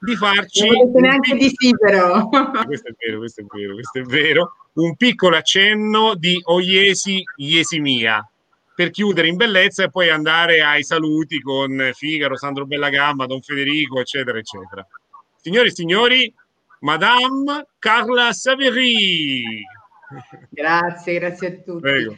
[0.00, 4.02] di farci non neanche di sì però questo è vero questo è vero questo è
[4.02, 8.26] vero un piccolo accenno di Oiesi Iesimia
[8.74, 14.00] per chiudere in bellezza e poi andare ai saluti con Figaro, Sandro Bellagamba, Don Federico,
[14.00, 14.84] eccetera, eccetera.
[15.40, 16.34] Signori e signori,
[16.80, 19.62] Madame Carla Saveri.
[20.50, 21.80] Grazie, grazie a tutti.
[21.80, 22.16] Prego.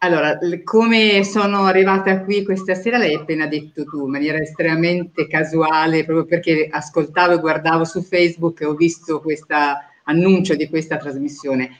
[0.00, 6.04] Allora, come sono arrivata qui questa sera, l'hai appena detto tu, in maniera estremamente casuale,
[6.04, 9.56] proprio perché ascoltavo e guardavo su Facebook e ho visto questo
[10.04, 11.70] annuncio di questa trasmissione.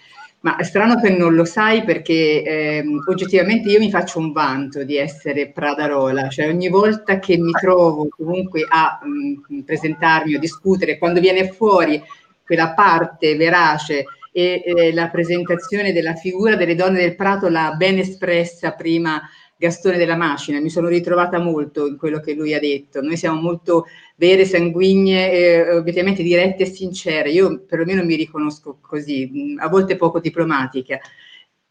[0.41, 4.83] Ma è strano che non lo sai perché eh, oggettivamente io mi faccio un vanto
[4.83, 10.41] di essere Pradarola, cioè ogni volta che mi trovo comunque a mh, mm, presentarmi o
[10.41, 12.03] discutere, quando viene fuori
[12.45, 14.07] quella parte verace
[14.39, 19.21] e eh, la presentazione della figura delle donne del Prato l'ha ben espressa prima
[19.57, 23.01] Gastone della Macina, mi sono ritrovata molto in quello che lui ha detto.
[23.01, 27.31] Noi siamo molto vere, sanguigne, eh, obiettivamente dirette e sincere.
[27.31, 31.01] Io perlomeno mi riconosco così, a volte poco diplomatica,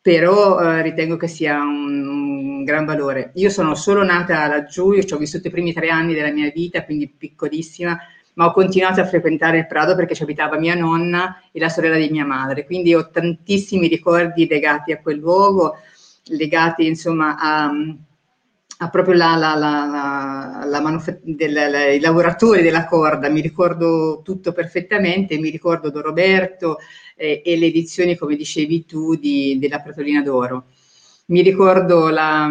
[0.02, 3.31] però eh, ritengo che sia un, un, gran valore.
[3.35, 6.52] Io sono solo nata laggiù, io ci ho vissuto i primi tre anni della mia
[6.53, 7.98] vita, quindi piccolissima,
[8.38, 11.98] ma ho continuato a frequentare il Prado perché ci abitava mia nonna e la sorella
[11.98, 15.78] di mia madre, quindi ho tantissimi ricordi legati a quel luogo,
[16.26, 17.72] legati insomma a,
[18.80, 24.52] a proprio la, la, la, la manuf- del, i lavoratori della corda, mi ricordo tutto
[24.52, 26.78] perfettamente, mi ricordo Don Roberto
[27.16, 30.66] eh, e le edizioni, come dicevi tu, di, della Pratolina d'Oro.
[31.30, 32.50] Mi ricordo la,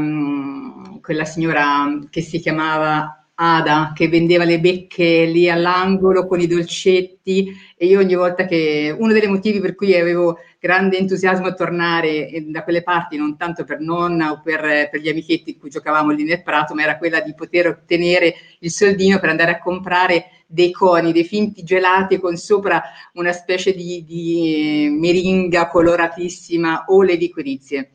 [1.00, 7.54] quella signora che si chiamava Ada che vendeva le becche lì all'angolo con i dolcetti
[7.76, 12.30] e io ogni volta che uno dei motivi per cui avevo grande entusiasmo a tornare
[12.46, 16.12] da quelle parti, non tanto per nonna o per, per gli amichetti in cui giocavamo
[16.12, 20.30] lì nel prato, ma era quella di poter ottenere il soldino per andare a comprare
[20.46, 22.82] dei coni, dei finti gelati con sopra
[23.14, 27.90] una specie di, di meringa coloratissima o le liquirizie.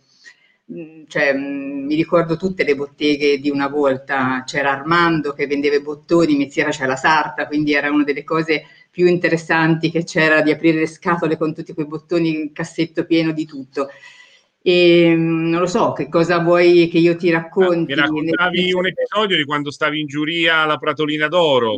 [1.07, 6.37] Cioè, mi ricordo tutte le botteghe di una volta, c'era Armando che vendeva i bottoni,
[6.37, 10.79] Mezziera c'era la sarta, quindi era una delle cose più interessanti che c'era di aprire
[10.79, 13.89] le scatole con tutti quei bottoni, il cassetto pieno di tutto.
[14.61, 17.93] E non lo so, che cosa vuoi che io ti racconti?
[17.93, 21.75] Mi raccontavi un episodio di quando stavi in giuria alla Pratolina d'Oro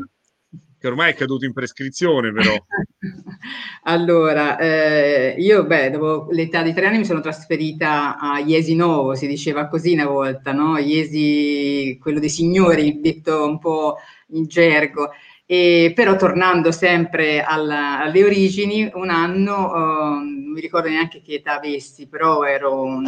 [0.84, 2.53] che ormai è caduto in prescrizione però.
[3.84, 9.15] allora, eh, io beh, dopo l'età di tre anni mi sono trasferita a Iesi Novo,
[9.15, 10.77] si diceva così una volta, no?
[10.77, 13.95] Iesi, quello dei signori, detto un po'
[14.31, 15.11] in gergo.
[15.45, 21.35] E, però tornando sempre alla, alle origini, un anno, uh, non mi ricordo neanche che
[21.35, 23.05] età avessi, però ero un,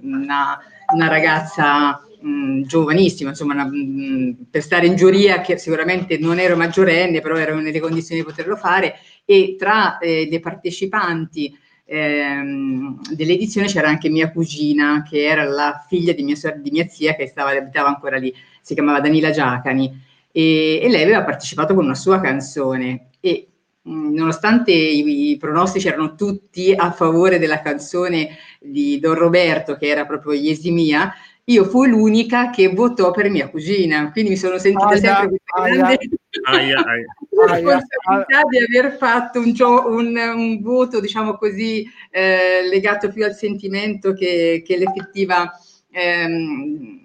[0.00, 0.58] una,
[0.94, 6.56] una ragazza mh, giovanissima, insomma, una, mh, per stare in giuria, che sicuramente non ero
[6.56, 13.66] maggiorenne, però ero nelle condizioni di poterlo fare, e tra eh, le partecipanti ehm, dell'edizione
[13.66, 17.50] c'era anche mia cugina, che era la figlia di mia, di mia zia, che stava,
[17.50, 22.20] abitava ancora lì, si chiamava Danila Giacani, e, e lei aveva partecipato con una sua
[22.20, 23.08] canzone.
[23.20, 23.48] E
[23.82, 29.86] mh, nonostante i, i, pronostici erano tutti a favore della canzone di Don Roberto, che
[29.86, 31.12] era proprio Yesimia,
[31.48, 35.62] io fui l'unica che votò per mia cugina, quindi mi sono sentita aia, sempre questa
[35.62, 35.98] grande
[36.42, 37.06] aia, aia,
[37.54, 44.12] responsabilità di aver fatto un, un, un voto, diciamo così, eh, legato più al sentimento
[44.12, 45.50] che, che l'effettiva
[45.90, 47.00] ehm,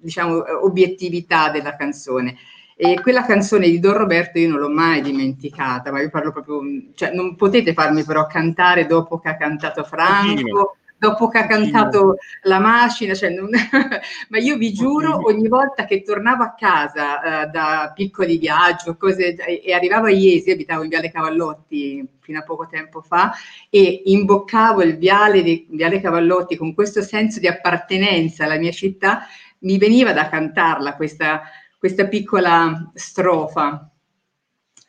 [0.00, 2.36] diciamo, obiettività della canzone.
[2.74, 6.62] E quella canzone di Don Roberto io non l'ho mai dimenticata, ma io parlo proprio,
[6.94, 12.18] cioè non potete farmi però cantare dopo che ha cantato Franco, dopo che ha cantato
[12.42, 13.48] La macina, cioè non...
[14.28, 19.34] ma io vi giuro ogni volta che tornavo a casa uh, da piccoli viaggi cose,
[19.34, 23.32] e arrivavo a Iesi, abitavo in Viale Cavallotti fino a poco tempo fa,
[23.70, 29.22] e imboccavo il Viale, di, Viale Cavallotti con questo senso di appartenenza alla mia città,
[29.60, 31.40] mi veniva da cantarla questa,
[31.78, 33.90] questa piccola strofa.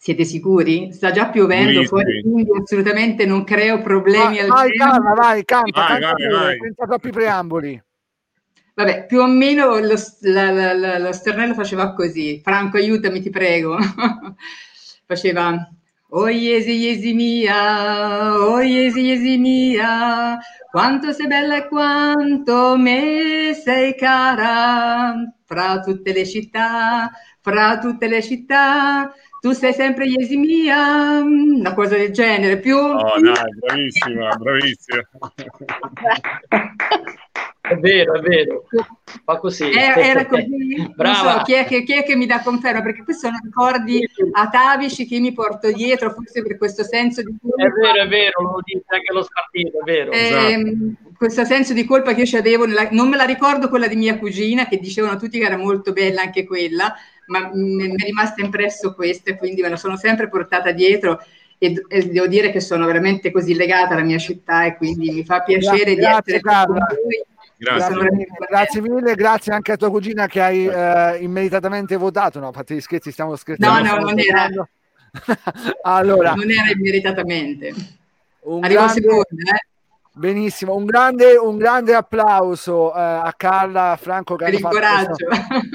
[0.04, 0.92] Siete sicuri?
[0.92, 5.80] Sta già piovendo fuori, quindi assolutamente non creo problemi vai, al vai, calma, vai, canta,
[5.80, 6.58] vai, canta vai, vai.
[6.60, 7.84] senza troppi preamboli.
[8.74, 12.42] Vabbè, più o meno lo, la, la, la, lo stornello faceva così.
[12.44, 13.78] Franco, aiutami, ti prego.
[15.06, 15.70] faceva
[16.14, 20.40] Oh Iesi, Iesi mia, oh Iesi, Iesi mia,
[20.72, 25.14] quanto sei bella e quanto me sei cara,
[25.46, 31.98] fra tutte le città, fra tutte le città, tu sei sempre Iesi mia, una cosa
[31.98, 32.78] del genere, più...
[32.78, 35.02] Oh dai, bravissima, bravissima.
[37.72, 38.66] È vero, è vero.
[39.24, 39.72] Fa così.
[39.72, 40.92] Era, era così?
[40.94, 41.38] Brava.
[41.38, 42.82] So, chi, è che, chi, è che, mi dà conferma?
[42.82, 47.64] Perché questi sono ricordi atavici che mi porto dietro, forse per questo senso di colpa.
[47.64, 50.12] È vero, è vero, lo dice anche lo spartito, è vero.
[50.12, 50.78] Eh, esatto.
[51.16, 54.18] Questo senso di colpa che io avevo, nella, non me la ricordo quella di mia
[54.18, 56.94] cugina, che dicevano tutti che era molto bella anche quella,
[57.32, 61.24] ma mi è rimasta impresso questa e quindi me la sono sempre portata dietro.
[61.58, 65.24] E, e, devo dire che sono veramente così legata alla mia città e quindi mi
[65.24, 67.26] fa piacere grazie, di essere grazie, con voi
[67.62, 68.28] Grazie.
[68.50, 72.40] grazie mille, grazie anche a tua cugina che hai eh, immeritatamente votato.
[72.40, 73.88] No, fate gli scherzi, stiamo scherzando.
[73.88, 74.50] No, no, non era.
[75.84, 77.72] allora, non era immeritatamente.
[78.40, 79.02] Un Arrivo grande...
[79.02, 79.71] secondo, eh.
[80.14, 85.26] Benissimo, un grande, un grande applauso eh, a Carla Franco che per il coraggio.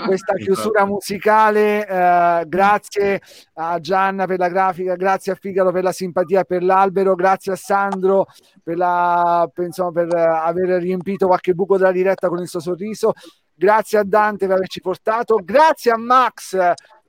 [0.04, 1.86] questa chiusura musicale.
[1.86, 3.22] Eh, grazie
[3.54, 7.56] a Gianna per la grafica, grazie a Figaro per la simpatia per l'albero, grazie a
[7.56, 8.26] Sandro
[8.62, 13.14] per, la, per, insomma, per aver riempito qualche buco della diretta con il suo sorriso.
[13.54, 16.58] Grazie a Dante per averci portato, grazie a Max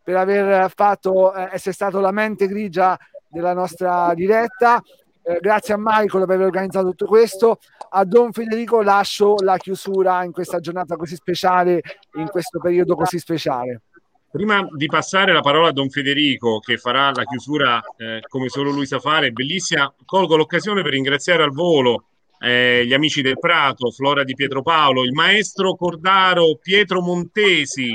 [0.01, 2.97] per aver fatto eh, essere stato la mente grigia
[3.27, 4.81] della nostra diretta.
[5.27, 7.59] Eh, grazie a Michael per aver organizzato tutto questo.
[7.89, 11.81] A Don Federico lascio la chiusura in questa giornata così speciale,
[12.15, 13.81] in questo periodo così speciale.
[14.31, 18.71] Prima di passare la parola a Don Federico, che farà la chiusura eh, come solo
[18.71, 22.05] lui sa fare, bellissima, colgo l'occasione per ringraziare al volo
[22.39, 27.93] eh, gli amici del Prato, Flora di Pietro Paolo, il maestro Cordaro Pietro Montesi,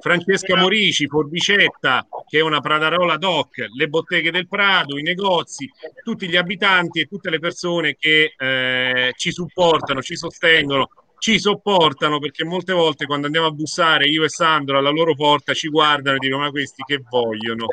[0.00, 5.70] Francesca Morici, Forbicetta, che è una Pradarola Doc, le botteghe del Prado, i negozi,
[6.02, 12.18] tutti gli abitanti e tutte le persone che eh, ci supportano, ci sostengono, ci sopportano
[12.18, 16.16] perché molte volte quando andiamo a bussare io e Sandro alla loro porta ci guardano
[16.16, 17.66] e dicono ma questi che vogliono,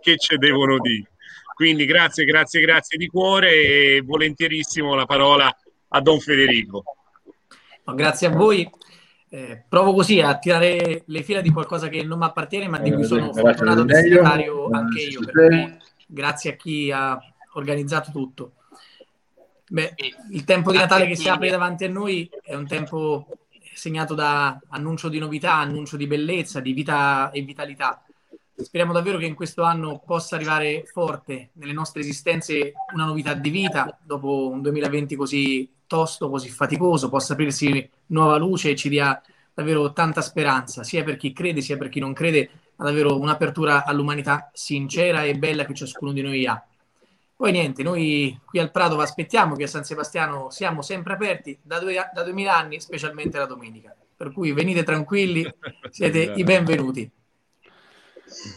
[0.00, 1.10] che ci devono dire.
[1.54, 5.54] Quindi grazie, grazie, grazie di cuore e volentierissimo la parola
[5.88, 6.82] a Don Federico.
[7.94, 8.68] Grazie a voi
[9.30, 12.92] eh, provo così a tirare le fila di qualcosa che non mi appartiene, ma di
[12.92, 15.20] cui sono fortunato destinatario anche io.
[16.06, 17.18] grazie a chi ha
[17.54, 18.52] organizzato tutto.
[19.70, 19.94] Beh,
[20.30, 23.26] il tempo di Natale che si apre davanti a noi è un tempo
[23.74, 28.02] segnato da annuncio di novità, annuncio di bellezza, di vita e vitalità.
[28.60, 33.50] Speriamo davvero che in questo anno possa arrivare forte nelle nostre esistenze una novità di
[33.50, 39.22] vita dopo un 2020 così tosto, così faticoso, possa aprirsi nuova luce e ci dia
[39.54, 43.84] davvero tanta speranza, sia per chi crede sia per chi non crede, ma davvero un'apertura
[43.84, 46.60] all'umanità sincera e bella che ciascuno di noi ha.
[47.36, 51.56] Poi niente, noi qui al Prato vi aspettiamo che a San Sebastiano siamo sempre aperti
[51.62, 53.94] da, due, da 2000 anni, specialmente la domenica.
[54.16, 55.48] Per cui venite tranquilli,
[55.90, 57.08] siete i benvenuti.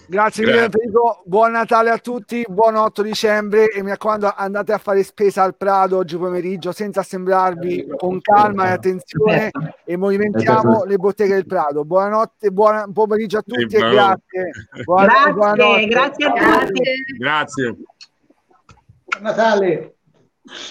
[0.07, 4.77] Grazie mille Federico, buon Natale a tutti, buon 8 dicembre e mi raccomando andate a
[4.77, 9.49] fare spesa al Prado oggi pomeriggio senza assembrarvi con calma e attenzione
[9.85, 11.85] e movimentiamo le botteghe del Prado.
[11.85, 14.49] Buonanotte, buon pomeriggio a tutti e grazie.
[14.84, 16.81] Buona, grazie, grazie a tutti.
[17.18, 17.76] Grazie.
[19.06, 19.95] Buon Natale.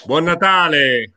[0.05, 1.13] Buon Natale.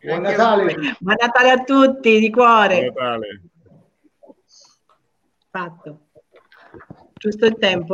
[0.00, 0.74] Buon Natale.
[1.00, 2.92] Buon Natale a tutti di cuore.
[2.92, 3.42] Buon Natale.
[5.50, 6.03] Fatto
[7.24, 7.82] giusto il tempo.